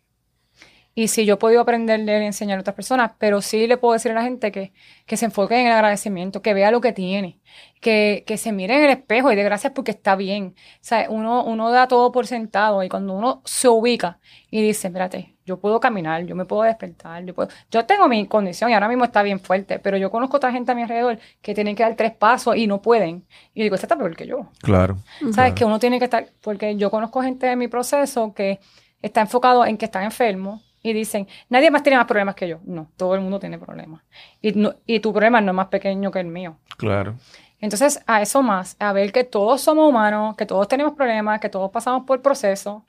Y 0.94 1.08
sí, 1.08 1.24
yo 1.24 1.34
he 1.34 1.36
podido 1.36 1.60
aprender 1.60 2.04
de 2.04 2.16
él 2.16 2.22
y 2.24 2.26
enseñar 2.26 2.58
a 2.58 2.62
otras 2.62 2.74
personas, 2.74 3.12
pero 3.18 3.40
sí 3.42 3.66
le 3.68 3.76
puedo 3.76 3.94
decir 3.94 4.10
a 4.10 4.14
la 4.14 4.22
gente 4.22 4.50
que, 4.50 4.72
que 5.06 5.16
se 5.16 5.26
enfoque 5.26 5.58
en 5.58 5.66
el 5.66 5.72
agradecimiento, 5.72 6.42
que 6.42 6.52
vea 6.52 6.72
lo 6.72 6.80
que 6.80 6.92
tiene, 6.92 7.40
que, 7.80 8.24
que 8.26 8.36
se 8.36 8.50
mire 8.50 8.76
en 8.76 8.84
el 8.84 8.90
espejo 8.90 9.30
y 9.30 9.36
de 9.36 9.44
gracias 9.44 9.72
porque 9.72 9.92
está 9.92 10.16
bien. 10.16 10.54
O 10.56 10.78
sea, 10.80 11.06
uno, 11.08 11.44
uno 11.44 11.70
da 11.70 11.86
todo 11.86 12.10
por 12.10 12.26
sentado 12.26 12.82
y 12.82 12.88
cuando 12.88 13.14
uno 13.14 13.40
se 13.44 13.68
ubica 13.68 14.18
y 14.50 14.62
dice, 14.62 14.88
espérate, 14.88 15.36
yo 15.46 15.60
puedo 15.60 15.78
caminar, 15.78 16.24
yo 16.26 16.34
me 16.34 16.44
puedo 16.44 16.62
despertar, 16.62 17.24
yo 17.24 17.34
puedo... 17.34 17.48
Yo 17.70 17.86
tengo 17.86 18.08
mi 18.08 18.26
condición 18.26 18.70
y 18.70 18.74
ahora 18.74 18.88
mismo 18.88 19.04
está 19.04 19.22
bien 19.22 19.38
fuerte, 19.38 19.78
pero 19.78 19.96
yo 19.96 20.10
conozco 20.10 20.38
otra 20.38 20.50
gente 20.50 20.72
a 20.72 20.74
mi 20.74 20.82
alrededor 20.82 21.20
que 21.40 21.54
tienen 21.54 21.76
que 21.76 21.84
dar 21.84 21.94
tres 21.94 22.12
pasos 22.12 22.56
y 22.56 22.66
no 22.66 22.82
pueden. 22.82 23.26
Y 23.54 23.62
digo, 23.62 23.76
esta 23.76 23.86
está 23.86 23.96
peor 23.96 24.16
que 24.16 24.26
yo. 24.26 24.48
Claro. 24.60 24.98
¿Sabes? 25.20 25.34
claro. 25.34 25.54
Que 25.54 25.64
uno 25.64 25.78
tiene 25.78 25.98
que 25.98 26.06
estar, 26.06 26.26
porque 26.40 26.76
yo 26.76 26.90
conozco 26.90 27.22
gente 27.22 27.50
en 27.50 27.58
mi 27.58 27.68
proceso 27.68 28.34
que 28.34 28.58
está 29.02 29.20
enfocado 29.20 29.64
en 29.64 29.76
que 29.76 29.86
están 29.86 30.02
enfermos 30.04 30.69
y 30.82 30.92
dicen, 30.92 31.28
nadie 31.48 31.70
más 31.70 31.82
tiene 31.82 31.96
más 31.98 32.06
problemas 32.06 32.34
que 32.34 32.48
yo. 32.48 32.58
No, 32.64 32.90
todo 32.96 33.14
el 33.14 33.20
mundo 33.20 33.38
tiene 33.38 33.58
problemas. 33.58 34.02
Y, 34.40 34.52
no- 34.52 34.74
y 34.86 35.00
tu 35.00 35.12
problema 35.12 35.40
no 35.40 35.52
es 35.52 35.56
más 35.56 35.66
pequeño 35.68 36.10
que 36.10 36.20
el 36.20 36.26
mío. 36.26 36.56
Claro. 36.76 37.16
Entonces, 37.60 38.00
a 38.06 38.22
eso 38.22 38.42
más, 38.42 38.76
a 38.78 38.92
ver 38.94 39.12
que 39.12 39.24
todos 39.24 39.60
somos 39.60 39.88
humanos, 39.88 40.34
que 40.36 40.46
todos 40.46 40.66
tenemos 40.68 40.94
problemas, 40.94 41.40
que 41.40 41.50
todos 41.50 41.70
pasamos 41.70 42.04
por 42.06 42.22
proceso 42.22 42.86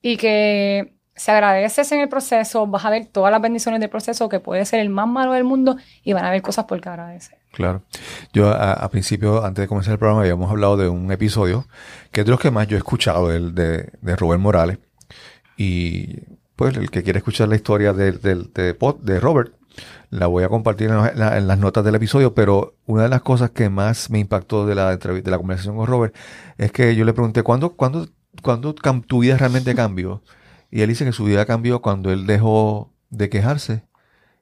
y 0.00 0.16
que 0.16 0.94
si 1.14 1.30
agradeces 1.32 1.90
en 1.92 2.00
el 2.00 2.08
proceso, 2.08 2.66
vas 2.66 2.84
a 2.84 2.90
ver 2.90 3.06
todas 3.06 3.32
las 3.32 3.42
bendiciones 3.42 3.80
del 3.80 3.90
proceso, 3.90 4.28
que 4.28 4.38
puede 4.40 4.64
ser 4.64 4.80
el 4.80 4.88
más 4.88 5.08
malo 5.08 5.32
del 5.32 5.42
mundo 5.44 5.76
y 6.04 6.12
van 6.12 6.24
a 6.24 6.28
haber 6.28 6.40
cosas 6.42 6.64
por 6.64 6.80
que 6.80 6.88
agradecer. 6.88 7.36
Claro. 7.52 7.82
Yo 8.32 8.48
a, 8.50 8.72
a 8.72 8.88
principio, 8.88 9.44
antes 9.44 9.62
de 9.64 9.68
comenzar 9.68 9.92
el 9.94 9.98
programa, 9.98 10.20
habíamos 10.22 10.48
hablado 10.50 10.76
de 10.76 10.88
un 10.88 11.10
episodio 11.10 11.66
que 12.12 12.20
es 12.20 12.26
de 12.26 12.30
los 12.30 12.40
que 12.40 12.50
más 12.52 12.68
yo 12.68 12.76
he 12.76 12.78
escuchado, 12.78 13.32
el 13.32 13.52
de, 13.54 13.90
de 14.00 14.16
Robert 14.16 14.40
Morales. 14.40 14.78
Y 15.56 16.20
pues 16.58 16.76
el 16.76 16.90
que 16.90 17.04
quiere 17.04 17.18
escuchar 17.18 17.48
la 17.48 17.54
historia 17.54 17.92
del- 17.92 18.20
de, 18.20 18.76
Pod- 18.76 18.98
de 19.00 19.20
Robert, 19.20 19.52
la 20.10 20.26
voy 20.26 20.42
a 20.42 20.48
compartir 20.48 20.90
en, 20.90 20.96
la- 20.96 21.08
en 21.10 21.18
la- 21.20 21.38
en 21.38 21.46
las 21.46 21.56
notas 21.56 21.84
del 21.84 21.94
episodio, 21.94 22.34
pero 22.34 22.74
una 22.84 23.04
de 23.04 23.08
las 23.08 23.22
cosas 23.22 23.50
que 23.52 23.70
más 23.70 24.10
me 24.10 24.18
impactó 24.18 24.66
de 24.66 24.74
la, 24.74 24.96
de 24.96 25.30
la 25.30 25.38
conversación 25.38 25.76
con 25.76 25.86
Robert 25.86 26.16
es 26.56 26.72
que 26.72 26.96
yo 26.96 27.04
le 27.04 27.12
pregunté, 27.12 27.44
¿cuándo, 27.44 27.74
cuándo, 27.76 28.08
cuándo 28.42 28.74
tu 28.74 29.20
vida 29.20 29.36
realmente 29.36 29.76
cambió? 29.76 30.24
Y 30.68 30.80
él 30.80 30.88
dice 30.88 31.04
que 31.04 31.12
su 31.12 31.22
vida 31.24 31.46
cambió 31.46 31.80
cuando 31.80 32.10
él 32.10 32.26
dejó 32.26 32.92
de 33.10 33.28
quejarse 33.28 33.84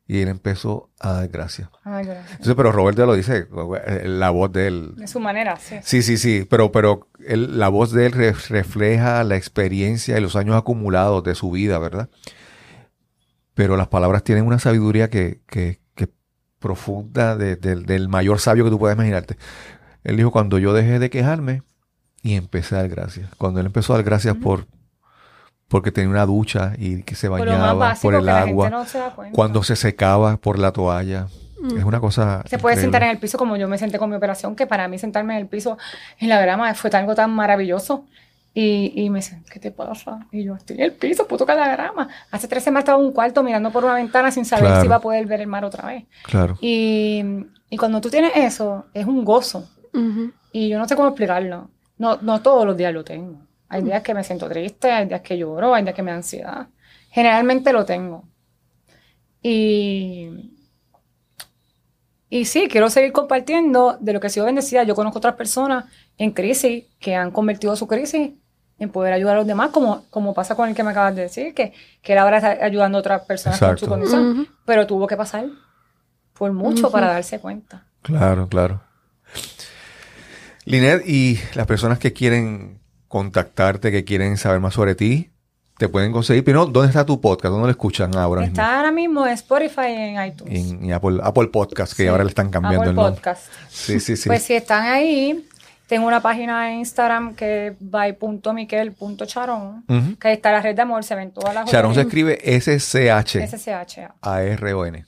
y 0.08 0.20
él 0.20 0.28
empezó 0.28 0.90
a 1.00 1.12
dar 1.12 1.28
gracias. 1.28 1.68
Entonces, 2.32 2.54
pero 2.54 2.70
Robert 2.72 2.96
te 2.96 3.04
lo 3.06 3.14
dice, 3.14 3.46
la 4.04 4.30
voz 4.30 4.52
de 4.52 4.66
él. 4.68 4.94
De 4.96 5.06
su 5.08 5.18
manera, 5.20 5.56
sí. 5.56 5.76
Sí, 5.82 6.02
sí, 6.02 6.16
sí, 6.16 6.46
pero, 6.48 6.70
pero 6.72 7.08
él- 7.26 7.58
la 7.58 7.68
voz 7.68 7.90
de 7.92 8.06
él 8.06 8.12
re- 8.12 8.32
refleja 8.48 9.24
la 9.24 9.36
experiencia 9.36 10.16
y 10.16 10.20
los 10.20 10.36
años 10.36 10.54
acumulados 10.56 11.24
de 11.24 11.34
su 11.34 11.50
vida, 11.50 11.78
¿verdad? 11.78 12.08
Pero 13.54 13.76
las 13.76 13.88
palabras 13.88 14.22
tienen 14.22 14.44
una 14.46 14.58
sabiduría 14.58 15.08
que, 15.10 15.40
que, 15.48 15.80
que 15.94 16.08
profunda 16.58 17.36
de- 17.36 17.56
del- 17.56 17.86
del 17.86 18.08
mayor 18.08 18.38
sabio 18.38 18.64
que 18.64 18.70
tú 18.70 18.78
puedas 18.78 18.96
imaginarte. 18.96 19.36
Él 20.04 20.16
dijo, 20.16 20.30
cuando 20.30 20.58
yo 20.58 20.72
dejé 20.72 20.98
de 20.98 21.10
quejarme 21.10 21.62
y 22.22 22.34
empecé 22.34 22.74
a 22.74 22.78
dar 22.78 22.88
gracias. 22.90 23.28
Cuando 23.38 23.60
él 23.60 23.66
empezó 23.66 23.92
a 23.92 23.96
dar 23.96 24.04
gracias 24.04 24.36
por 24.36 24.66
porque 25.68 25.90
tenía 25.92 26.10
una 26.10 26.26
ducha 26.26 26.72
y 26.78 27.02
que 27.02 27.14
se 27.14 27.28
bañaba 27.28 27.94
por 28.00 28.14
el 28.14 28.28
agua, 28.28 28.66
gente 28.66 28.76
no 28.78 28.84
se 28.86 28.98
da 28.98 29.10
cuenta. 29.14 29.34
cuando 29.34 29.62
se 29.62 29.76
secaba 29.76 30.36
por 30.36 30.58
la 30.58 30.72
toalla. 30.72 31.26
Es 31.76 31.82
una 31.84 31.98
cosa 32.00 32.42
Se 32.46 32.58
puede 32.58 32.74
increíble. 32.74 32.80
sentar 32.82 33.02
en 33.04 33.08
el 33.10 33.18
piso 33.18 33.38
como 33.38 33.56
yo 33.56 33.66
me 33.66 33.78
senté 33.78 33.98
con 33.98 34.08
mi 34.10 34.14
operación, 34.16 34.54
que 34.54 34.66
para 34.66 34.86
mí 34.88 34.98
sentarme 34.98 35.34
en 35.34 35.40
el 35.40 35.46
piso 35.48 35.78
en 36.20 36.28
la 36.28 36.40
grama 36.40 36.72
fue 36.74 36.90
algo 36.92 37.14
tan 37.14 37.30
maravilloso. 37.32 38.04
Y, 38.54 38.92
y 38.94 39.10
me 39.10 39.18
dicen, 39.18 39.44
¿qué 39.50 39.58
te 39.60 39.70
pasa? 39.70 40.20
Y 40.32 40.44
yo, 40.44 40.54
estoy 40.54 40.76
en 40.76 40.82
el 40.84 40.92
piso, 40.92 41.24
tocar 41.24 41.56
la 41.58 41.68
grama. 41.68 42.08
Hace 42.30 42.46
tres 42.48 42.62
semanas 42.64 42.82
estaba 42.84 42.98
en 43.00 43.06
un 43.06 43.12
cuarto 43.12 43.42
mirando 43.42 43.70
por 43.70 43.84
una 43.84 43.94
ventana 43.94 44.30
sin 44.30 44.44
saber 44.46 44.64
Claro. 44.66 44.80
si 44.80 44.86
iba 44.86 44.96
a 44.96 45.00
poder 45.00 45.26
ver 45.26 45.40
el 45.42 45.46
mar 45.46 45.64
otra 45.64 45.86
vez. 45.88 46.04
Claro. 46.24 46.56
Y, 46.62 47.22
y 47.68 47.76
cuando 47.76 48.00
tú 48.00 48.08
tienes 48.10 48.32
eso, 48.34 48.86
es 48.94 49.04
un 49.06 49.24
gozo. 49.24 49.68
Ujú. 49.92 50.32
Y 50.52 50.68
yo 50.68 50.78
no 50.78 50.86
sé 50.88 50.94
cómo 50.96 51.08
explicarlo. 51.08 51.68
No, 51.98 52.18
no 52.22 52.40
todos 52.40 52.64
los 52.64 52.76
días 52.78 52.94
lo 52.94 53.04
tengo. 53.04 53.40
Hay 53.68 53.82
días 53.82 54.02
que 54.02 54.14
me 54.14 54.22
siento 54.22 54.48
triste, 54.48 54.90
hay 54.90 55.06
días 55.06 55.20
que 55.22 55.36
lloro, 55.36 55.74
hay 55.74 55.82
días 55.82 55.94
que 55.94 56.02
me 56.02 56.10
da 56.10 56.18
ansiedad. 56.18 56.68
Generalmente 57.10 57.72
lo 57.72 57.84
tengo. 57.84 58.24
Y, 59.42 60.52
y 62.28 62.44
sí, 62.44 62.68
quiero 62.68 62.90
seguir 62.90 63.12
compartiendo 63.12 63.96
de 64.00 64.12
lo 64.12 64.20
que 64.20 64.28
he 64.28 64.30
sido 64.30 64.46
bendecida. 64.46 64.82
Yo 64.84 64.94
conozco 64.94 65.18
otras 65.18 65.34
personas 65.34 65.86
en 66.18 66.30
crisis 66.32 66.84
que 66.98 67.14
han 67.14 67.30
convertido 67.30 67.76
su 67.76 67.86
crisis 67.86 68.32
en 68.78 68.90
poder 68.90 69.14
ayudar 69.14 69.36
a 69.36 69.38
los 69.38 69.46
demás, 69.46 69.70
como, 69.70 70.04
como 70.10 70.34
pasa 70.34 70.54
con 70.54 70.68
el 70.68 70.74
que 70.74 70.82
me 70.82 70.90
acabas 70.90 71.16
de 71.16 71.22
decir, 71.22 71.54
que, 71.54 71.72
que 72.02 72.12
él 72.12 72.18
ahora 72.18 72.36
está 72.36 72.64
ayudando 72.64 72.98
a 72.98 73.00
otras 73.00 73.22
personas 73.22 73.58
con 73.58 73.78
su 73.78 73.86
condición. 73.86 74.48
Pero 74.64 74.86
tuvo 74.86 75.06
que 75.06 75.16
pasar 75.16 75.46
por 76.34 76.52
mucho 76.52 76.90
para 76.90 77.08
darse 77.08 77.40
cuenta. 77.40 77.86
Claro, 78.02 78.48
claro. 78.48 78.82
Linet, 80.66 81.08
y 81.08 81.38
las 81.54 81.66
personas 81.66 81.98
que 81.98 82.12
quieren 82.12 82.80
contactarte, 83.08 83.90
que 83.92 84.04
quieren 84.04 84.36
saber 84.36 84.60
más 84.60 84.74
sobre 84.74 84.94
ti, 84.94 85.30
te 85.78 85.88
pueden 85.88 86.12
conseguir. 86.12 86.44
Pero, 86.44 86.66
¿dónde 86.66 86.88
está 86.88 87.04
tu 87.04 87.20
podcast? 87.20 87.50
¿Dónde 87.52 87.66
lo 87.66 87.70
escuchan 87.70 88.14
ahora 88.16 88.42
mismo? 88.42 88.54
Está 88.54 88.76
ahora 88.78 88.92
mismo 88.92 89.26
en 89.26 89.32
Spotify 89.34 89.88
y 89.88 89.92
en 89.94 90.26
iTunes. 90.26 90.70
En, 90.70 90.84
en 90.84 90.92
Apple, 90.92 91.18
Apple 91.22 91.48
Podcast, 91.48 91.92
que 91.96 92.04
Sí, 92.04 92.08
ahora 92.08 92.24
le 92.24 92.30
están 92.30 92.50
cambiando 92.50 92.80
Apple 92.80 92.90
el 92.90 92.96
nombre. 92.96 93.14
Podcast. 93.16 93.46
Sí, 93.68 94.00
sí, 94.00 94.16
sí. 94.16 94.28
Pues 94.28 94.42
si 94.42 94.54
están 94.54 94.84
ahí, 94.86 95.46
tengo 95.86 96.06
una 96.06 96.20
página 96.22 96.72
en 96.72 96.78
Instagram 96.78 97.34
que 97.34 97.68
es 97.68 97.74
by.miquel.charon, 97.78 99.84
Ujú. 99.88 100.16
que 100.18 100.28
ahí 100.28 100.34
está 100.34 100.50
la 100.52 100.60
red 100.60 100.74
de 100.74 100.82
amor, 100.82 101.04
se 101.04 101.14
ven 101.14 101.30
todas 101.30 101.54
las 101.54 101.70
Sharon 101.70 101.94
se 101.94 102.00
escribe 102.02 102.38
S-C-H-A-R-O-N, 102.42 103.46
SCH. 103.46 103.98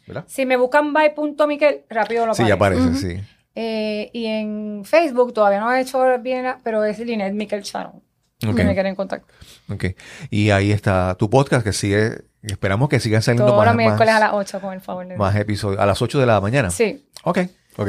¿verdad? 0.07 0.25
Si 0.29 0.47
me 0.47 0.57
buscan 0.57 0.93
by.miquel, 0.93 1.83
rápido 1.89 2.27
lo 2.27 2.35
Sí, 2.35 2.47
ya 2.47 2.55
aparece, 2.55 2.95
sí. 2.95 3.21
Eh, 3.55 4.11
y 4.13 4.27
en 4.27 4.83
Facebook 4.85 5.33
todavía 5.33 5.61
no 5.61 5.73
he 5.73 5.81
hecho 5.81 6.03
bien, 6.21 6.47
pero 6.63 6.85
es 6.85 6.99
Linet 6.99 7.33
Miquel 7.35 7.63
Charon. 7.63 8.03
Ok, 8.47 8.57
Si 8.57 8.65
me 8.65 8.75
quieren 8.75 8.95
contactar. 8.95 9.35
ok. 9.69 9.85
Y 10.31 10.51
ahí 10.51 10.71
está 10.71 11.17
tu 11.19 11.29
podcast 11.29 11.65
que 11.65 11.73
sigue, 11.73 12.23
esperamos 12.43 12.89
que 12.89 13.01
siga 13.01 13.21
saliendo 13.21 13.47
Todos 13.47 13.59
más, 13.59 13.67
los 13.67 13.77
miércoles 13.77 14.09
a 14.11 14.13
más, 14.13 14.21
las 14.21 14.33
8, 14.33 14.61
con 14.61 14.75
el 14.75 14.81
favor 14.81 15.09
de 15.09 15.17
más 15.17 15.35
episodios. 15.35 15.81
A 15.81 15.87
las 15.87 16.01
8 16.01 16.21
de 16.21 16.27
la 16.27 16.41
mañana. 16.41 16.71
Sí. 16.71 17.05
Ok, 17.25 17.39
ok. 17.77 17.89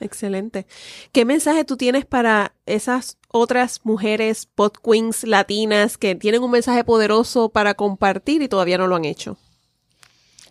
Excelente. 0.00 0.66
¿Qué 1.12 1.24
mensaje 1.24 1.64
tú 1.64 1.76
tienes 1.76 2.06
para 2.06 2.54
esas 2.66 3.18
otras 3.28 3.80
mujeres 3.84 4.46
pod 4.46 4.72
queens 4.82 5.24
latinas 5.24 5.96
que 5.98 6.14
tienen 6.16 6.42
un 6.42 6.50
mensaje 6.50 6.82
poderoso 6.84 7.50
para 7.50 7.74
compartir 7.74 8.42
y 8.42 8.48
todavía 8.48 8.78
no 8.78 8.86
lo 8.86 8.96
han 8.96 9.04
hecho? 9.04 9.36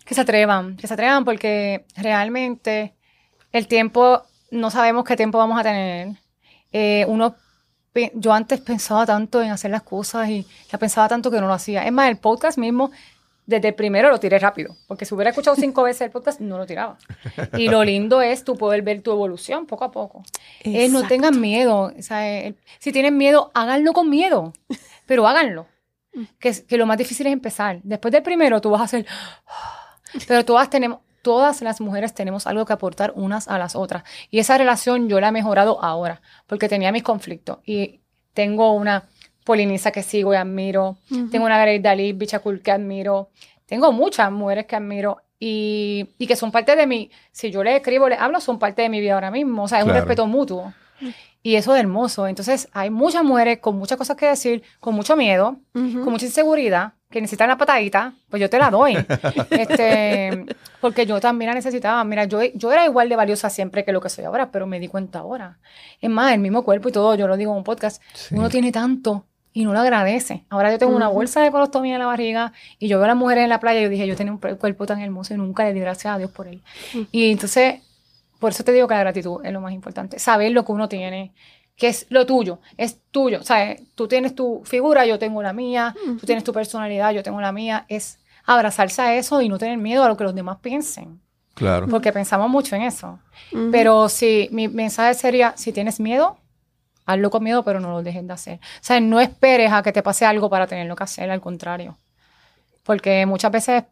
Que 0.05 0.13
se 0.15 0.21
atrevan, 0.21 0.77
que 0.77 0.87
se 0.87 0.93
atrevan 0.93 1.25
porque 1.25 1.85
realmente 1.97 2.93
el 3.51 3.67
tiempo, 3.67 4.21
no 4.51 4.69
sabemos 4.69 5.03
qué 5.05 5.15
tiempo 5.15 5.37
vamos 5.37 5.59
a 5.59 5.63
tener. 5.63 6.09
Eh, 6.71 7.05
uno, 7.07 7.35
yo 8.13 8.31
antes 8.33 8.61
pensaba 8.61 9.05
tanto 9.05 9.41
en 9.41 9.51
hacer 9.51 9.71
las 9.71 9.81
cosas 9.83 10.29
y 10.29 10.45
ya 10.71 10.77
pensaba 10.77 11.07
tanto 11.09 11.31
que 11.31 11.41
no 11.41 11.47
lo 11.47 11.53
hacía. 11.53 11.85
Es 11.85 11.91
más, 11.91 12.09
el 12.09 12.17
podcast 12.17 12.57
mismo, 12.57 12.91
desde 13.45 13.69
el 13.69 13.73
primero 13.75 14.09
lo 14.09 14.19
tiré 14.19 14.39
rápido, 14.39 14.75
porque 14.87 15.05
si 15.05 15.13
hubiera 15.13 15.31
escuchado 15.31 15.55
cinco 15.57 15.83
veces 15.89 16.01
el 16.01 16.11
podcast, 16.11 16.39
no 16.39 16.57
lo 16.57 16.65
tiraba. 16.65 16.97
Y 17.57 17.67
lo 17.69 17.83
lindo 17.83 18.21
es 18.21 18.43
tú 18.43 18.55
poder 18.57 18.81
ver 18.83 19.01
tu 19.01 19.11
evolución 19.11 19.65
poco 19.65 19.83
a 19.85 19.91
poco. 19.91 20.23
Es 20.63 20.91
no 20.91 21.05
tengan 21.07 21.41
miedo. 21.41 21.91
o 21.97 22.01
sea, 22.01 22.27
el- 22.29 22.55
si 22.79 22.91
tienen 22.91 23.17
miedo, 23.17 23.51
háganlo 23.53 23.91
con 23.93 24.09
miedo, 24.09 24.53
pero 25.05 25.27
háganlo. 25.27 25.65
Que, 26.39 26.49
es- 26.49 26.61
que 26.61 26.77
lo 26.77 26.85
más 26.85 26.97
difícil 26.97 27.27
es 27.27 27.33
empezar. 27.33 27.79
Después 27.83 28.11
del 28.11 28.21
primero, 28.23 28.59
tú 28.61 28.69
vas 28.69 28.81
a 28.81 28.85
hacer. 28.85 29.05
Pero 30.27 30.43
todas 30.43 30.69
tenemos, 30.69 30.99
todas 31.21 31.61
las 31.61 31.81
mujeres 31.81 32.13
tenemos 32.13 32.47
algo 32.47 32.65
que 32.65 32.73
aportar 32.73 33.13
unas 33.15 33.47
a 33.47 33.57
las 33.57 33.75
otras. 33.75 34.03
Y 34.29 34.39
esa 34.39 34.57
relación 34.57 35.07
yo 35.09 35.19
la 35.19 35.29
he 35.29 35.31
mejorado 35.31 35.83
ahora, 35.83 36.21
porque 36.47 36.67
tenía 36.69 36.91
mis 36.91 37.03
conflictos. 37.03 37.59
Y 37.65 38.01
tengo 38.33 38.73
una 38.73 39.07
Polinisa 39.43 39.91
que 39.91 40.03
sigo 40.03 40.33
y 40.33 40.37
admiro. 40.37 40.97
Tengo 41.31 41.45
una 41.45 41.57
Grace 41.59 41.79
Dalí, 41.79 42.13
Bichacul 42.13 42.61
que 42.61 42.71
admiro. 42.71 43.29
Tengo 43.65 43.91
muchas 43.91 44.31
mujeres 44.31 44.65
que 44.67 44.75
admiro. 44.75 45.17
Y, 45.39 46.09
y 46.19 46.27
que 46.27 46.35
son 46.35 46.51
parte 46.51 46.75
de 46.75 46.85
mi, 46.85 47.09
si 47.31 47.49
yo 47.49 47.63
les 47.63 47.75
escribo, 47.77 48.07
les 48.07 48.19
hablo, 48.19 48.39
son 48.39 48.59
parte 48.59 48.83
de 48.83 48.89
mi 48.89 48.99
vida 49.01 49.15
ahora 49.15 49.31
mismo. 49.31 49.63
O 49.63 49.67
sea, 49.67 49.79
es 49.79 49.83
Claro. 49.85 49.97
un 49.97 50.05
respeto 50.05 50.27
mutuo. 50.27 50.73
Y 51.43 51.55
eso 51.55 51.73
es 51.75 51.79
hermoso. 51.81 52.27
Entonces, 52.27 52.67
hay 52.71 52.89
muchas 52.89 53.23
mujeres 53.23 53.59
con 53.59 53.75
muchas 53.77 53.97
cosas 53.97 54.15
que 54.15 54.27
decir, 54.27 54.61
con 54.79 54.93
mucho 54.93 55.15
miedo, 55.15 55.57
con 55.73 56.11
mucha 56.11 56.25
inseguridad, 56.25 56.93
que 57.09 57.19
necesitan 57.19 57.49
la 57.49 57.57
patadita, 57.57 58.13
pues 58.29 58.39
yo 58.39 58.49
te 58.49 58.57
la 58.59 58.69
doy. 58.69 58.95
este, 59.49 60.45
porque 60.79 61.05
yo 61.05 61.19
también 61.19 61.49
la 61.49 61.55
necesitaba. 61.55 62.03
Mira, 62.03 62.25
yo, 62.25 62.41
yo 62.53 62.71
era 62.71 62.85
igual 62.85 63.09
de 63.09 63.15
valiosa 63.15 63.49
siempre 63.49 63.83
que 63.83 63.91
lo 63.91 64.01
que 64.01 64.09
soy 64.09 64.25
ahora, 64.25 64.51
pero 64.51 64.65
me 64.67 64.79
di 64.79 64.87
cuenta 64.87 65.19
ahora. 65.19 65.59
Es 65.99 66.09
más, 66.09 66.33
el 66.33 66.39
mismo 66.39 66.63
cuerpo 66.63 66.89
y 66.89 66.91
todo, 66.91 67.15
yo 67.15 67.27
lo 67.27 67.37
digo 67.37 67.51
en 67.51 67.57
un 67.59 67.63
podcast, 67.63 68.01
Sí. 68.13 68.35
uno 68.35 68.49
tiene 68.49 68.71
tanto 68.71 69.25
y 69.53 69.65
no 69.65 69.73
lo 69.73 69.79
agradece. 69.79 70.45
Ahora 70.49 70.71
yo 70.71 70.77
tengo 70.77 70.95
una 70.95 71.09
bolsa 71.09 71.41
de 71.41 71.51
colostomía 71.51 71.93
en 71.95 71.99
la 71.99 72.05
barriga 72.05 72.53
y 72.79 72.87
yo 72.87 72.97
veo 72.97 73.05
a 73.05 73.07
las 73.09 73.17
mujeres 73.17 73.43
en 73.43 73.49
la 73.49 73.59
playa 73.59 73.81
y 73.81 73.83
yo 73.83 73.89
dije, 73.89 74.07
yo 74.07 74.15
tenía 74.15 74.31
un 74.31 74.37
cuerpo 74.39 74.85
tan 74.85 75.01
hermoso 75.01 75.33
y 75.33 75.37
nunca 75.37 75.65
le 75.65 75.73
di 75.73 75.79
gracias 75.81 76.15
a 76.15 76.17
Dios 76.17 76.31
por 76.31 76.47
él. 76.47 76.61
Ujú. 76.93 77.07
Y 77.11 77.31
entonces, 77.31 77.81
por 78.41 78.49
eso 78.51 78.63
te 78.63 78.73
digo 78.73 78.87
que 78.87 78.95
la 78.95 79.01
gratitud 79.01 79.45
es 79.45 79.53
lo 79.53 79.61
más 79.61 79.71
importante. 79.71 80.17
Saber 80.17 80.51
lo 80.51 80.65
que 80.65 80.71
uno 80.71 80.89
tiene, 80.89 81.31
que 81.75 81.87
es 81.89 82.07
lo 82.09 82.25
tuyo, 82.25 82.59
es 82.75 82.99
tuyo. 83.11 83.39
O 83.39 83.43
sea, 83.43 83.75
tú 83.93 84.07
tienes 84.07 84.33
tu 84.33 84.63
figura, 84.65 85.05
yo 85.05 85.19
tengo 85.19 85.43
la 85.43 85.53
mía, 85.53 85.95
tú 86.19 86.25
tienes 86.25 86.43
tu 86.43 86.51
personalidad, 86.51 87.11
yo 87.11 87.21
tengo 87.21 87.39
la 87.39 87.51
mía. 87.51 87.85
Es 87.87 88.17
abrazarse 88.43 88.99
a 88.99 89.15
eso 89.15 89.43
y 89.43 89.47
no 89.47 89.59
tener 89.59 89.77
miedo 89.77 90.03
a 90.03 90.07
lo 90.07 90.17
que 90.17 90.23
los 90.23 90.33
demás 90.33 90.57
piensen. 90.59 91.21
Claro. 91.53 91.87
Porque 91.87 92.11
pensamos 92.11 92.49
mucho 92.49 92.75
en 92.75 92.81
eso. 92.81 93.19
Pero 93.71 94.09
si 94.09 94.49
mi 94.51 94.67
mensaje 94.67 95.13
sería, 95.13 95.53
si 95.55 95.71
tienes 95.71 95.99
miedo, 95.99 96.39
hazlo 97.05 97.29
con 97.29 97.43
miedo, 97.43 97.63
pero 97.63 97.79
no 97.79 97.91
lo 97.91 98.01
dejes 98.01 98.25
de 98.25 98.33
hacer. 98.33 98.55
O 98.55 98.83
sea, 98.83 98.99
no 98.99 99.19
esperes 99.19 99.71
a 99.71 99.83
que 99.83 99.91
te 99.91 100.01
pase 100.01 100.25
algo 100.25 100.49
para 100.49 100.65
tenerlo 100.65 100.95
que 100.95 101.03
hacer, 101.03 101.29
al 101.29 101.41
contrario. 101.41 101.99
Porque 102.81 103.23
muchas 103.27 103.51
veces 103.51 103.83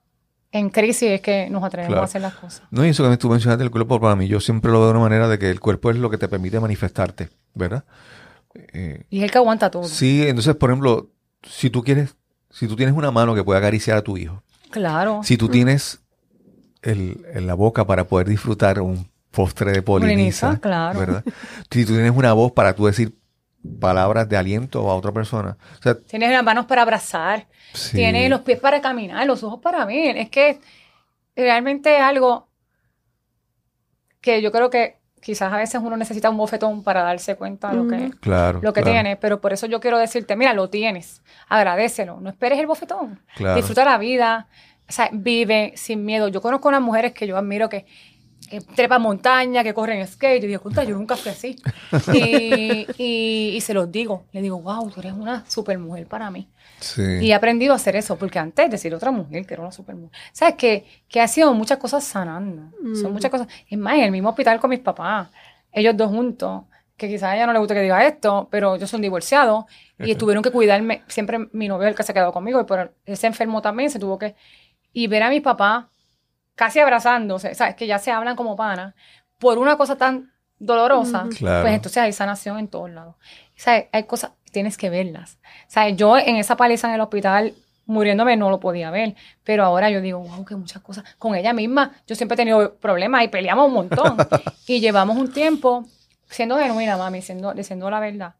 en 0.52 0.70
crisis 0.70 1.10
es 1.12 1.22
que 1.22 1.50
nos 1.50 1.64
atrevemos 1.64 1.90
Claro. 1.94 2.02
a 2.02 2.06
hacer 2.06 2.22
las 2.22 2.34
cosas. 2.36 2.64
No, 2.72 2.86
y 2.86 2.90
eso 2.90 3.08
que 3.10 3.18
tú 3.18 3.30
mencionaste 3.30 3.64
del 3.64 3.72
cuerpo, 3.72 4.00
para 4.00 4.16
mí 4.16 4.28
yo 4.28 4.40
siempre 4.40 4.72
lo 4.72 4.80
veo 4.80 4.88
de 4.88 4.92
una 4.94 5.02
manera 5.02 5.28
de 5.28 5.38
que 5.40 5.50
el 5.50 5.60
cuerpo 5.60 5.92
es 5.92 5.98
lo 5.98 6.10
que 6.10 6.18
te 6.18 6.28
permite 6.28 6.60
manifestarte, 6.60 7.30
¿verdad? 7.54 7.84
Eh, 8.74 9.04
Y 9.10 9.20
es 9.20 9.24
el 9.26 9.32
que 9.32 9.38
aguanta 9.38 9.70
todo. 9.70 9.84
sí, 9.84 10.26
entonces, 10.28 10.56
por 10.56 10.72
ejemplo, 10.72 11.10
si 11.44 11.70
tú 11.70 11.84
quieres, 11.84 12.16
si 12.50 12.68
tú 12.68 12.76
tienes 12.76 12.96
una 12.96 13.12
mano 13.12 13.36
que 13.36 13.44
puede 13.44 13.60
acariciar 13.60 13.98
a 13.98 14.02
tu 14.02 14.18
hijo, 14.18 14.42
Claro. 14.72 15.22
si 15.24 15.38
tú 15.38 15.50
tienes 15.50 16.02
el, 16.82 17.26
en 17.34 17.46
la 17.48 17.54
boca 17.54 17.86
para 17.86 18.06
poder 18.08 18.28
disfrutar 18.28 18.82
un 18.82 19.08
postre 19.32 19.72
de 19.72 19.82
poliniza, 19.84 20.48
Poliniza, 20.48 20.60
claro. 20.60 21.00
¿verdad? 21.00 21.24
Si 21.70 21.86
tú 21.86 21.94
tienes 21.94 22.12
una 22.16 22.34
voz 22.34 22.52
para 22.54 22.74
tú 22.74 22.88
decir 22.88 23.16
palabras 23.80 24.28
de 24.30 24.38
aliento 24.38 24.90
a 24.90 24.96
otra 24.96 25.12
persona, 25.12 25.58
o 25.80 25.82
sea, 25.82 26.00
Tienes 26.00 26.32
las 26.32 26.44
manos 26.44 26.66
para 26.66 26.82
abrazar, 26.84 27.48
sí, 27.74 27.98
tienes 27.98 28.30
los 28.30 28.42
pies 28.42 28.60
para 28.60 28.82
caminar, 28.82 29.26
los 29.28 29.44
ojos 29.44 29.60
para 29.62 29.86
ver. 29.86 30.18
Es 30.18 30.30
que 30.30 30.60
realmente 31.36 31.96
es 31.96 32.02
algo 32.02 32.48
que 34.22 34.42
yo 34.42 34.52
creo 34.52 34.70
que 34.70 34.98
quizás 35.22 35.52
a 35.52 35.58
veces 35.58 35.82
uno 35.84 35.98
necesita 35.98 36.30
un 36.30 36.38
bofetón 36.38 36.84
para 36.84 37.04
darse 37.04 37.36
cuenta 37.36 37.70
de 37.70 37.76
lo 37.76 37.88
que, 37.88 38.12
claro, 38.20 38.60
lo 38.62 38.74
que 38.74 38.82
claro, 38.82 38.96
tienes, 38.96 39.18
pero 39.18 39.42
por 39.42 39.54
eso 39.54 39.66
yo 39.68 39.80
quiero 39.80 39.98
decirte, 39.98 40.36
mira, 40.36 40.54
lo 40.54 40.70
tienes, 40.70 41.22
agradecelo, 41.48 42.20
no 42.22 42.30
esperes 42.30 42.60
el 42.60 42.68
bofetón, 42.68 43.22
claro. 43.36 43.56
disfruta 43.56 43.84
la 43.84 43.98
vida, 43.98 44.48
o 44.88 44.92
sea, 44.92 45.10
vive 45.12 45.74
sin 45.76 46.04
miedo. 46.04 46.30
Yo 46.30 46.42
conozco 46.42 46.68
unas 46.68 46.82
mujeres 46.82 47.14
que 47.14 47.28
yo 47.28 47.38
admiro 47.38 47.70
que, 47.70 47.86
que 48.50 48.62
trepan 48.62 49.02
montaña, 49.02 49.64
que 49.64 49.74
corren 49.74 50.06
skate, 50.08 50.44
y 50.44 50.48
digo, 50.48 50.62
contra, 50.62 50.84
yo 50.84 50.96
nunca 50.96 51.16
fui 51.16 51.32
así. 51.32 51.56
y, 52.14 52.86
y, 52.98 53.56
y 53.56 53.62
se 53.62 53.74
los 53.74 53.92
digo, 53.92 54.26
le 54.32 54.42
digo, 54.42 54.60
wow, 54.62 54.90
tú 54.90 55.00
eres 55.00 55.14
una 55.14 55.44
super 55.50 55.78
mujer 55.78 56.08
para 56.08 56.30
mí. 56.32 56.48
Sí. 56.80 57.02
Y 57.22 57.32
he 57.32 57.34
aprendido 57.34 57.74
a 57.74 57.76
hacer 57.76 57.96
eso, 57.96 58.18
porque 58.18 58.40
antes 58.40 58.70
decir 58.72 58.94
otra 58.96 59.12
mujer 59.12 59.46
que 59.46 59.54
era 59.54 59.62
una 59.64 59.72
super 59.72 59.96
mujer. 59.96 60.18
¿Sabes? 60.32 60.56
Que, 60.56 60.86
que 61.08 61.20
ha 61.22 61.28
sido 61.28 61.54
muchas 61.54 61.78
cosas 61.78 62.04
sanando. 62.04 62.72
Son 62.96 63.12
Mm. 63.12 63.14
muchas 63.14 63.32
cosas. 63.32 63.48
Es 63.70 63.78
más, 63.78 63.96
en 63.96 64.02
el 64.02 64.12
mismo 64.12 64.30
hospital 64.30 64.60
con 64.60 64.70
mis 64.70 64.80
papás, 64.80 65.30
ellos 65.72 65.96
dos 65.98 66.10
juntos, 66.10 66.64
que 66.96 67.08
quizás 67.08 67.24
a 67.30 67.36
ella 67.36 67.46
no 67.46 67.54
le 67.54 67.60
gusta 67.60 67.74
que 67.74 67.82
diga 67.82 68.06
esto, 68.06 68.48
pero 68.52 68.76
ellos 68.76 68.90
son 68.90 69.02
divorciados 69.02 69.66
y 70.00 70.12
Ajá. 70.12 70.18
tuvieron 70.18 70.44
que 70.44 70.52
cuidarme. 70.52 71.04
Siempre 71.08 71.48
mi 71.54 71.68
novio 71.68 71.88
es 71.88 71.92
el 71.92 71.96
que 71.98 72.04
se 72.04 72.14
quedó 72.14 72.32
conmigo, 72.34 72.60
y 72.60 72.64
por, 72.66 72.94
él 73.06 73.18
se 73.18 73.28
enfermó 73.28 73.62
también, 73.62 73.90
se 73.90 74.00
tuvo 74.00 74.18
que. 74.18 74.36
Y 74.92 75.08
ver 75.08 75.24
a 75.24 75.30
mis 75.30 75.42
papás 75.42 75.86
casi 76.60 76.78
abrazándose, 76.82 77.56
¿sabes? 77.56 77.76
Que 77.76 77.88
ya 77.88 78.00
se 78.00 78.12
hablan 78.12 78.36
como 78.36 78.58
panas, 78.58 78.94
por 79.38 79.58
una 79.58 79.78
cosa 79.78 79.96
tan 79.96 80.34
dolorosa. 80.60 81.26
Claro. 81.38 81.62
pues 81.62 81.74
entonces 81.74 82.04
hay 82.04 82.12
sanación 82.12 82.60
en 82.60 82.68
todos 82.68 82.90
lados. 82.90 83.16
¿Sabes? 83.56 83.86
Hay 83.94 84.04
cosas, 84.04 84.32
tienes 84.52 84.78
que 84.78 84.90
verlas. 84.90 85.40
¿Sabes? 85.70 85.96
Yo 85.96 86.18
en 86.18 86.36
esa 86.36 86.58
paliza 86.58 86.90
en 86.90 86.96
el 86.96 87.00
hospital, 87.00 87.54
muriéndome, 87.86 88.36
no 88.36 88.50
lo 88.50 88.60
podía 88.60 88.92
ver. 88.92 89.16
Pero 89.46 89.64
ahora 89.64 89.90
yo 89.90 90.02
digo, 90.02 90.20
wow, 90.20 90.44
que 90.44 90.58
muchas 90.58 90.82
cosas. 90.82 91.06
Con 91.18 91.34
ella 91.34 91.54
misma, 91.54 91.94
yo 92.06 92.14
siempre 92.14 92.34
he 92.34 92.38
tenido 92.38 92.76
problemas 92.76 93.24
y 93.24 93.30
peleamos 93.30 93.68
un 93.68 93.76
montón. 93.76 94.18
y 94.68 94.82
llevamos 94.82 95.16
un 95.16 95.32
tiempo, 95.32 95.86
siendo 96.30 96.58
genuina, 96.58 96.98
mami, 96.98 97.22
siendo, 97.22 97.54
diciendo 97.54 97.90
la 97.90 98.02
verdad. 98.02 98.34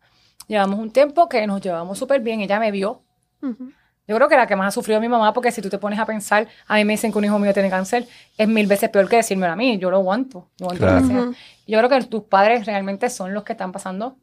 Llevamos 0.50 0.78
un 0.78 0.92
tiempo 0.92 1.30
que 1.30 1.48
nos 1.48 1.62
llevamos 1.62 1.98
súper 1.98 2.20
bien. 2.20 2.42
Ella 2.42 2.60
me 2.60 2.70
vio. 2.72 3.02
Ujú. 3.42 3.72
Yo 4.10 4.16
creo 4.16 4.28
que 4.28 4.36
la 4.36 4.48
que 4.48 4.56
más 4.56 4.70
ha 4.70 4.72
sufrido 4.72 4.98
es 4.98 5.02
mi 5.02 5.08
mamá, 5.08 5.32
porque 5.34 5.52
si 5.52 5.62
tú 5.62 5.70
te 5.70 5.78
pones 5.78 6.00
a 6.00 6.06
pensar, 6.08 6.48
a 6.68 6.76
mí 6.76 6.84
me 6.84 6.94
dicen 6.94 7.12
que 7.12 7.18
un 7.20 7.26
hijo 7.26 7.38
mío 7.38 7.54
tiene 7.54 7.70
cáncer, 7.70 8.08
es 8.38 8.48
mil 8.48 8.66
veces 8.66 8.90
peor 8.90 9.08
que 9.08 9.18
decírmelo 9.18 9.54
a 9.54 9.56
mí. 9.56 9.78
Yo 9.78 9.92
lo 9.92 9.98
aguanto. 9.98 10.50
Yo 10.58 10.66
aguanto 10.66 10.86
lo 10.88 10.92
que 11.02 11.08
Claro. 11.08 11.32
sea. 11.34 11.42
Yo 11.68 11.78
creo 11.78 11.90
que 11.90 12.06
tus 12.08 12.24
padres 12.24 12.66
realmente 12.66 13.08
son 13.12 13.36
los 13.36 13.44
que 13.44 13.54
están 13.54 13.72
pasando 13.72 14.18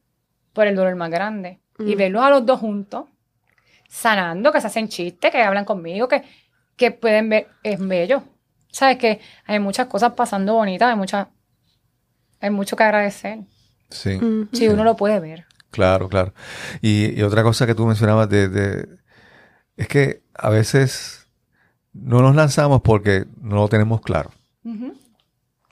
por 0.52 0.66
el 0.66 0.74
dolor 0.74 0.96
más 0.96 1.08
grande. 1.10 1.60
Y 1.78 1.94
verlos 1.94 2.22
a 2.24 2.30
los 2.30 2.44
dos 2.44 2.58
juntos, 2.58 3.04
sanando, 3.88 4.50
que 4.52 4.60
se 4.60 4.66
hacen 4.66 4.88
chistes, 4.88 5.30
que 5.30 5.42
hablan 5.42 5.64
conmigo, 5.64 6.08
que, 6.08 6.22
que 6.76 6.90
pueden 6.90 7.28
ver, 7.28 7.48
es 7.62 7.78
bello. 7.78 8.22
Sabes 8.70 8.98
que 8.98 9.20
hay 9.46 9.58
muchas 9.60 9.86
cosas 9.86 10.12
pasando 10.14 10.54
bonitas, 10.54 10.90
hay 10.90 10.96
muchas, 10.96 11.28
hay 12.40 12.50
mucho 12.50 12.76
que 12.76 12.82
agradecer. 12.84 13.38
sí. 13.90 14.18
Si 14.52 14.68
uno 14.68 14.84
lo 14.84 14.96
puede 14.96 15.20
ver. 15.20 15.44
Claro, 15.70 16.08
claro. 16.08 16.32
Y, 16.80 17.18
y 17.18 17.22
otra 17.22 17.42
cosa 17.42 17.66
que 17.66 17.74
tú 17.74 17.86
mencionabas 17.86 18.28
de, 18.28 18.48
de- 18.48 18.88
es 19.76 19.88
que 19.88 20.22
a 20.34 20.50
veces 20.50 21.26
no 21.92 22.20
nos 22.22 22.34
lanzamos 22.36 22.82
porque 22.82 23.24
no 23.40 23.56
lo 23.56 23.68
tenemos 23.68 24.00
claro. 24.00 24.30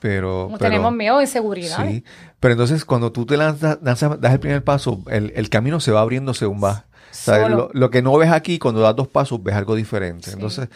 Pero, 0.01 0.51
tenemos 0.59 0.93
miedo 0.93 1.17
de 1.17 1.25
inseguridad. 1.25 1.87
sí. 1.89 2.05
Pero 2.39 2.53
entonces 2.53 2.85
cuando 2.85 3.11
tú 3.11 3.25
te 3.25 3.39
lanzas, 3.39 3.79
lanzas- 3.83 4.21
das 4.21 4.33
el 4.35 4.41
primer 4.41 4.63
paso, 4.63 5.03
el, 5.09 5.33
el 5.35 5.49
camino 5.49 5.81
se 5.81 5.93
va 5.93 6.03
abriendo 6.03 6.35
según 6.35 6.61
vas. 6.61 6.81
O 6.81 6.85
sea, 7.11 7.43
Solo. 7.43 7.57
lo, 7.57 7.71
lo 7.73 7.91
que 7.91 8.03
no 8.03 8.15
ves 8.19 8.31
aquí, 8.31 8.59
cuando 8.59 8.81
das 8.83 8.95
dos 8.97 9.09
pasos, 9.09 9.43
ves 9.43 9.55
algo 9.55 9.75
diferente. 9.75 10.27
Sí. 10.27 10.33
Entonces, 10.35 10.69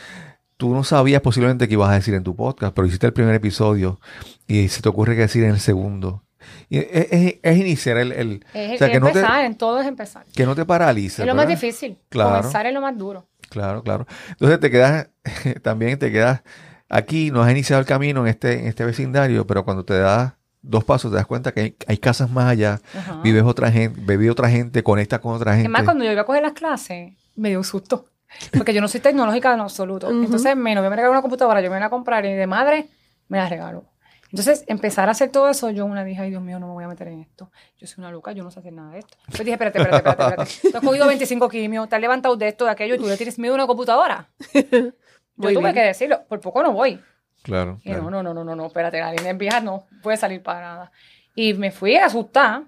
tú 0.56 0.72
no 0.74 0.82
sabías 0.82 1.20
posiblemente 1.20 1.68
qué 1.68 1.74
ibas 1.74 1.90
a 1.90 1.94
decir 1.94 2.14
en 2.14 2.24
tu 2.24 2.34
podcast, 2.34 2.74
pero 2.74 2.86
hiciste 2.86 3.06
el 3.06 3.12
primer 3.12 3.34
episodio 3.34 4.00
y 4.46 4.68
se 4.68 4.80
te 4.80 4.88
ocurre 4.88 5.14
qué 5.14 5.22
decir 5.22 5.44
en 5.44 5.50
el 5.50 5.60
segundo. 5.60 6.22
Es, 6.70 6.86
es- 7.12 7.34
es 7.42 7.56
iniciar 7.58 7.96
el, 7.98 8.12
el- 8.12 8.44
Es, 8.54 8.74
o 8.74 8.78
sea, 8.78 8.86
es 8.88 8.92
que 8.92 9.00
no 9.00 9.06
te, 9.06 9.18
empezar, 9.20 9.44
en 9.44 9.54
todo 9.56 9.80
es 9.80 9.86
empezar. 9.86 10.24
que 10.34 10.46
no 10.46 10.54
te 10.54 10.64
paralices. 10.64 11.20
Es 11.20 11.26
lo 11.26 11.34
más 11.34 11.46
¿verdad? 11.46 11.60
difícil. 11.60 11.98
Claro. 12.08 12.36
Comenzar 12.38 12.66
es 12.66 12.74
lo 12.74 12.80
más 12.80 12.96
duro. 12.96 13.26
Claro, 13.50 13.82
claro. 13.82 14.06
Entonces 14.30 14.60
te 14.60 14.70
quedas, 14.70 15.08
también 15.62 15.98
te 15.98 16.12
quedas 16.12 16.42
aquí, 16.88 17.30
no 17.30 17.42
has 17.42 17.50
iniciado 17.50 17.80
el 17.80 17.86
camino 17.86 18.20
en 18.22 18.28
este, 18.28 18.60
en 18.60 18.66
este 18.66 18.84
vecindario, 18.84 19.46
pero 19.46 19.64
cuando 19.64 19.84
te 19.84 19.98
das 19.98 20.32
dos 20.60 20.84
pasos 20.84 21.10
te 21.10 21.16
das 21.16 21.26
cuenta 21.26 21.52
que 21.52 21.60
hay, 21.60 21.76
hay 21.86 21.98
casas 21.98 22.30
más 22.30 22.46
allá, 22.50 22.80
Ajá. 22.96 23.20
vives 23.22 23.42
otra 23.44 23.70
gente, 23.70 24.00
vive 24.00 24.30
otra 24.30 24.48
gente, 24.50 24.82
conectas 24.82 25.20
con 25.20 25.34
otra 25.34 25.52
gente. 25.52 25.66
Es 25.66 25.70
más, 25.70 25.84
cuando 25.84 26.04
yo 26.04 26.12
iba 26.12 26.22
a 26.22 26.24
coger 26.26 26.42
las 26.42 26.52
clases, 26.52 27.14
me 27.36 27.48
dio 27.50 27.58
un 27.58 27.64
susto. 27.64 28.06
Porque 28.52 28.74
yo 28.74 28.82
no 28.82 28.88
soy 28.88 29.00
tecnológica 29.00 29.54
en 29.54 29.60
absoluto. 29.60 30.10
Entonces, 30.10 30.54
mi 30.54 30.74
novio 30.74 30.90
me 30.90 30.96
regaló 30.96 31.12
una 31.12 31.22
computadora, 31.22 31.62
yo 31.62 31.70
me 31.70 31.80
la 31.80 31.86
a 31.86 31.90
comprar 31.90 32.26
y 32.26 32.34
de 32.34 32.46
madre 32.46 32.88
me 33.28 33.38
la 33.38 33.48
regaló. 33.48 33.84
Entonces, 34.30 34.64
empezar 34.66 35.08
a 35.08 35.12
hacer 35.12 35.30
todo 35.30 35.48
eso, 35.48 35.70
yo 35.70 35.86
una 35.86 36.04
dije, 36.04 36.20
ay 36.20 36.30
Dios 36.30 36.42
mío, 36.42 36.58
no 36.58 36.66
me 36.66 36.72
voy 36.74 36.84
a 36.84 36.88
meter 36.88 37.08
en 37.08 37.20
esto. 37.20 37.50
Yo 37.78 37.86
soy 37.86 38.02
una 38.02 38.10
loca, 38.10 38.32
yo 38.32 38.44
no 38.44 38.50
sé 38.50 38.60
hacer 38.60 38.72
nada 38.72 38.92
de 38.92 38.98
esto. 39.00 39.16
Entonces 39.20 39.46
dije, 39.46 39.52
espérate, 39.54 39.78
espérate, 39.78 40.08
espérate, 40.08 40.42
espérate. 40.42 40.52
Tú 40.70 40.76
has 40.76 40.84
cogido 40.84 41.06
25 41.06 41.48
quimios, 41.48 41.88
te 41.88 41.96
has 41.96 42.00
levantado 42.00 42.36
de 42.36 42.48
esto, 42.48 42.64
de 42.64 42.70
aquello, 42.70 42.94
y 42.94 42.98
tú 42.98 43.06
le 43.06 43.16
tienes 43.16 43.38
miedo 43.38 43.54
a 43.54 43.56
una 43.56 43.66
computadora. 43.66 44.28
Yo 44.52 44.92
Muy 45.36 45.54
tuve 45.54 45.62
bien. 45.62 45.74
que 45.74 45.82
decirlo, 45.82 46.24
por 46.28 46.40
poco 46.40 46.62
no 46.62 46.72
voy. 46.72 47.00
Claro. 47.42 47.78
Y 47.82 47.90
claro. 47.90 48.02
no, 48.02 48.10
no, 48.10 48.22
no, 48.22 48.34
no, 48.34 48.44
no, 48.44 48.56
no, 48.56 48.66
espérate, 48.66 48.98
la 48.98 49.12
línea 49.12 49.32
vieja 49.34 49.60
no 49.60 49.86
puede 50.02 50.16
salir 50.16 50.42
para 50.42 50.60
nada. 50.60 50.92
Y 51.34 51.54
me 51.54 51.70
fui 51.70 51.96
a 51.96 52.06
asustar 52.06 52.64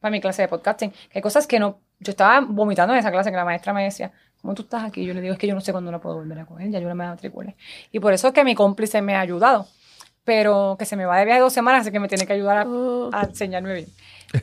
para 0.00 0.12
mi 0.12 0.20
clase 0.20 0.42
de 0.42 0.48
podcasting. 0.48 0.90
Que 0.90 1.18
hay 1.18 1.22
cosas 1.22 1.46
que 1.46 1.58
no. 1.58 1.80
Yo 1.98 2.12
estaba 2.12 2.40
vomitando 2.40 2.94
en 2.94 3.00
esa 3.00 3.10
clase 3.10 3.30
que 3.30 3.36
la 3.36 3.44
maestra 3.44 3.72
me 3.72 3.82
decía, 3.82 4.12
¿cómo 4.40 4.54
tú 4.54 4.62
estás 4.62 4.84
aquí? 4.84 5.04
Yo 5.04 5.12
le 5.14 5.20
digo, 5.20 5.32
es 5.32 5.38
que 5.40 5.48
yo 5.48 5.54
no 5.54 5.60
sé 5.60 5.72
cuándo 5.72 5.90
la 5.90 5.98
puedo 6.00 6.14
volver 6.16 6.38
a 6.38 6.46
coger, 6.46 6.70
ya 6.70 6.78
yo 6.78 6.88
no 6.88 6.94
me 6.94 7.04
matriculé. 7.04 7.56
Y 7.90 7.98
por 7.98 8.12
eso 8.12 8.28
es 8.28 8.34
que 8.34 8.44
mi 8.44 8.54
cómplice 8.54 9.02
me 9.02 9.16
ha 9.16 9.20
ayudado. 9.20 9.66
Pero 10.28 10.76
que 10.78 10.84
se 10.84 10.94
me 10.94 11.06
va 11.06 11.16
de 11.18 11.24
viaje 11.24 11.40
dos 11.40 11.54
semanas, 11.54 11.80
así 11.80 11.90
que 11.90 12.00
me 12.00 12.06
tiene 12.06 12.26
que 12.26 12.34
ayudar 12.34 12.58
a, 12.58 12.64
Oh. 12.68 13.08
a 13.14 13.22
enseñarme 13.22 13.72
bien. 13.72 13.86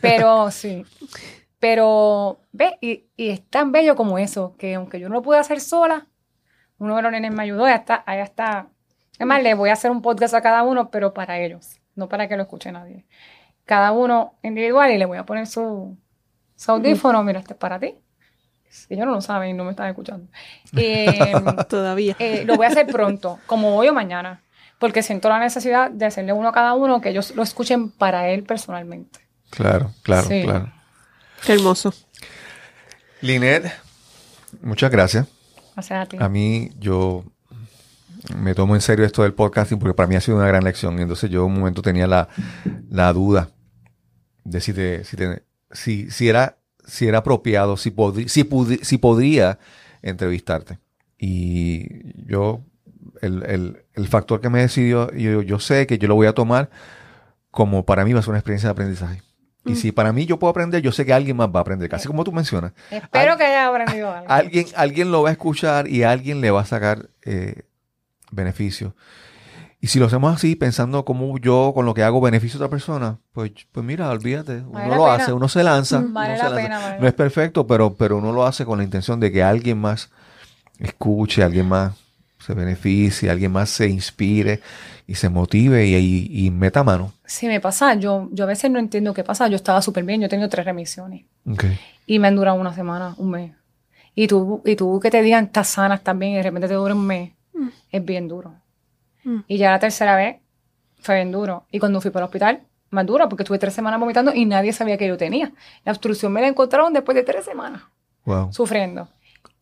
Pero 0.02 0.50
sí. 0.52 0.84
Pero, 1.60 2.40
ve, 2.52 2.78
y, 2.82 3.06
y 3.16 3.30
es 3.30 3.48
tan 3.48 3.72
bello 3.72 3.96
como 3.96 4.18
eso, 4.18 4.56
que 4.58 4.74
aunque 4.74 5.00
yo 5.00 5.10
no 5.10 5.16
lo 5.16 5.22
pude 5.22 5.38
hacer 5.38 5.62
sola, 5.62 6.08
uno 6.80 6.96
de 6.96 7.02
los 7.04 7.12
nenes 7.12 7.32
me 7.32 7.44
ayudó, 7.44 7.68
ya 7.68 7.76
está, 7.76 8.04
allá 8.08 8.24
está. 8.24 8.68
Además, 9.18 9.44
le 9.44 9.54
voy 9.54 9.70
a 9.70 9.74
hacer 9.74 9.92
un 9.92 10.02
podcast 10.02 10.34
a 10.34 10.42
cada 10.42 10.64
uno, 10.64 10.90
pero 10.90 11.14
para 11.14 11.38
ellos, 11.40 11.80
no 11.94 12.10
para 12.10 12.28
que 12.28 12.36
lo 12.36 12.42
escuche 12.44 12.72
nadie. 12.72 13.06
Cada 13.66 13.92
uno 13.92 14.34
individual 14.42 14.92
y 14.92 14.98
le 14.98 15.06
voy 15.06 15.20
a 15.20 15.26
poner 15.26 15.46
su, 15.46 15.96
su 16.56 16.72
audífono, 16.72 17.24
mira, 17.24 17.40
este 17.40 17.54
es 17.54 17.60
para 17.60 17.80
ti. 17.80 17.96
Ellos 18.90 19.06
no 19.06 19.14
lo 19.14 19.22
saben 19.22 19.52
y 19.52 19.54
no 19.54 19.64
me 19.64 19.70
están 19.70 19.88
escuchando. 19.88 20.28
Eh, 20.78 21.32
Todavía. 21.70 22.16
eh, 22.20 22.44
lo 22.44 22.56
voy 22.58 22.66
a 22.66 22.70
hacer 22.70 22.88
pronto, 22.88 23.40
como 23.46 23.76
hoy 23.78 23.88
o 23.88 23.94
mañana, 23.94 24.42
porque 24.86 25.02
siento 25.02 25.30
la 25.30 25.40
necesidad 25.40 25.90
de 25.90 26.06
hacerle 26.06 26.32
uno 26.32 26.50
a 26.50 26.52
cada 26.54 26.76
uno 26.76 27.02
que 27.02 27.10
ellos 27.10 27.34
lo 27.36 27.42
escuchen 27.42 27.90
para 27.90 28.30
él 28.30 28.44
personalmente. 28.44 29.20
Claro, 29.50 29.92
claro, 30.04 30.28
Sí. 30.28 30.44
claro. 30.44 30.72
Qué 31.44 31.54
hermoso. 31.54 31.92
Linet, 33.22 33.72
muchas 34.62 34.92
gracias. 34.92 35.28
Sea, 35.82 36.02
a 36.02 36.06
ti. 36.06 36.18
A 36.20 36.30
mí, 36.30 36.70
yo 36.80 37.26
me 38.38 38.54
tomo 38.54 38.76
en 38.76 38.82
serio 38.82 39.06
esto 39.06 39.24
del 39.24 39.34
podcasting 39.34 39.80
porque 39.80 39.96
para 39.96 40.06
mí 40.08 40.16
ha 40.16 40.22
sido 40.22 40.38
una 40.38 40.46
gran 40.48 40.64
lección. 40.64 41.00
Y 41.00 41.02
entonces 41.02 41.30
yo 41.32 41.40
en 41.42 41.52
un 41.54 41.60
momento 41.60 41.82
tenía 41.82 42.06
la, 42.06 42.30
la 42.90 43.12
duda 43.12 43.50
de 44.44 44.62
si, 44.62 44.72
te- 44.74 45.04
si, 45.04 45.18
te- 45.18 45.44
si, 45.72 46.12
si 46.12 46.30
era, 46.30 46.58
si 46.86 47.08
era 47.08 47.18
apropiado, 47.20 47.76
si, 47.76 47.90
podri- 47.92 48.28
si, 48.28 48.44
pudi- 48.44 48.84
si 48.84 49.00
podría 49.00 49.58
entrevistarte. 50.04 50.78
Y 51.18 52.24
yo, 52.30 52.62
el, 53.22 53.44
el- 53.44 53.84
el 53.94 54.08
factor 54.08 54.42
que 54.42 54.50
me 54.50 54.60
decidió, 54.62 55.12
yo, 55.14 55.42
yo 55.42 55.60
sé 55.60 55.88
que 55.88 55.98
yo 55.98 56.08
lo 56.08 56.16
voy 56.16 56.28
a 56.28 56.34
tomar 56.34 56.70
como 57.52 57.86
para 57.86 58.04
mí 58.06 58.14
va 58.14 58.20
a 58.20 58.24
ser 58.24 58.30
una 58.32 58.40
experiencia 58.40 58.68
de 58.70 58.72
aprendizaje. 58.74 59.22
Y 59.68 59.76
si 59.76 59.92
para 59.92 60.14
mí 60.14 60.28
yo 60.28 60.38
puedo 60.38 60.52
aprender, 60.52 60.82
yo 60.84 60.92
sé 60.92 61.06
que 61.08 61.14
alguien 61.14 61.38
más 61.38 61.48
va 61.50 61.60
a 61.60 61.62
aprender, 61.62 61.90
casi 61.90 62.08
como 62.08 62.24
tú 62.24 62.32
mencionas. 62.32 62.74
Espero 62.92 63.32
Al- 63.32 63.38
que 63.40 63.46
haya 63.46 63.68
aprendido 63.68 64.12
algo. 64.12 64.30
Alguien, 64.30 64.68
alguien 64.76 65.12
lo 65.12 65.24
va 65.24 65.30
a 65.30 65.32
escuchar 65.32 65.88
y 65.88 66.04
alguien 66.04 66.40
le 66.40 66.52
va 66.52 66.62
a 66.62 66.66
sacar 66.66 67.10
eh, 67.24 67.64
beneficio. 68.32 68.96
Y 69.82 69.88
si 69.88 70.00
lo 70.00 70.06
hacemos 70.06 70.36
así, 70.36 70.56
pensando 70.56 71.04
como 71.06 71.38
yo 71.40 71.72
con 71.74 71.86
lo 71.88 71.94
que 71.96 72.04
hago 72.04 72.22
beneficio 72.22 72.58
a 72.58 72.64
otra 72.66 72.70
persona, 72.70 73.18
pues, 73.32 73.52
pues 73.72 73.84
mira, 73.86 74.10
olvídate, 74.10 74.58
uno 74.58 74.72
Vale 74.72 74.96
lo 74.96 75.12
hace, 75.12 75.34
uno 75.34 75.48
se 75.50 75.64
lanza. 75.64 76.00
Mm. 76.00 76.04
uno 76.06 76.14
Vale 76.14 76.38
se 76.38 76.44
la 76.44 76.50
lanza. 76.50 76.64
pena, 76.64 76.80
vale 76.80 77.00
No 77.00 77.08
es 77.08 77.14
perfecto, 77.14 77.66
pero, 77.66 77.96
pero 77.96 78.18
uno 78.18 78.32
lo 78.34 78.46
hace 78.46 78.66
con 78.66 78.78
la 78.78 78.84
intención 78.84 79.20
de 79.20 79.32
que 79.32 79.42
alguien 79.44 79.80
más 79.80 80.12
escuche, 80.80 81.44
alguien 81.44 81.68
más 81.68 81.94
se 82.46 82.54
beneficie, 82.54 83.30
alguien 83.30 83.52
más 83.52 83.70
se 83.70 83.88
inspire 83.88 84.60
y 85.08 85.16
se 85.16 85.30
motive 85.30 85.86
y, 85.88 85.96
y- 85.96 86.46
y 86.46 86.52
meta 86.52 86.84
mano. 86.84 87.12
Sí, 87.26 87.48
me 87.48 87.60
pasa. 87.60 87.96
Yo, 87.96 88.30
yo 88.32 88.44
a 88.44 88.48
veces 88.48 88.70
no 88.72 88.80
entiendo 88.80 89.14
qué 89.14 89.24
pasa. 89.24 89.48
Yo 89.48 89.56
estaba 89.56 89.82
súper 89.82 90.04
bien. 90.04 90.22
Yo 90.22 90.28
he 90.28 90.30
tenido 90.30 90.50
tres 90.50 90.66
remisiones. 90.66 91.26
Y 92.06 92.20
me 92.20 92.28
han 92.28 92.36
durado 92.36 92.60
una 92.60 92.74
semana, 92.74 93.16
un 93.18 93.32
mes. 93.32 93.52
Y 94.14 94.28
tú, 94.28 94.62
y 94.66 94.76
tú 94.76 95.00
que 95.00 95.12
te 95.12 95.22
digan, 95.22 95.46
estás 95.46 95.68
sana, 95.68 95.96
estás 95.96 96.18
bien, 96.18 96.34
y 96.34 96.36
de 96.38 96.44
repente 96.44 96.68
te 96.68 96.74
dura 96.76 96.94
un 96.94 97.06
mes. 97.06 97.32
Mm. 97.54 97.68
Es 97.92 98.06
bien 98.06 98.28
duro. 98.28 98.54
Mm. 99.24 99.40
Y 99.48 99.58
ya 99.58 99.72
la 99.72 99.80
tercera 99.80 100.16
vez 100.16 100.38
fue 101.00 101.16
bien 101.16 101.32
duro. 101.32 101.66
Y 101.72 101.80
cuando 101.80 102.00
fui 102.00 102.12
para 102.12 102.24
el 102.26 102.28
hospital, 102.28 102.62
más 102.92 103.06
duro, 103.06 103.28
porque 103.28 103.44
estuve 103.44 103.60
tres 103.60 103.74
semanas 103.74 104.00
vomitando 104.00 104.34
y 104.34 104.46
nadie 104.46 104.72
sabía 104.72 104.98
que 104.98 105.08
yo 105.08 105.18
tenía. 105.18 105.52
La 105.84 105.92
obstrucción 105.92 106.32
me 106.32 106.42
la 106.42 106.48
encontraron 106.48 106.94
después 106.94 107.16
de 107.16 107.24
tres 107.24 107.44
semanas, 107.44 107.82
Wow. 108.26 108.54
sufriendo. 108.54 109.10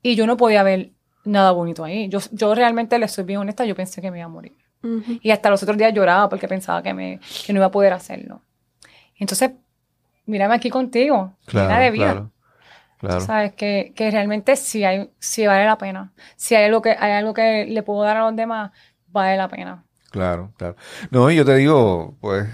Y 0.04 0.16
yo 0.16 0.28
no 0.28 0.38
podía 0.38 0.62
ver 0.64 0.92
nada 1.26 1.52
bonito 1.52 1.84
ahí. 1.84 2.10
Yo, 2.10 2.20
yo 2.32 2.54
realmente, 2.56 2.98
le 3.00 3.08
soy 3.08 3.24
bien 3.24 3.40
honesta, 3.40 3.66
yo 3.66 3.76
pensé 3.76 4.02
que 4.02 4.12
me 4.12 4.18
iba 4.20 4.26
a 4.26 4.30
morir. 4.30 4.58
Y 5.22 5.32
hasta 5.32 5.50
los 5.50 5.64
otros 5.64 5.78
días 5.78 5.94
lloraba 5.94 6.28
porque 6.28 6.48
pensaba 6.50 6.84
que, 6.84 6.94
me, 6.94 7.20
que 7.46 7.54
no 7.54 7.60
iba 7.60 7.68
a 7.68 7.72
poder 7.72 7.94
hacerlo. 7.94 8.42
Entonces, 9.18 9.52
mírame 10.26 10.56
aquí 10.56 10.70
contigo, 10.70 11.34
llena 11.48 11.68
Claro, 11.68 11.84
de 11.84 11.92
vida. 11.92 12.06
claro. 12.12 12.30
Claro. 13.00 13.20
Sabes 13.22 13.54
que, 13.54 13.92
que 13.96 14.12
realmente 14.12 14.56
sí, 14.56 14.84
hay, 14.86 15.10
sí 15.20 15.46
vale 15.46 15.66
la 15.66 15.78
pena. 15.78 16.14
Si 16.38 16.56
hay 16.56 16.66
algo, 16.66 16.82
que, 16.82 16.92
hay 16.98 17.12
algo 17.12 17.34
que 17.34 17.66
le 17.66 17.84
puedo 17.84 18.02
dar 18.04 18.16
a 18.18 18.22
los 18.22 18.36
demás, 18.36 18.72
vale 19.08 19.36
la 19.38 19.48
pena. 19.50 19.84
Claro, 20.10 20.52
claro. 20.58 20.76
No, 21.12 21.30
y 21.32 21.36
yo 21.36 21.44
te 21.46 21.56
digo, 21.56 22.16
pues, 22.22 22.48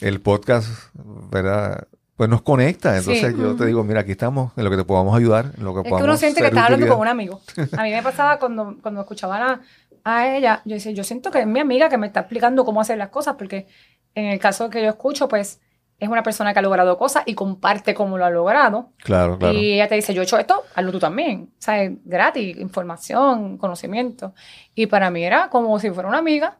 el 0.00 0.20
podcast, 0.20 0.68
¿verdad? 0.94 1.88
Pues 2.18 2.28
nos 2.28 2.42
conecta. 2.42 2.98
Entonces 2.98 3.32
Sí. 3.32 3.40
yo 3.40 3.54
te 3.54 3.64
digo, 3.64 3.84
mira, 3.84 4.00
aquí 4.00 4.10
estamos, 4.10 4.52
en 4.56 4.64
lo 4.64 4.70
que 4.70 4.76
te 4.76 4.84
podamos 4.84 5.16
ayudar, 5.16 5.52
en 5.56 5.64
lo 5.64 5.72
que 5.72 5.78
Es 5.80 5.84
que 5.84 5.90
podamos 5.90 6.08
uno 6.08 6.16
siente 6.16 6.40
que 6.40 6.48
estás 6.48 6.64
hablando 6.64 6.88
con 6.88 6.98
un 6.98 7.06
amigo. 7.06 7.40
A 7.78 7.82
mí 7.84 7.92
me 7.92 8.02
pasaba 8.02 8.40
cuando, 8.40 8.76
cuando 8.82 9.02
escuchaba 9.02 9.36
a, 9.52 9.60
a 10.02 10.36
ella, 10.36 10.60
yo 10.64 10.74
decía, 10.74 10.90
yo 10.90 11.04
siento 11.04 11.30
que 11.30 11.38
es 11.38 11.46
mi 11.46 11.60
amiga 11.60 11.88
que 11.88 11.96
me 11.96 12.08
está 12.08 12.20
explicando 12.20 12.64
cómo 12.64 12.80
hacer 12.80 12.98
las 12.98 13.10
cosas, 13.10 13.36
porque 13.38 13.68
en 14.16 14.26
el 14.26 14.40
caso 14.40 14.68
que 14.68 14.82
yo 14.82 14.88
escucho, 14.88 15.28
pues 15.28 15.60
es 16.00 16.08
una 16.08 16.24
persona 16.24 16.52
que 16.52 16.58
ha 16.58 16.62
logrado 16.62 16.98
cosas 16.98 17.22
y 17.24 17.34
comparte 17.34 17.94
cómo 17.94 18.18
lo 18.18 18.24
ha 18.24 18.30
logrado. 18.30 18.90
Claro, 18.98 19.38
claro. 19.38 19.54
Y 19.56 19.74
ella 19.74 19.86
te 19.88 19.94
dice, 19.94 20.12
yo 20.12 20.22
he 20.22 20.24
hecho 20.24 20.38
esto, 20.38 20.64
hazlo 20.74 20.90
tú 20.90 20.98
también. 20.98 21.50
O 21.52 21.62
sea, 21.62 21.82
es 21.84 21.92
gratis, 22.04 22.56
información, 22.58 23.58
conocimiento. 23.58 24.34
Y 24.74 24.86
para 24.86 25.08
mí 25.10 25.24
era 25.24 25.50
como 25.50 25.78
si 25.78 25.90
fuera 25.92 26.08
una 26.08 26.18
amiga. 26.18 26.58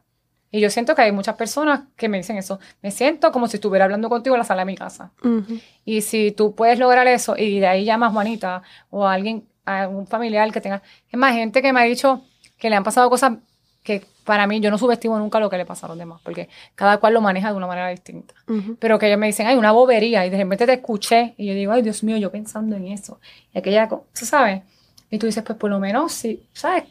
Y 0.51 0.59
yo 0.59 0.69
siento 0.69 0.95
que 0.95 1.03
hay 1.03 1.11
muchas 1.11 1.35
personas 1.35 1.81
que 1.95 2.09
me 2.09 2.17
dicen 2.17 2.37
eso. 2.37 2.59
Me 2.81 2.91
siento 2.91 3.31
como 3.31 3.47
si 3.47 3.57
estuviera 3.57 3.85
hablando 3.85 4.09
contigo 4.09 4.35
en 4.35 4.39
la 4.39 4.45
sala 4.45 4.61
de 4.61 4.65
mi 4.65 4.75
casa. 4.75 5.11
Y 5.85 6.01
si 6.01 6.31
tú 6.31 6.55
puedes 6.55 6.79
lograr 6.79 7.07
eso 7.07 7.35
y 7.37 7.59
de 7.59 7.67
ahí 7.67 7.85
llamas 7.85 8.09
a 8.09 8.13
Juanita 8.13 8.61
o 8.89 9.05
a 9.05 9.13
alguien, 9.13 9.47
a 9.65 9.87
un 9.87 10.07
familiar 10.07 10.51
que 10.51 10.61
tenga... 10.61 10.81
Es 11.11 11.19
más, 11.19 11.33
gente 11.33 11.61
que 11.61 11.71
me 11.71 11.81
ha 11.81 11.83
dicho 11.83 12.23
que 12.57 12.69
le 12.69 12.75
han 12.75 12.83
pasado 12.83 13.09
cosas 13.09 13.33
que 13.83 14.03
para 14.23 14.45
mí 14.45 14.59
yo 14.59 14.69
no 14.69 14.77
subestimo 14.77 15.17
nunca 15.17 15.39
lo 15.39 15.49
que 15.49 15.57
le 15.57 15.65
pasa 15.65 15.87
a 15.87 15.89
los 15.89 15.97
demás, 15.97 16.21
porque 16.23 16.49
cada 16.75 16.97
cual 16.97 17.13
lo 17.13 17.21
maneja 17.21 17.49
de 17.49 17.57
una 17.57 17.65
manera 17.65 17.89
distinta. 17.89 18.35
Pero 18.77 18.99
que 18.99 19.07
ellos 19.07 19.17
me 19.17 19.27
dicen, 19.27 19.47
ay, 19.47 19.55
una 19.55 19.71
bobería, 19.71 20.25
y 20.25 20.29
de 20.29 20.37
repente 20.37 20.67
te 20.67 20.73
escuché, 20.73 21.33
y 21.37 21.47
yo 21.47 21.53
digo, 21.53 21.71
ay, 21.71 21.81
Dios 21.81 22.03
mío, 22.03 22.17
yo 22.17 22.31
pensando 22.31 22.75
en 22.75 22.87
eso. 22.87 23.19
Y 23.53 23.57
aquella 23.57 23.87
cosa, 23.87 24.03
¿tú 24.19 24.25
sabes? 24.25 24.61
Y 25.09 25.17
tú 25.17 25.25
dices, 25.25 25.43
pues 25.43 25.57
por 25.57 25.71
lo 25.71 25.79
menos, 25.79 26.11
sí, 26.11 26.43
¿sabes? 26.53 26.83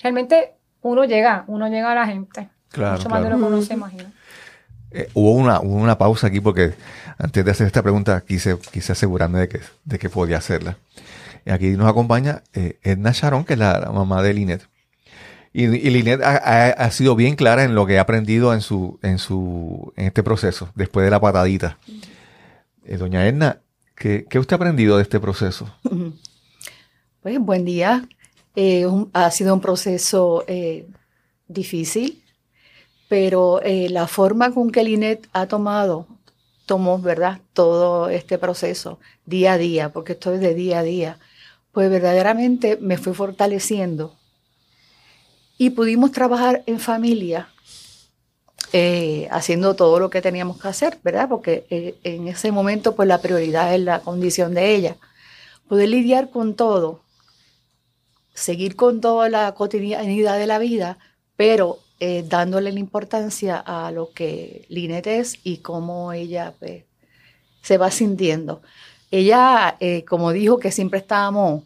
Realmente 0.00 0.54
uno 0.82 1.04
llega, 1.04 1.44
uno 1.46 1.68
llega 1.68 1.92
a 1.92 1.94
la 1.94 2.06
gente. 2.06 2.48
Claro, 2.70 2.96
mucho 2.98 3.08
más 3.08 3.20
de 3.20 3.26
claro. 3.28 3.36
lo 3.38 3.42
que 3.42 3.48
uno 3.48 3.56
Ujú. 3.58 3.66
se 3.66 3.74
imagina. 3.74 4.12
Eh, 4.92 5.08
hubo, 5.14 5.32
una, 5.32 5.60
hubo 5.60 5.76
una 5.76 5.96
pausa 5.98 6.26
aquí 6.28 6.40
porque 6.40 6.74
antes 7.18 7.44
de 7.44 7.50
hacer 7.50 7.66
esta 7.66 7.82
pregunta 7.82 8.20
quise, 8.26 8.58
quise 8.72 8.92
asegurarme 8.92 9.40
de 9.40 9.48
que, 9.48 9.60
de 9.84 9.98
que 9.98 10.08
podía 10.10 10.38
hacerla. 10.38 10.76
Aquí 11.46 11.68
nos 11.70 11.88
acompaña 11.88 12.42
eh, 12.52 12.78
Edna 12.82 13.12
Sharon, 13.12 13.44
que 13.44 13.54
es 13.54 13.58
la, 13.58 13.78
la 13.80 13.90
mamá 13.92 14.22
de 14.22 14.34
Linet. 14.34 14.68
Y, 15.52 15.64
y 15.64 15.90
Linet 15.90 16.22
ha, 16.22 16.36
ha- 16.36 16.70
ha 16.70 16.90
sido 16.90 17.16
bien 17.16 17.34
clara 17.34 17.64
en 17.64 17.74
lo 17.74 17.86
que 17.86 17.98
ha 17.98 18.02
aprendido 18.02 18.52
en 18.54 18.60
su, 18.60 18.98
en 19.02 19.18
su, 19.18 19.92
en 19.96 20.06
este 20.06 20.22
proceso, 20.22 20.70
después 20.74 21.04
de 21.04 21.10
la 21.10 21.20
patadita. 21.20 21.78
Eh, 22.84 22.96
doña 22.96 23.26
Edna, 23.26 23.60
¿qué, 23.96 24.26
¿qué 24.28 24.38
usted 24.38 24.54
ha 24.54 24.56
aprendido 24.56 24.96
de 24.96 25.02
este 25.02 25.18
proceso? 25.18 25.72
Pues 27.22 27.38
buen 27.40 27.64
día. 27.64 28.08
Eh, 28.56 28.86
un- 28.86 29.10
ha 29.12 29.30
sido 29.30 29.54
un 29.54 29.60
proceso 29.60 30.44
eh, 30.48 30.86
difícil, 31.48 32.22
pero 33.10 33.60
eh, 33.64 33.88
la 33.90 34.06
forma 34.06 34.54
con 34.54 34.70
que 34.70 34.84
Linet 34.84 35.28
ha 35.32 35.48
tomado, 35.48 36.06
tomó, 36.64 37.00
¿verdad? 37.00 37.40
Todo 37.54 38.08
este 38.08 38.38
proceso 38.38 39.00
día 39.26 39.54
a 39.54 39.58
día, 39.58 39.88
porque 39.92 40.12
esto 40.12 40.32
es 40.32 40.40
de 40.40 40.54
día 40.54 40.78
a 40.78 40.82
día, 40.84 41.18
pues 41.72 41.90
verdaderamente 41.90 42.78
me 42.80 42.98
fue 42.98 43.12
fortaleciendo. 43.12 44.14
Y 45.58 45.70
pudimos 45.70 46.12
trabajar 46.12 46.62
en 46.66 46.78
familia, 46.78 47.48
eh, 48.72 49.26
haciendo 49.32 49.74
todo 49.74 49.98
lo 49.98 50.08
que 50.08 50.22
teníamos 50.22 50.62
que 50.62 50.68
hacer, 50.68 51.00
¿verdad? 51.02 51.28
Porque 51.28 51.66
eh, 51.68 51.96
en 52.04 52.28
ese 52.28 52.52
momento, 52.52 52.94
pues 52.94 53.08
la 53.08 53.20
prioridad 53.20 53.74
es 53.74 53.80
la 53.80 54.02
condición 54.02 54.54
de 54.54 54.72
ella. 54.72 54.96
Poder 55.68 55.88
lidiar 55.88 56.30
con 56.30 56.54
todo, 56.54 57.02
seguir 58.34 58.76
con 58.76 59.00
toda 59.00 59.28
la 59.28 59.52
cotidianidad 59.54 60.38
de 60.38 60.46
la 60.46 60.60
vida, 60.60 60.98
pero 61.34 61.80
eh, 62.00 62.24
dándole 62.26 62.72
la 62.72 62.80
importancia 62.80 63.58
a 63.58 63.90
lo 63.92 64.10
que 64.12 64.64
Linet 64.68 65.06
es 65.06 65.38
y 65.44 65.58
cómo 65.58 66.12
ella 66.12 66.54
pues, 66.58 66.84
se 67.62 67.78
va 67.78 67.90
sintiendo. 67.90 68.62
Ella, 69.10 69.76
eh, 69.80 70.04
como 70.04 70.32
dijo, 70.32 70.58
que 70.58 70.72
siempre 70.72 70.98
estábamos, 71.00 71.64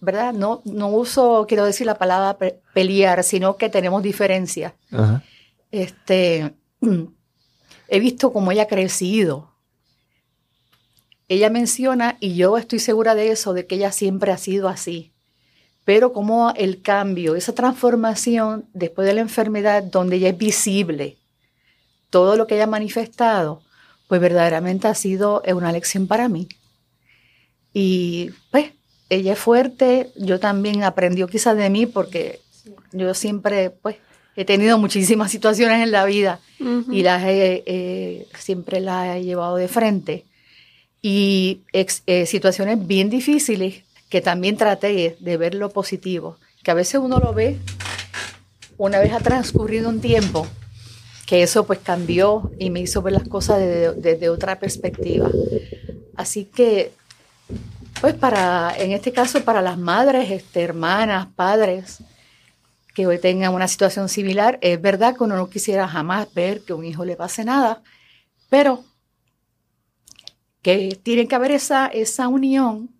¿verdad? 0.00 0.32
No, 0.32 0.62
no 0.64 0.88
uso, 0.88 1.46
quiero 1.48 1.64
decir 1.64 1.86
la 1.86 1.98
palabra 1.98 2.38
pe- 2.38 2.60
pelear, 2.74 3.24
sino 3.24 3.56
que 3.56 3.68
tenemos 3.68 4.02
diferencias. 4.02 4.72
Ajá. 4.90 5.22
Este, 5.70 6.52
he 7.88 8.00
visto 8.00 8.32
cómo 8.32 8.52
ella 8.52 8.64
ha 8.64 8.68
crecido. 8.68 9.50
Ella 11.28 11.48
menciona, 11.50 12.18
y 12.20 12.34
yo 12.34 12.58
estoy 12.58 12.78
segura 12.78 13.14
de 13.14 13.30
eso, 13.30 13.54
de 13.54 13.66
que 13.66 13.76
ella 13.76 13.90
siempre 13.90 14.32
ha 14.32 14.38
sido 14.38 14.68
así. 14.68 15.11
Pero 15.84 16.12
como 16.12 16.52
el 16.56 16.80
cambio, 16.82 17.34
esa 17.34 17.54
transformación 17.54 18.66
después 18.72 19.06
de 19.06 19.14
la 19.14 19.20
enfermedad, 19.20 19.82
donde 19.82 20.16
ella 20.16 20.28
es 20.28 20.38
visible, 20.38 21.16
todo 22.10 22.36
lo 22.36 22.46
que 22.46 22.54
ella 22.54 22.64
ha 22.64 22.68
manifestado, 22.68 23.62
pues 24.06 24.20
verdaderamente 24.20 24.86
ha 24.86 24.94
sido 24.94 25.42
una 25.54 25.72
lección 25.72 26.06
para 26.06 26.28
mí. 26.28 26.48
Y 27.72 28.30
pues 28.50 28.72
ella 29.08 29.32
es 29.32 29.38
fuerte, 29.38 30.10
yo 30.16 30.38
también 30.40 30.82
aprendió 30.84 31.26
quizás 31.26 31.56
de 31.56 31.70
mí 31.70 31.86
porque 31.86 32.40
yo 32.92 33.12
siempre 33.14 33.70
pues 33.70 33.96
he 34.36 34.44
tenido 34.44 34.78
muchísimas 34.78 35.30
situaciones 35.30 35.82
en 35.82 35.90
la 35.90 36.04
vida 36.04 36.40
y 36.92 37.02
las 37.02 37.22
he, 37.24 37.62
eh, 37.66 38.26
siempre 38.38 38.80
las 38.80 39.16
he 39.16 39.24
llevado 39.24 39.56
de 39.56 39.68
frente. 39.68 40.24
Y 41.02 41.62
ex- 41.72 42.02
eh, 42.06 42.26
situaciones 42.26 42.86
bien 42.86 43.10
difíciles 43.10 43.82
que 44.12 44.20
también 44.20 44.58
traté 44.58 45.16
de 45.18 45.36
ver 45.38 45.54
lo 45.54 45.70
positivo, 45.70 46.36
que 46.62 46.70
a 46.70 46.74
veces 46.74 47.00
uno 47.02 47.18
lo 47.18 47.32
ve 47.32 47.58
una 48.76 48.98
vez 48.98 49.10
ha 49.14 49.20
transcurrido 49.20 49.88
un 49.88 50.02
tiempo, 50.02 50.46
que 51.24 51.42
eso 51.42 51.64
pues 51.64 51.78
cambió 51.78 52.52
y 52.58 52.68
me 52.68 52.80
hizo 52.80 53.00
ver 53.00 53.14
las 53.14 53.26
cosas 53.26 53.58
desde, 53.58 54.28
otra 54.28 54.58
perspectiva. 54.58 55.30
Así 56.14 56.44
que, 56.44 56.92
pues 58.02 58.12
para, 58.12 58.74
en 58.76 58.92
este 58.92 59.12
caso, 59.12 59.42
para 59.44 59.62
las 59.62 59.78
madres, 59.78 60.30
este, 60.30 60.60
hermanas, 60.60 61.28
padres, 61.34 62.02
que 62.94 63.06
hoy 63.06 63.18
tengan 63.18 63.54
una 63.54 63.66
situación 63.66 64.10
similar, 64.10 64.58
es 64.60 64.78
verdad 64.78 65.16
que 65.16 65.24
uno 65.24 65.36
no 65.36 65.48
quisiera 65.48 65.88
jamás 65.88 66.34
ver 66.34 66.60
que 66.66 66.74
un 66.74 66.84
hijo 66.84 67.06
le 67.06 67.16
pase 67.16 67.46
nada, 67.46 67.82
pero 68.50 68.84
que 70.60 71.00
tiene 71.02 71.26
que 71.26 71.34
haber 71.34 71.52
esa, 71.52 71.86
esa 71.86 72.28
unión 72.28 72.90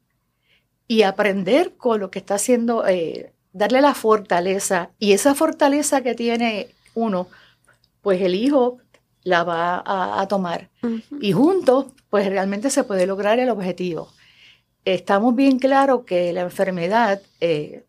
y 0.92 1.04
aprender 1.04 1.74
con 1.78 2.00
lo 2.00 2.10
que 2.10 2.18
está 2.18 2.34
haciendo, 2.34 2.86
eh, 2.86 3.32
darle 3.54 3.80
la 3.80 3.94
fortaleza 3.94 4.90
y 4.98 5.12
esa 5.12 5.34
fortaleza 5.34 6.02
que 6.02 6.14
tiene 6.14 6.68
uno, 6.92 7.28
pues 8.02 8.20
el 8.20 8.34
hijo 8.34 8.76
la 9.22 9.42
va 9.42 9.76
a, 9.76 10.20
a 10.20 10.28
tomar 10.28 10.68
y 11.18 11.32
juntos, 11.32 11.86
pues 12.10 12.28
realmente 12.28 12.68
se 12.68 12.84
puede 12.84 13.06
lograr 13.06 13.38
el 13.38 13.48
objetivo. 13.48 14.10
Estamos 14.84 15.34
bien 15.34 15.58
claros 15.58 16.04
que 16.04 16.30
la 16.34 16.42
enfermedad, 16.42 17.22
eh, 17.40 17.86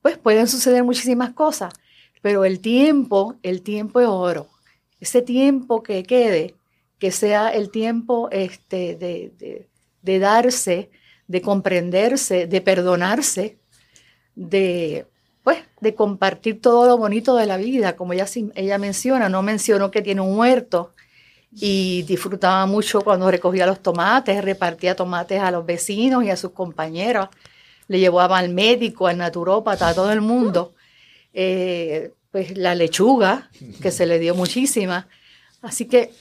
pues 0.00 0.16
pueden 0.16 0.48
suceder 0.48 0.82
muchísimas 0.82 1.34
cosas, 1.34 1.74
pero 2.22 2.46
el 2.46 2.60
tiempo, 2.60 3.34
el 3.42 3.60
tiempo 3.60 4.00
es 4.00 4.08
oro. 4.08 4.48
Ese 4.98 5.20
tiempo 5.20 5.82
que 5.82 6.04
quede, 6.04 6.54
que 6.98 7.10
sea 7.10 7.50
el 7.50 7.70
tiempo 7.70 8.30
este, 8.32 8.96
de, 8.96 9.68
de 10.00 10.18
darse, 10.18 10.88
de 11.28 11.42
comprenderse, 11.42 12.46
de 12.46 12.60
perdonarse, 12.60 13.58
de, 14.34 15.06
pues, 15.42 15.58
de 15.80 15.94
compartir 15.94 16.60
todo 16.60 16.86
lo 16.86 16.98
bonito 16.98 17.36
de 17.36 17.46
la 17.46 17.56
vida, 17.56 17.96
como 17.96 18.12
ella, 18.12 18.26
ella 18.54 18.78
menciona, 18.78 19.28
no 19.28 19.42
mencionó 19.42 19.90
que 19.90 20.02
tiene 20.02 20.20
un 20.20 20.38
huerto 20.38 20.92
y 21.52 22.02
disfrutaba 22.02 22.66
mucho 22.66 23.00
cuando 23.00 23.30
recogía 23.30 23.66
los 23.66 23.80
tomates, 23.80 24.44
repartía 24.44 24.94
tomates 24.94 25.40
a 25.40 25.50
los 25.50 25.64
vecinos 25.64 26.24
y 26.24 26.30
a 26.30 26.36
sus 26.36 26.50
compañeros, 26.52 27.28
le 27.88 27.98
llevaba 27.98 28.38
al 28.38 28.50
médico, 28.50 29.06
al 29.06 29.18
naturópata, 29.18 29.88
a 29.88 29.94
todo 29.94 30.12
el 30.12 30.20
mundo, 30.20 30.74
eh, 31.32 32.12
pues 32.30 32.56
la 32.58 32.74
lechuga, 32.74 33.50
que 33.80 33.90
se 33.90 34.06
le 34.06 34.18
dio 34.18 34.34
muchísima. 34.34 35.08
Así 35.62 35.86
que 35.86 36.12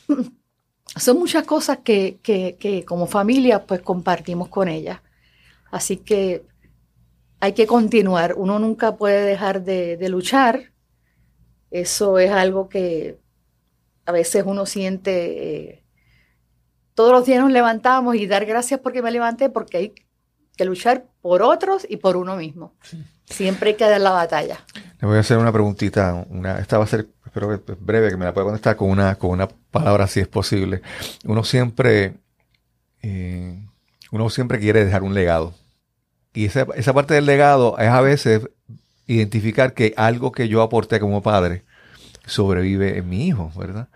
son 0.95 1.17
muchas 1.19 1.43
cosas 1.43 1.79
que, 1.83 2.19
que 2.23 2.85
como 2.85 3.07
familia 3.07 3.65
pues 3.65 3.81
compartimos 3.81 4.49
con 4.49 4.67
ella. 4.67 5.01
Así 5.71 5.97
que 5.97 6.45
hay 7.39 7.53
que 7.53 7.67
continuar. 7.67 8.35
Uno 8.37 8.59
nunca 8.59 8.95
puede 8.95 9.25
dejar 9.25 9.63
de, 9.63 10.09
luchar. 10.09 10.71
Eso 11.69 12.17
es 12.19 12.31
algo 12.31 12.69
que 12.69 13.19
a 14.05 14.11
veces 14.11 14.43
uno 14.45 14.65
siente. 14.65 15.69
Eh, 15.69 15.83
todos 16.93 17.11
los 17.11 17.25
días 17.25 17.41
nos 17.41 17.51
levantamos 17.51 18.15
y 18.15 18.25
dar 18.25 18.45
gracias 18.45 18.79
porque 18.79 19.01
me 19.01 19.11
levanté, 19.11 19.49
porque 19.49 19.77
hay 19.77 19.93
que 20.55 20.65
luchar 20.65 21.07
por 21.21 21.41
otros 21.41 21.85
y 21.87 21.97
por 21.97 22.15
uno 22.15 22.35
mismo. 22.35 22.75
Siempre 23.25 23.71
hay 23.71 23.75
que 23.75 23.85
dar 23.89 24.01
la 24.01 24.11
batalla. 24.11 24.59
Le 25.01 25.07
voy 25.07 25.17
a 25.17 25.21
hacer 25.21 25.37
una 25.37 25.51
preguntita. 25.51 26.25
Una, 26.29 26.59
esta 26.59 26.77
va 26.77 26.83
a 26.83 26.87
ser, 26.87 27.07
espero 27.25 27.49
que 27.49 27.73
breve, 27.79 28.09
que 28.09 28.17
me 28.17 28.25
la 28.25 28.33
pueda 28.33 28.45
contestar 28.45 28.75
con 28.75 28.89
una, 28.89 29.15
con 29.15 29.31
una 29.31 29.47
palabra 29.47 30.07
si 30.07 30.19
es 30.19 30.27
posible. 30.27 30.81
Uno 31.25 31.43
siempre, 31.43 32.15
eh, 33.01 33.59
uno 34.11 34.29
siempre 34.29 34.59
quiere 34.59 34.85
dejar 34.85 35.03
un 35.03 35.13
legado 35.13 35.53
y 36.35 36.45
esa, 36.45 36.67
esa 36.75 36.93
parte 36.93 37.13
del 37.13 37.25
legado 37.25 37.77
es 37.79 37.87
a 37.87 38.01
veces 38.01 38.49
identificar 39.07 39.73
que 39.73 39.93
algo 39.95 40.31
que 40.33 40.49
yo 40.49 40.61
aporté 40.61 40.99
como 40.99 41.23
padre 41.23 41.63
sobrevive 42.25 42.97
en 42.97 43.09
mi 43.09 43.27
hijo, 43.27 43.51
¿verdad? 43.57 43.87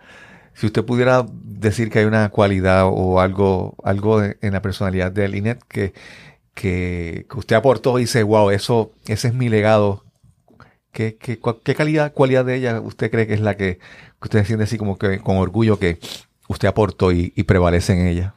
Si 0.54 0.66
usted 0.66 0.84
pudiera 0.84 1.26
decir 1.30 1.90
que 1.90 2.00
hay 2.00 2.06
una 2.06 2.30
cualidad 2.30 2.86
o 2.86 3.20
algo, 3.20 3.76
algo 3.84 4.22
en 4.22 4.52
la 4.52 4.62
personalidad 4.62 5.12
de 5.12 5.28
Linet 5.28 5.62
que, 5.68 5.92
que, 6.54 7.26
usted 7.34 7.56
aportó 7.56 7.98
y 7.98 8.02
dice, 8.02 8.22
wow, 8.22 8.50
eso, 8.50 8.92
ese 9.06 9.28
es 9.28 9.34
mi 9.34 9.48
legado. 9.48 10.04
¿Qué, 10.92 11.16
qué, 11.16 11.38
qué 11.64 11.74
calidad, 11.74 12.12
cualidad 12.12 12.44
de 12.44 12.56
ella 12.56 12.80
usted 12.80 13.10
cree 13.10 13.26
que 13.26 13.34
es 13.34 13.40
la 13.40 13.56
que, 13.56 13.78
que 13.78 14.24
usted 14.24 14.44
siente 14.44 14.64
así 14.64 14.76
como 14.76 14.98
que 14.98 15.20
con 15.20 15.36
orgullo 15.36 15.78
que 15.78 15.98
usted 16.48 16.66
aportó 16.66 17.12
y, 17.12 17.32
y 17.36 17.44
prevalece 17.44 17.92
en 17.92 18.06
ella? 18.08 18.34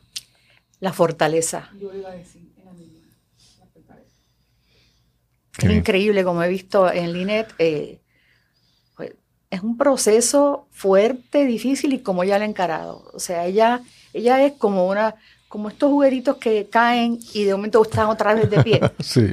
La 0.79 0.93
fortaleza. 0.93 1.71
Yo 1.79 1.91
iba 1.95 2.09
a 2.09 2.13
decir 2.13 2.43
Es 5.57 5.71
increíble, 5.71 6.23
como 6.23 6.43
he 6.43 6.49
visto 6.49 6.91
en 6.91 7.13
Linet. 7.13 7.53
Eh, 7.59 7.99
es 9.49 9.61
un 9.61 9.77
proceso 9.77 10.67
fuerte, 10.71 11.45
difícil 11.45 11.93
y 11.93 11.99
como 11.99 12.23
ella 12.23 12.39
lo 12.39 12.43
ha 12.43 12.47
encarado. 12.47 13.11
O 13.13 13.19
sea, 13.19 13.45
ella, 13.45 13.81
ella 14.11 14.43
es 14.43 14.53
como 14.53 14.87
una, 14.87 15.15
como 15.53 15.69
estos 15.69 15.91
jugueritos 15.91 16.37
que 16.37 16.67
caen 16.67 17.19
y 17.31 17.43
de 17.43 17.53
momento 17.53 17.83
están 17.83 18.07
otra 18.07 18.33
vez 18.33 18.49
de 18.49 18.63
pie. 18.63 18.81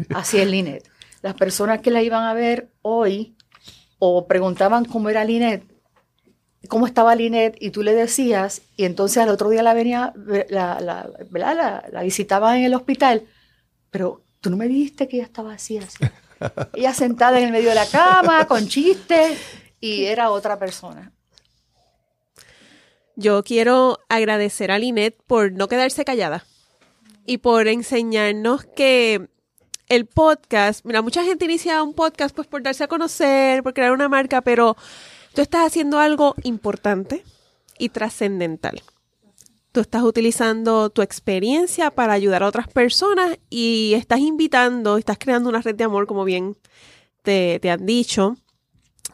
Así 0.14 0.36
es 0.36 0.46
Linet. 0.46 0.86
Las 1.22 1.32
personas 1.32 1.80
que 1.80 1.90
la 1.90 2.02
iban 2.02 2.24
a 2.24 2.34
ver 2.34 2.68
hoy 2.82 3.34
o 3.98 4.26
preguntaban 4.26 4.84
cómo 4.84 5.08
era 5.08 5.24
Linet, 5.24 5.64
cómo 6.68 6.86
estaba 6.86 7.14
Linet 7.14 7.56
y 7.58 7.70
tú 7.70 7.82
le 7.82 7.94
decías 7.94 8.60
y 8.76 8.84
entonces 8.84 9.16
al 9.22 9.30
otro 9.30 9.48
día 9.48 9.62
la 9.62 9.72
venía, 9.72 10.12
la, 10.50 10.78
la, 10.78 11.08
la, 11.30 11.88
la 11.90 12.02
visitaban 12.02 12.58
en 12.58 12.64
el 12.64 12.74
hospital, 12.74 13.22
pero 13.90 14.22
tú 14.42 14.50
no 14.50 14.58
me 14.58 14.68
dijiste 14.68 15.08
que 15.08 15.16
ella 15.16 15.24
estaba 15.24 15.54
así, 15.54 15.78
así. 15.78 16.04
ella 16.74 16.92
sentada 16.92 17.38
en 17.38 17.46
el 17.46 17.52
medio 17.52 17.70
de 17.70 17.76
la 17.76 17.86
cama, 17.86 18.46
con 18.46 18.68
chistes, 18.68 19.38
y 19.80 20.04
era 20.04 20.30
otra 20.30 20.58
persona. 20.58 21.14
Yo 23.20 23.42
quiero 23.42 23.98
agradecer 24.08 24.70
a 24.70 24.78
Linet 24.78 25.14
por 25.26 25.52
no 25.52 25.68
quedarse 25.68 26.06
callada 26.06 26.46
y 27.26 27.36
por 27.36 27.68
enseñarnos 27.68 28.64
que 28.64 29.28
el 29.90 30.06
podcast, 30.06 30.86
mira, 30.86 31.02
mucha 31.02 31.22
gente 31.22 31.44
inicia 31.44 31.82
un 31.82 31.92
podcast 31.92 32.34
pues 32.34 32.48
por 32.48 32.62
darse 32.62 32.84
a 32.84 32.88
conocer, 32.88 33.62
por 33.62 33.74
crear 33.74 33.92
una 33.92 34.08
marca, 34.08 34.40
pero 34.40 34.74
tú 35.34 35.42
estás 35.42 35.66
haciendo 35.66 35.98
algo 35.98 36.34
importante 36.44 37.22
y 37.76 37.90
trascendental. 37.90 38.80
Tú 39.70 39.80
estás 39.80 40.02
utilizando 40.02 40.88
tu 40.88 41.02
experiencia 41.02 41.90
para 41.90 42.14
ayudar 42.14 42.42
a 42.42 42.48
otras 42.48 42.68
personas 42.68 43.38
y 43.50 43.92
estás 43.96 44.20
invitando, 44.20 44.96
estás 44.96 45.18
creando 45.18 45.50
una 45.50 45.60
red 45.60 45.74
de 45.74 45.84
amor, 45.84 46.06
como 46.06 46.24
bien 46.24 46.56
te, 47.22 47.60
han 47.68 47.84
dicho, 47.84 48.38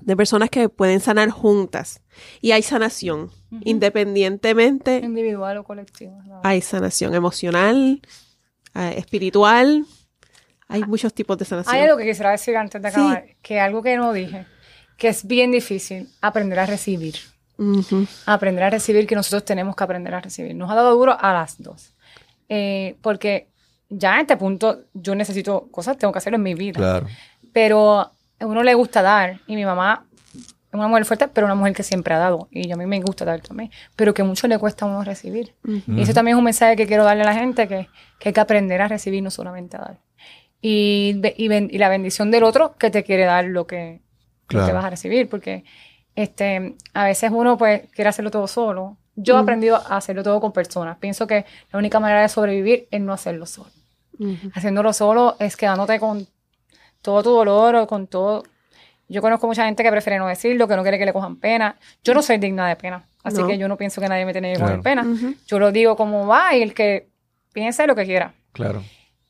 de 0.01 0.17
personas 0.17 0.51
que 0.51 0.69
pueden 0.69 1.01
sanar 1.01 1.31
juntas. 1.31 2.03
Y 2.41 2.53
hay 2.53 2.63
sanación, 2.63 3.31
independientemente. 3.63 4.99
Individual 4.99 5.59
o 5.59 5.65
colectiva. 5.65 6.19
Hay 6.43 6.61
sanación 6.61 7.15
emocional, 7.15 8.01
eh, 8.75 8.95
espiritual. 8.97 9.85
Hay 10.69 10.83
muchos 10.85 11.15
tipos 11.15 11.39
de 11.39 11.45
sanación. 11.45 11.75
Hay 11.75 11.83
algo 11.83 11.97
que 11.97 12.05
quisiera 12.05 12.31
decir 12.31 12.57
antes 12.57 12.81
de 12.81 12.89
acabar, 12.89 13.25
que 13.43 13.61
algo 13.61 13.83
que 13.83 13.97
no 13.97 14.13
dije, 14.13 14.47
que 14.97 15.09
es 15.09 15.27
bien 15.27 15.53
difícil 15.53 16.09
aprender 16.21 16.59
a 16.59 16.67
recibir. 16.67 17.17
Aprender 18.27 18.65
a 18.65 18.71
recibir 18.71 19.07
que 19.07 19.15
nosotros 19.15 19.45
tenemos 19.45 19.75
que 19.77 19.85
aprender 19.85 20.15
a 20.15 20.21
recibir. 20.21 20.55
Nos 20.55 20.71
ha 20.71 20.75
dado 20.75 20.95
duro 20.95 21.17
a 21.19 21.33
las 21.33 21.63
dos. 21.63 21.95
Eh, 22.49 22.97
porque 23.01 23.49
ya 23.89 24.15
en 24.15 24.23
este 24.23 24.37
punto 24.37 24.85
yo 24.93 25.15
necesito 25.15 25.69
cosas, 25.71 25.97
tengo 25.97 26.13
que 26.13 26.19
hacerlo 26.19 26.37
en 26.37 26.43
mi 26.43 26.55
vida. 26.55 26.79
Claro. 26.79 27.07
Pero 27.53 28.13
a 28.39 28.47
uno 28.47 28.63
le 28.63 28.75
gusta 28.75 29.03
dar 29.03 29.41
y 29.47 29.57
mi 29.57 29.65
mamá 29.65 30.07
es 30.35 30.75
una 30.75 30.89
mujer 30.89 31.05
fuerte, 31.05 31.29
pero 31.29 31.47
una 31.47 31.55
mujer 31.55 31.75
que 31.75 31.83
siempre 31.83 32.15
ha 32.15 32.19
dado. 32.19 32.49
Y 32.51 32.71
a 32.71 32.77
mí 32.77 32.87
me 32.87 33.01
gusta 33.01 33.25
dar 33.25 33.41
también. 33.41 33.71
Pero 33.95 34.13
que 34.15 34.23
mucho 34.23 34.47
le 34.49 34.59
cuesta 34.59 34.85
a 34.85 34.89
uno 34.89 35.05
recibir. 35.05 35.55
Y 35.65 36.03
eso 36.03 36.13
también 36.13 36.37
es 36.37 36.39
un 36.39 36.45
mensaje 36.45 36.77
que 36.77 36.87
quiero 36.87 37.05
darle 37.05 37.23
a 37.23 37.27
la 37.27 37.35
gente, 37.35 37.67
que, 37.69 37.89
que 38.19 38.29
hay 38.29 38.33
que 38.33 38.41
aprender 38.41 38.83
a 38.83 38.89
recibir, 38.89 39.23
no 39.23 39.31
solamente 39.31 39.77
a 39.77 39.81
dar. 39.81 40.01
Y, 40.61 41.21
y, 41.37 41.79
la 41.79 41.89
bendición 41.89 42.31
del 42.31 42.43
otro 42.43 42.77
que 42.77 42.91
te 42.91 43.05
quiere 43.05 43.25
dar 43.25 43.45
lo 43.45 43.67
que, 43.67 44.01
lo 44.49 44.67
que 44.67 44.73
vas 44.73 44.85
a 44.85 44.91
recibir. 44.91 45.29
Porque 45.29 45.65
este, 46.15 46.77
a 46.93 47.05
veces 47.05 47.31
uno 47.33 47.57
pues 47.57 47.83
quiere 47.93 48.11
hacerlo 48.11 48.31
todo 48.31 48.47
solo. 48.47 48.99
Yo 49.15 49.37
he 49.37 49.41
aprendido 49.41 49.77
a 49.77 49.97
hacerlo 49.97 50.23
todo 50.23 50.41
con 50.41 50.53
personas. 50.53 50.99
Pienso 50.99 51.27
que 51.27 51.47
la 51.73 51.79
única 51.79 52.01
manera 52.01 52.21
de 52.21 52.29
sobrevivir 52.29 52.89
es 52.91 53.01
no 53.01 53.13
hacerlo 53.13 53.47
solo. 53.47 53.71
Haciéndolo 54.55 54.93
solo 54.93 55.37
es 55.39 55.57
quedándote 55.57 56.01
con 56.01 56.27
todo 57.07 57.23
tu 57.23 57.31
dolor 57.31 57.77
o 57.77 57.87
con 57.87 58.09
todo. 58.09 58.43
Yo 59.09 59.23
conozco 59.23 59.47
mucha 59.47 59.65
gente 59.65 59.85
que 59.85 59.91
prefiere 59.93 60.19
no 60.19 60.27
decirlo, 60.27 60.67
que 60.67 60.75
no 60.75 60.83
quiere 60.83 60.99
que 60.99 61.07
le 61.07 61.13
cojan 61.13 61.37
pena. 61.37 61.77
Yo 62.03 62.15
no 62.15 62.21
soy 62.21 62.39
digna 62.39 62.69
de 62.69 62.75
pena, 62.75 63.07
así 63.23 63.41
que 63.45 63.57
yo 63.57 63.69
no 63.69 63.77
pienso 63.77 64.01
que 64.01 64.09
nadie 64.09 64.27
me 64.27 64.33
tiene 64.33 64.53
que 64.53 64.61
coger 64.61 64.81
pena. 64.81 65.07
Yo 65.47 65.61
lo 65.61 65.71
digo 65.71 65.97
como 65.97 66.27
va 66.27 66.57
y 66.57 66.63
el 66.63 66.75
que 66.75 67.09
piense 67.53 67.87
lo 67.87 67.95
que 67.95 68.05
quiera. 68.05 68.35
Claro. 68.51 68.83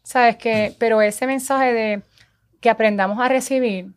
Sabes 0.02 0.36
que, 0.36 0.74
pero 0.78 1.02
ese 1.02 1.26
mensaje 1.26 1.74
de 1.74 2.02
que 2.62 2.70
aprendamos 2.70 3.20
a 3.20 3.28
recibir 3.28 3.92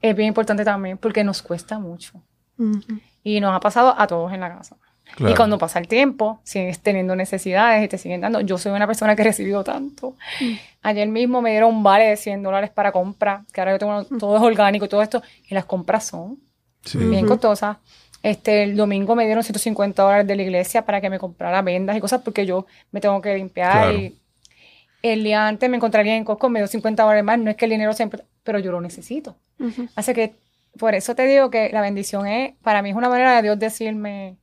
es 0.00 0.14
bien 0.14 0.28
importante 0.28 0.64
también 0.64 0.96
porque 0.96 1.24
nos 1.24 1.42
cuesta 1.42 1.80
mucho. 1.80 2.22
Y 3.24 3.40
nos 3.40 3.56
ha 3.56 3.58
pasado 3.58 3.92
a 3.98 4.06
todos 4.06 4.32
en 4.32 4.38
la 4.38 4.56
casa. 4.56 4.76
Y 5.18 5.34
cuando 5.34 5.58
pasa 5.58 5.78
el 5.78 5.86
tiempo, 5.86 6.40
sigues 6.42 6.80
teniendo 6.80 7.14
necesidades 7.14 7.84
y 7.84 7.88
te 7.88 7.98
siguen 7.98 8.20
dando. 8.20 8.40
Yo 8.40 8.58
soy 8.58 8.72
una 8.72 8.86
persona 8.86 9.14
que 9.14 9.22
he 9.22 9.24
recibido 9.24 9.62
tanto. 9.62 10.16
Mm. 10.40 10.52
Ayer 10.82 11.08
mismo 11.08 11.40
me 11.40 11.50
dieron 11.50 11.74
un 11.74 11.82
vale 11.82 12.06
de 12.06 12.16
100 12.16 12.42
dólares 12.42 12.70
para 12.70 12.90
compra, 12.90 13.44
que 13.52 13.60
ahora 13.60 13.72
yo 13.72 13.78
tengo 13.78 14.00
mm. 14.02 14.18
todo 14.18 14.36
es 14.36 14.42
orgánico 14.42 14.86
y 14.86 14.88
todo 14.88 15.02
esto. 15.02 15.22
Y 15.48 15.54
las 15.54 15.64
compras 15.64 16.06
son 16.06 16.38
bien 16.94 17.26
costosas. 17.26 17.78
Este, 18.22 18.62
el 18.62 18.76
domingo 18.76 19.14
me 19.14 19.26
dieron 19.26 19.44
150 19.44 20.02
dólares 20.02 20.26
de 20.26 20.34
la 20.34 20.42
iglesia 20.42 20.84
para 20.84 21.00
que 21.00 21.10
me 21.10 21.18
comprara 21.18 21.60
vendas 21.62 21.96
y 21.96 22.00
cosas 22.00 22.22
porque 22.22 22.46
yo 22.46 22.66
me 22.90 23.00
tengo 23.00 23.20
que 23.20 23.34
limpiar. 23.34 23.94
Y 23.94 24.18
el 25.02 25.22
día 25.22 25.46
antes 25.46 25.68
me 25.68 25.76
encontraría 25.76 26.16
en 26.16 26.24
Costco, 26.24 26.48
me 26.48 26.60
dio 26.60 26.66
50 26.66 27.02
dólares 27.02 27.22
más. 27.22 27.38
No 27.38 27.50
es 27.50 27.56
que 27.56 27.66
el 27.66 27.70
dinero 27.70 27.92
siempre, 27.92 28.24
pero 28.42 28.58
yo 28.58 28.72
lo 28.72 28.80
necesito. 28.80 29.36
Así 29.94 30.14
que 30.14 30.34
por 30.78 30.94
eso 30.94 31.14
te 31.14 31.26
digo 31.26 31.50
que 31.50 31.68
la 31.70 31.80
bendición 31.80 32.26
es, 32.26 32.54
para 32.62 32.82
mí 32.82 32.90
es 32.90 32.96
una 32.96 33.08
manera 33.08 33.36
de 33.36 33.42
Dios 33.42 33.58
decirme, 33.58 34.36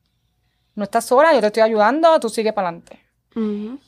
no 0.76 0.84
estás 0.84 1.05
sola, 1.05 1.34
yo 1.34 1.41
te 1.41 1.47
estoy 1.47 1.63
ayudando, 1.63 2.19
tú 2.19 2.30
sigue 2.30 2.53
para 2.53 2.69
adelante. 2.69 2.99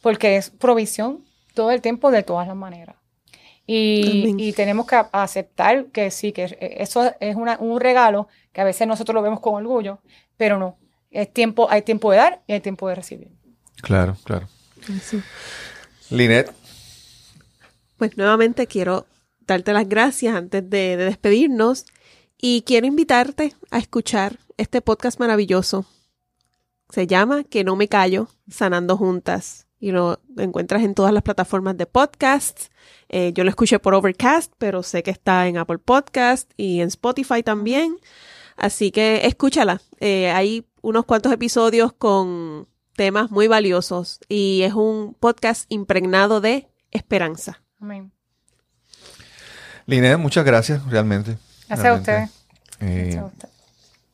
Porque 0.02 0.38
es 0.38 0.50
provisión 0.50 1.26
todo 1.54 1.72
el 1.72 1.82
tiempo 1.82 2.12
de 2.12 2.24
todas 2.24 2.48
las 2.48 2.56
maneras. 2.56 2.96
Y, 3.66 4.54
tenemos 4.54 4.86
que 4.86 5.02
aceptar 5.12 5.86
que 5.88 6.12
sí, 6.12 6.32
que 6.32 6.58
eso 6.60 7.14
es 7.20 7.36
un 7.36 7.80
regalo 7.80 8.28
que 8.52 8.62
a 8.62 8.66
veces 8.66 8.88
nosotros 8.88 9.16
lo 9.16 9.22
vemos 9.22 9.40
con 9.40 9.56
orgullo, 9.56 10.00
pero 10.38 10.58
no. 10.60 10.78
Es 11.12 11.32
tiempo, 11.32 11.68
hay 11.70 11.84
tiempo 11.84 12.12
de 12.12 12.18
dar 12.18 12.42
y 12.48 12.54
hay 12.54 12.60
tiempo 12.60 12.88
de 12.90 12.96
recibir. 12.96 13.32
Claro, 13.82 14.18
claro. 14.24 14.48
Linet. 16.10 16.54
Pues 17.98 18.18
nuevamente 18.18 18.68
quiero 18.68 19.06
darte 19.46 19.74
las 19.74 19.88
gracias 19.88 20.36
antes 20.36 20.70
de, 20.70 20.98
despedirnos 20.98 21.86
y 22.38 22.64
quiero 22.64 22.88
invitarte 22.88 23.54
a 23.72 23.78
escuchar 23.78 24.40
este 24.58 24.82
podcast 24.82 25.20
maravilloso. 25.20 25.86
Se 26.94 27.08
llama 27.08 27.44
Que 27.44 27.64
no 27.64 27.76
me 27.76 27.88
callo, 27.88 28.28
sanando 28.48 28.96
juntas. 28.98 29.66
Y 29.80 29.91
lo 29.91 30.20
encuentras 30.38 30.84
en 30.84 30.94
todas 30.94 31.12
las 31.12 31.24
plataformas 31.24 31.76
de 31.76 31.88
podcasts. 31.88 32.70
Eh, 33.10 33.32
yo 33.34 33.44
lo 33.44 33.50
escuché 33.50 33.80
por 33.80 33.96
Overcast, 33.96 34.54
pero 34.60 34.84
sé 34.84 35.02
que 35.02 35.10
está 35.10 35.48
en 35.48 35.58
Apple 35.58 35.80
Podcast 35.80 36.52
y 36.56 36.82
en 36.82 36.89
Spotify 36.89 37.41
también. 37.41 37.98
Así 38.58 38.91
que 38.91 39.26
escúchala. 39.26 39.82
Eh, 40.02 40.30
hay 40.30 40.68
unos 40.84 41.06
cuantos 41.06 41.34
episodios 41.34 41.94
con 41.94 42.68
temas 42.96 43.32
muy 43.32 43.48
valiosos 43.48 44.20
y 44.30 44.62
es 44.62 44.76
un 44.76 45.16
podcast 45.20 45.66
impregnado 45.70 46.41
de 46.41 46.70
esperanza. 46.91 47.64
Amén. 47.82 48.12
Linet, 49.88 50.20
muchas 50.20 50.46
gracias, 50.46 50.86
realmente. 50.86 51.39
Gracias 51.68 51.88
a 51.88 51.94
ustedes. 51.96 52.30
Eh, 52.82 52.86
Gracias 52.86 53.24
a 53.24 53.26
ustedes. 53.26 53.54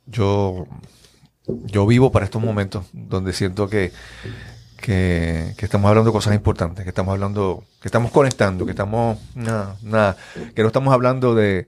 yo, 0.06 0.66
yo 1.66 1.86
vivo 1.88 2.12
para 2.12 2.26
estos 2.26 2.42
momentos 2.42 2.86
donde 2.94 3.34
siento 3.34 3.70
que, 3.70 3.92
que, 4.78 5.54
que 5.58 5.66
estamos 5.66 5.90
hablando 5.90 6.10
de 6.10 6.14
cosas 6.14 6.34
importantes, 6.36 6.84
que 6.84 6.90
estamos 6.90 7.12
hablando, 7.14 7.64
que 7.82 7.88
estamos 7.88 8.12
conectando, 8.12 8.66
que 8.66 8.72
estamos, 8.72 9.18
nada, 9.36 9.76
nada, 9.82 10.18
que 10.56 10.62
no 10.62 10.68
estamos 10.68 10.94
hablando 10.94 11.36
de, 11.36 11.68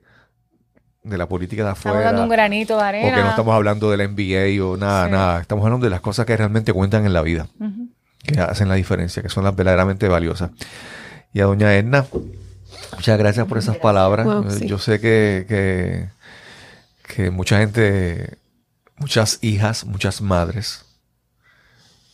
de 1.03 1.17
la 1.17 1.27
política 1.27 1.63
de 1.65 1.71
Estamos 1.71 1.85
afuera. 1.95 2.05
dando 2.11 2.23
un 2.23 2.29
granito 2.29 2.75
de 2.77 2.79
o 2.81 2.85
arena. 2.85 3.15
que 3.15 3.21
no 3.23 3.29
estamos 3.29 3.55
hablando 3.55 3.89
de 3.91 3.97
la 3.97 4.03
NBA 4.07 4.63
o 4.65 4.77
nada, 4.77 5.05
Sí. 5.07 5.11
nada. 5.11 5.41
Estamos 5.41 5.65
hablando 5.65 5.85
de 5.85 5.89
las 5.89 6.01
cosas 6.01 6.25
que 6.25 6.37
realmente 6.37 6.73
cuentan 6.73 7.05
en 7.05 7.13
la 7.13 7.21
vida, 7.21 7.47
que 8.23 8.39
hacen 8.39 8.69
la 8.69 8.75
diferencia, 8.75 9.21
que 9.23 9.29
son 9.29 9.43
las 9.43 9.55
verdaderamente 9.55 10.07
valiosas. 10.07 10.51
Y 11.33 11.39
a 11.41 11.45
doña 11.45 11.73
Edna, 11.75 12.05
muchas 12.95 13.17
gracias 13.17 13.47
por 13.47 13.57
esas 13.57 13.77
palabras. 13.77 14.25
Wow, 14.25 14.49
sí. 14.51 14.67
Yo 14.67 14.77
sé 14.77 14.99
que, 14.99 15.45
que, 15.47 16.09
que 17.15 17.31
mucha 17.31 17.57
gente, 17.59 18.37
muchas 19.01 19.39
hijas, 19.41 19.83
muchas 19.83 20.21
madres, 20.21 20.85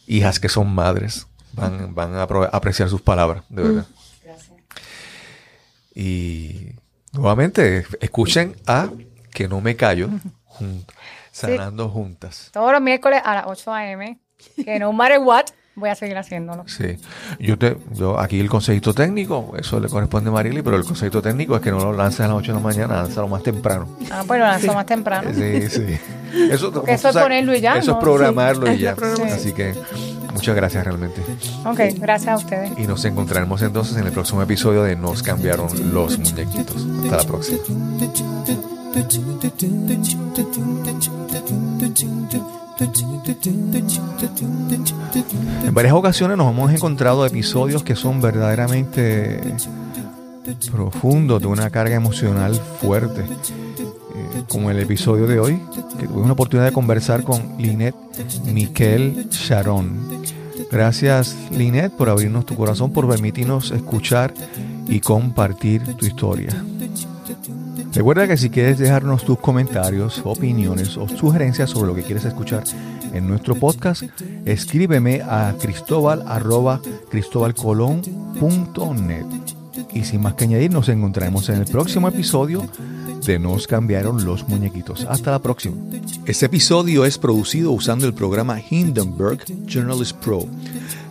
hijas 0.08 0.40
que 0.40 0.48
son 0.50 0.74
madres, 0.74 1.28
van, 1.54 1.94
van 1.94 2.16
a 2.16 2.24
apreciar 2.24 2.90
sus 2.90 3.02
palabras, 3.02 3.44
de 3.50 3.62
verdad. 3.64 3.86
Y 5.94 6.76
nuevamente, 7.12 7.86
escuchen 8.02 8.56
a 8.68 8.90
Que 9.32 9.48
no 9.48 9.62
me 9.62 9.76
callo, 9.76 10.10
jun- 10.46 10.86
sanando 11.32 11.90
juntas. 11.90 12.50
Todos 12.54 12.72
los 12.72 12.82
miércoles 12.82 13.22
a 13.24 13.36
las 13.36 13.46
8 13.48 13.74
a.m. 13.74 14.20
Que 14.64 14.80
no 14.80 14.94
matter 14.94 15.20
what, 15.20 15.46
voy 15.78 15.90
a 15.90 15.96
seguir 15.96 16.18
haciéndolo. 16.18 16.64
Sí. 16.68 16.98
Yo 17.40 17.58
te, 17.58 17.78
yo 17.94 18.20
aquí 18.20 18.40
el 18.40 18.50
consejito 18.50 18.94
técnico, 18.94 19.54
eso 19.58 19.80
le 19.80 19.88
corresponde 19.88 20.30
a 20.30 20.34
Marily, 20.34 20.62
pero 20.62 20.76
el 20.76 20.84
consejito 20.84 21.22
técnico 21.22 21.56
es 21.56 21.62
que 21.62 21.72
no 21.72 21.80
lo 21.80 21.94
lances 21.94 22.22
a 22.22 22.28
las 22.28 22.38
8 22.38 22.52
de 22.52 22.58
la 22.58 22.64
mañana, 22.64 22.96
lánzalo 23.04 23.28
más 23.28 23.44
temprano. 23.44 23.88
Ah, 24.12 24.24
pues 24.28 24.40
lo 24.40 24.46
lanzo 24.46 24.74
más 24.74 24.86
temprano. 24.86 25.30
Sí, 25.34 25.70
sí. 25.70 25.98
Eso, 26.52 26.84
eso 26.86 27.10
es 27.10 27.16
ponerlo 27.16 27.56
y 27.56 27.62
ya, 27.62 27.78
Eso 27.78 27.92
¿no? 27.94 27.98
es 27.98 28.04
programarlo 28.04 28.68
Sí, 28.68 28.74
y 28.74 28.78
ya. 28.80 28.96
Así 29.34 29.54
que 29.54 29.74
muchas 30.34 30.56
gracias 30.56 30.84
realmente. 30.84 31.22
Ok, 31.66 31.80
gracias 32.00 32.28
a 32.34 32.36
ustedes. 32.36 32.72
Y 32.78 32.86
nos 32.86 33.06
encontraremos 33.06 33.62
entonces 33.62 33.96
en 33.98 34.06
el 34.06 34.12
próximo 34.12 34.42
episodio 34.42 34.84
de 34.84 34.98
Nos 34.98 35.24
cambiaron 35.24 35.68
los 35.94 36.20
muñequitos. 36.20 36.86
Hasta 37.06 37.18
la 37.18 37.24
próxima. 37.24 37.60
En 45.66 45.74
varias 45.74 45.94
ocasiones 45.94 46.38
nos 46.38 46.52
hemos 46.52 46.72
encontrado 46.72 47.26
episodios 47.26 47.84
que 47.84 47.96
son 47.96 48.22
verdaderamente 48.22 49.42
profundos, 50.72 51.42
de 51.42 51.48
una 51.48 51.70
carga 51.70 51.96
emocional 51.96 52.54
fuerte, 52.80 53.22
eh, 53.22 54.44
como 54.48 54.72
el 54.72 54.80
episodio 54.80 55.28
de 55.28 55.40
hoy, 55.40 55.62
que 56.00 56.08
tuve 56.08 56.22
una 56.22 56.34
oportunidad 56.34 56.68
de 56.68 56.74
conversar 56.74 57.24
con 57.24 57.56
Linet 57.58 57.96
Miquel 58.46 59.28
Sharon. 59.30 60.24
Gracias 60.72 61.36
Linet 61.52 61.92
por 61.94 62.10
abrirnos 62.10 62.46
tu 62.46 62.56
corazón, 62.56 62.92
por 62.92 63.08
permitirnos 63.08 63.72
escuchar 63.72 64.34
y 64.88 65.00
compartir 65.00 65.96
tu 65.96 66.06
historia. 66.06 66.64
Recuerda 67.98 68.28
que 68.28 68.38
si 68.38 68.52
quieres 68.52 68.78
dejarnos 68.78 69.26
tus 69.26 69.40
comentarios, 69.40 70.22
opiniones 70.24 70.98
o 70.98 71.08
sugerencias 71.08 71.72
sobre 71.72 71.88
lo 71.88 71.96
que 71.96 72.04
quieres 72.04 72.26
escuchar 72.26 72.64
en 73.12 73.28
nuestro 73.28 73.56
podcast, 73.56 74.04
escríbeme 74.46 75.24
a 75.24 75.56
cristobal. 75.60 76.24
Y 79.94 80.04
sin 80.04 80.22
más 80.22 80.36
que 80.36 80.44
añadir, 80.44 80.70
nos 80.70 80.90
encontraremos 80.90 81.50
en 81.50 81.56
el 81.56 81.66
próximo 81.66 82.08
episodio 82.08 82.70
de 83.26 83.40
Nos 83.40 83.66
cambiaron 83.66 84.24
los 84.24 84.48
muñequitos. 84.48 85.04
Hasta 85.10 85.32
la 85.32 85.40
próxima. 85.40 85.78
Este 86.28 86.46
episodio 86.46 87.04
es 87.04 87.18
producido 87.18 87.72
usando 87.72 88.06
el 88.06 88.14
programa 88.14 88.62
Hindenburg 88.62 89.44
Journalist 89.66 90.16
Pro. 90.18 90.46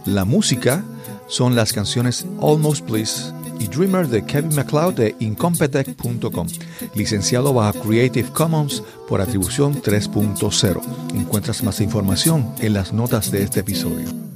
La 0.05 0.25
música 0.25 0.85
son 1.27 1.57
las 1.57 1.73
canciones 1.73 2.25
Almost 2.41 2.89
Bliss 2.89 3.33
y 3.59 3.69
Dreamer 3.69 4.09
de 4.09 4.25
Kevin 4.25 4.55
MacLeod 4.55 4.95
de 4.95 5.17
Incompetech.com, 5.21 6.47
licenciado 6.95 7.53
bajo 7.53 7.81
Creative 7.81 8.29
Commons 8.31 8.83
por 9.09 9.21
atribución 9.21 9.81
3.0. 9.81 10.81
Encuentras 11.15 11.63
más 11.63 11.81
información 11.81 12.53
en 12.61 12.75
las 12.75 12.93
notas 12.93 13.31
de 13.31 13.43
este 13.43 13.61
episodio. 13.61 14.36